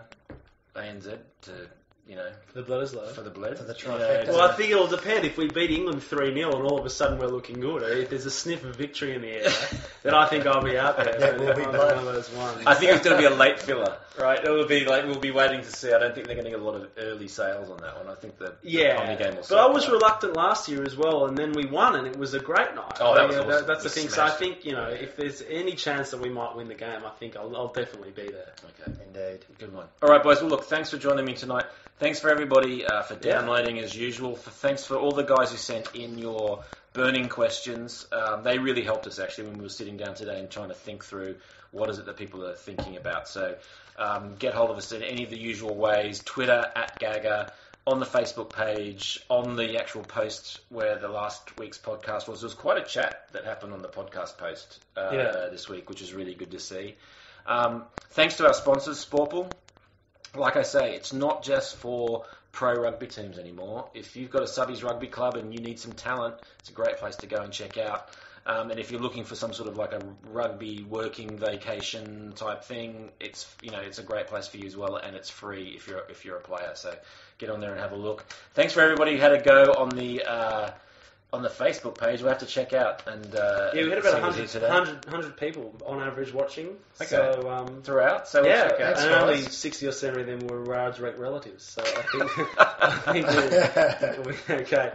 ANZ 0.76 1.18
to 1.42 1.68
you 2.06 2.16
know 2.16 2.28
the 2.52 2.62
Bledisloe. 2.62 3.10
for 3.12 3.22
the 3.22 3.30
bled 3.30 3.56
For 3.56 3.64
the 3.64 3.74
You 3.78 3.88
know. 3.88 4.24
Well, 4.36 4.42
I 4.42 4.54
think 4.54 4.70
it'll 4.70 4.86
depend. 4.86 5.24
If 5.24 5.38
we 5.38 5.48
beat 5.48 5.70
England 5.70 6.02
3 6.02 6.34
0 6.34 6.52
and 6.54 6.62
all 6.66 6.78
of 6.78 6.84
a 6.84 6.90
sudden 6.90 7.18
we're 7.18 7.28
looking 7.28 7.60
good, 7.60 7.82
eh, 7.82 8.02
if 8.02 8.10
there's 8.10 8.26
a 8.26 8.30
sniff 8.30 8.62
of 8.64 8.76
victory 8.76 9.14
in 9.14 9.22
the 9.22 9.28
air, 9.28 9.50
then 10.02 10.14
I 10.14 10.26
think 10.26 10.46
I'll 10.46 10.62
be 10.62 10.76
out 10.76 10.98
there. 10.98 11.16
Yeah, 11.18 11.36
we'll 11.38 11.54
be 11.54 11.62
One 11.62 11.70
blood. 11.72 11.96
of 11.96 12.04
those 12.04 12.30
ones. 12.32 12.62
I 12.66 12.74
think 12.74 12.92
it's 12.92 13.02
going 13.04 13.20
to 13.20 13.28
be 13.28 13.34
a 13.34 13.36
late 13.36 13.58
filler, 13.58 13.96
right? 14.20 14.38
It 14.44 14.50
will 14.50 14.66
be 14.66 14.84
like 14.84 15.04
we'll 15.06 15.18
be 15.18 15.30
waiting 15.30 15.62
to 15.62 15.72
see. 15.72 15.92
I 15.94 15.98
don't 15.98 16.14
think 16.14 16.26
they're 16.26 16.36
going 16.36 16.44
to 16.44 16.50
get 16.50 16.60
a 16.60 16.62
lot 16.64 16.74
of 16.74 16.90
early 16.98 17.26
sales 17.28 17.70
on 17.70 17.78
that 17.78 17.96
one. 17.96 18.08
I 18.08 18.14
think 18.20 18.36
the, 18.38 18.54
the 18.62 18.70
Yeah, 18.70 19.00
Omni 19.00 19.16
game 19.16 19.36
will. 19.36 19.44
but 19.48 19.58
I 19.58 19.66
was 19.66 19.86
out. 19.86 19.92
reluctant 19.92 20.36
last 20.36 20.68
year 20.68 20.82
as 20.84 20.96
well, 20.96 21.24
and 21.26 21.38
then 21.38 21.52
we 21.52 21.64
won, 21.64 21.96
and 21.96 22.06
it 22.06 22.18
was 22.18 22.34
a 22.34 22.38
great 22.40 22.74
night. 22.74 22.98
Oh, 23.00 23.14
that 23.14 23.26
was 23.28 23.36
Yeah, 23.36 23.42
awesome. 23.44 23.66
That's 23.66 23.82
the 23.82 23.88
thing. 23.88 24.10
So 24.10 24.22
I 24.22 24.30
think 24.30 24.66
you 24.66 24.72
know, 24.72 24.88
if 24.88 25.16
there's 25.16 25.42
any 25.48 25.72
chance 25.74 26.10
that 26.10 26.20
we 26.20 26.28
might 26.28 26.54
win 26.54 26.68
the 26.68 26.74
game, 26.74 27.00
I 27.04 27.10
think 27.18 27.34
I'll, 27.36 27.56
I'll 27.56 27.72
definitely 27.72 28.10
be 28.10 28.30
there. 28.30 28.52
Okay, 28.82 28.92
Indeed. 29.06 29.46
good 29.58 29.72
one. 29.72 29.86
All 30.02 30.10
right, 30.10 30.22
boys. 30.22 30.40
Well, 30.42 30.50
look, 30.50 30.64
thanks 30.64 30.90
for 30.90 30.98
joining 30.98 31.24
me 31.24 31.32
tonight. 31.32 31.64
Thanks 31.98 32.18
for 32.18 32.28
everybody 32.28 32.84
uh, 32.84 33.02
for 33.02 33.14
downloading 33.14 33.78
as 33.78 33.96
usual. 33.96 34.34
For, 34.34 34.50
thanks 34.50 34.84
for 34.84 34.96
all 34.96 35.12
the 35.12 35.22
guys 35.22 35.52
who 35.52 35.56
sent 35.56 35.94
in 35.94 36.18
your 36.18 36.64
burning 36.92 37.28
questions. 37.28 38.06
Um, 38.12 38.42
they 38.42 38.58
really 38.58 38.82
helped 38.82 39.06
us 39.06 39.18
actually 39.20 39.48
when 39.48 39.58
we 39.58 39.62
were 39.64 39.68
sitting 39.68 39.96
down 39.96 40.14
today 40.14 40.40
and 40.40 40.50
trying 40.50 40.68
to 40.68 40.74
think 40.74 41.04
through 41.04 41.36
what 41.70 41.88
is 41.90 41.98
it 41.98 42.06
that 42.06 42.16
people 42.16 42.44
are 42.44 42.54
thinking 42.54 42.96
about. 42.96 43.28
So 43.28 43.54
um, 43.96 44.34
get 44.38 44.54
hold 44.54 44.70
of 44.70 44.76
us 44.76 44.90
in 44.90 45.02
any 45.04 45.22
of 45.22 45.30
the 45.30 45.38
usual 45.38 45.74
ways: 45.74 46.20
Twitter 46.24 46.66
at 46.74 46.98
Gaga. 46.98 47.52
On 47.86 48.00
the 48.00 48.06
Facebook 48.06 48.50
page, 48.50 49.20
on 49.28 49.56
the 49.56 49.76
actual 49.78 50.00
post 50.04 50.60
where 50.70 50.96
the 50.98 51.08
last 51.08 51.58
week's 51.58 51.76
podcast 51.76 52.26
was, 52.26 52.40
there 52.40 52.46
was 52.46 52.54
quite 52.54 52.78
a 52.78 52.82
chat 52.86 53.26
that 53.32 53.44
happened 53.44 53.74
on 53.74 53.82
the 53.82 53.88
podcast 53.88 54.38
post 54.38 54.82
uh, 54.96 55.10
Yeah. 55.12 55.48
this 55.50 55.68
week, 55.68 55.90
which 55.90 56.00
is 56.00 56.14
really 56.14 56.32
good 56.34 56.52
to 56.52 56.58
see. 56.58 56.96
Um, 57.46 57.84
thanks 58.12 58.38
to 58.38 58.46
our 58.46 58.54
sponsors, 58.54 58.98
Sporple. 58.98 59.50
Like 60.34 60.56
I 60.56 60.62
say, 60.62 60.94
it's 60.94 61.12
not 61.12 61.42
just 61.42 61.76
for 61.76 62.24
pro 62.52 62.74
rugby 62.74 63.06
teams 63.06 63.38
anymore. 63.38 63.88
If 63.94 64.16
you've 64.16 64.30
got 64.30 64.42
a 64.42 64.46
subbies 64.46 64.82
rugby 64.82 65.08
club 65.08 65.36
and 65.36 65.52
you 65.52 65.60
need 65.60 65.78
some 65.78 65.92
talent, 65.92 66.36
it's 66.60 66.70
a 66.70 66.72
great 66.72 66.96
place 66.98 67.16
to 67.16 67.26
go 67.26 67.38
and 67.38 67.52
check 67.52 67.78
out. 67.78 68.10
Um, 68.46 68.70
and 68.70 68.78
if 68.78 68.90
you're 68.90 69.00
looking 69.00 69.24
for 69.24 69.34
some 69.34 69.54
sort 69.54 69.70
of 69.70 69.78
like 69.78 69.92
a 69.92 70.00
rugby 70.30 70.84
working 70.88 71.38
vacation 71.38 72.32
type 72.36 72.62
thing, 72.62 73.10
it's 73.18 73.54
you 73.62 73.70
know 73.70 73.80
it's 73.80 73.98
a 73.98 74.02
great 74.02 74.26
place 74.26 74.46
for 74.46 74.58
you 74.58 74.66
as 74.66 74.76
well, 74.76 74.96
and 74.96 75.16
it's 75.16 75.30
free 75.30 75.72
if 75.74 75.88
you're 75.88 76.04
if 76.10 76.24
you're 76.26 76.36
a 76.36 76.42
player. 76.42 76.72
So 76.74 76.94
get 77.38 77.48
on 77.48 77.60
there 77.60 77.72
and 77.72 77.80
have 77.80 77.92
a 77.92 77.96
look. 77.96 78.26
Thanks 78.52 78.74
for 78.74 78.80
everybody 78.82 79.12
who 79.12 79.18
had 79.18 79.32
a 79.32 79.42
go 79.42 79.74
on 79.78 79.88
the 79.88 80.22
uh, 80.24 80.70
on 81.34 81.42
the 81.42 81.48
Facebook 81.48 81.98
page. 81.98 82.20
We'll 82.20 82.30
have 82.30 82.38
to 82.38 82.46
check 82.46 82.72
out 82.72 83.06
and 83.06 83.34
uh, 83.34 83.70
Yeah, 83.74 83.84
we 83.84 83.90
had 83.90 83.98
about 83.98 84.34
who's 84.34 84.54
100, 84.54 84.62
100, 84.62 85.04
100 85.06 85.36
people 85.36 85.74
on 85.84 86.00
average 86.00 86.32
watching. 86.32 86.76
Okay. 87.00 87.06
So 87.06 87.50
um, 87.50 87.82
throughout. 87.82 88.28
So 88.28 88.42
we'll 88.42 88.50
yeah, 88.50 88.68
check 88.68 88.80
out. 88.80 88.98
and 88.98 89.10
guys. 89.10 89.22
only 89.22 89.42
sixty 89.42 89.86
or 89.86 89.92
seventy 89.92 90.32
of 90.32 90.40
them 90.40 90.48
were 90.48 90.74
our 90.74 90.92
direct 90.92 91.18
relatives. 91.18 91.64
So 91.64 91.82
I 91.82 92.02
think, 92.02 92.58
I 92.58 93.12
think 93.12 94.16
we'll, 94.16 94.24
we'll 94.24 94.36
be 94.46 94.64
okay. 94.64 94.92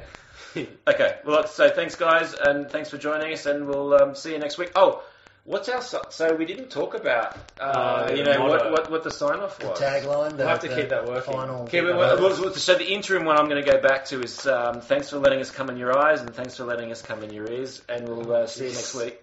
Okay, 0.88 1.18
well, 1.26 1.46
so 1.46 1.70
thanks, 1.70 1.96
guys, 1.96 2.34
and 2.34 2.70
thanks 2.72 2.90
for 2.90 2.98
joining 2.98 3.32
us, 3.34 3.46
and 3.46 3.68
we'll 3.68 3.94
um, 3.94 4.16
see 4.16 4.32
you 4.32 4.40
next 4.40 4.58
week. 4.58 4.72
Oh, 4.76 5.04
what's 5.50 5.68
our 5.68 5.82
so, 5.82 6.00
so 6.10 6.36
we 6.36 6.46
didn't 6.46 6.70
talk 6.70 6.94
about 6.94 7.36
uh, 7.60 7.64
Uh, 7.64 8.08
you 8.12 8.24
the 8.24 8.34
know 8.34 8.42
what, 8.44 8.60
motto. 8.60 8.72
what 8.72 8.92
what 8.92 9.04
the 9.04 9.12
sign 9.12 9.40
off 9.40 9.62
was. 9.64 9.80
tagline. 9.80 10.32
The, 10.32 10.38
We'll 10.38 10.48
have 10.48 10.60
to 10.62 10.68
the 10.70 10.76
keep 10.76 10.90
that 10.90 11.06
working. 11.08 11.34
Final. 11.34 11.64
Okay, 11.64 11.82
but, 11.82 11.98
well, 11.98 12.18
well, 12.22 12.42
well, 12.42 12.54
so 12.54 12.76
the 12.76 12.88
interim 12.88 13.26
one 13.26 13.38
I'm 13.38 13.50
going 13.50 13.64
to 13.64 13.70
go 13.70 13.80
back 13.82 14.06
to 14.06 14.22
is 14.22 14.46
um, 14.48 14.82
thanks 14.82 15.10
for 15.10 15.18
letting 15.18 15.40
us 15.42 15.50
come 15.52 15.70
in 15.70 15.78
your 15.78 15.98
eyes, 15.98 16.22
and 16.22 16.34
thanks 16.34 16.56
for 16.56 16.66
letting 16.66 16.92
us 16.92 17.02
come 17.02 17.24
in 17.24 17.34
your 17.34 17.50
ears, 17.52 17.82
and 17.90 18.08
we'll 18.08 18.32
uh, 18.32 18.46
see 18.48 18.66
you 18.68 18.74
next 18.74 18.94
week. 18.96 19.20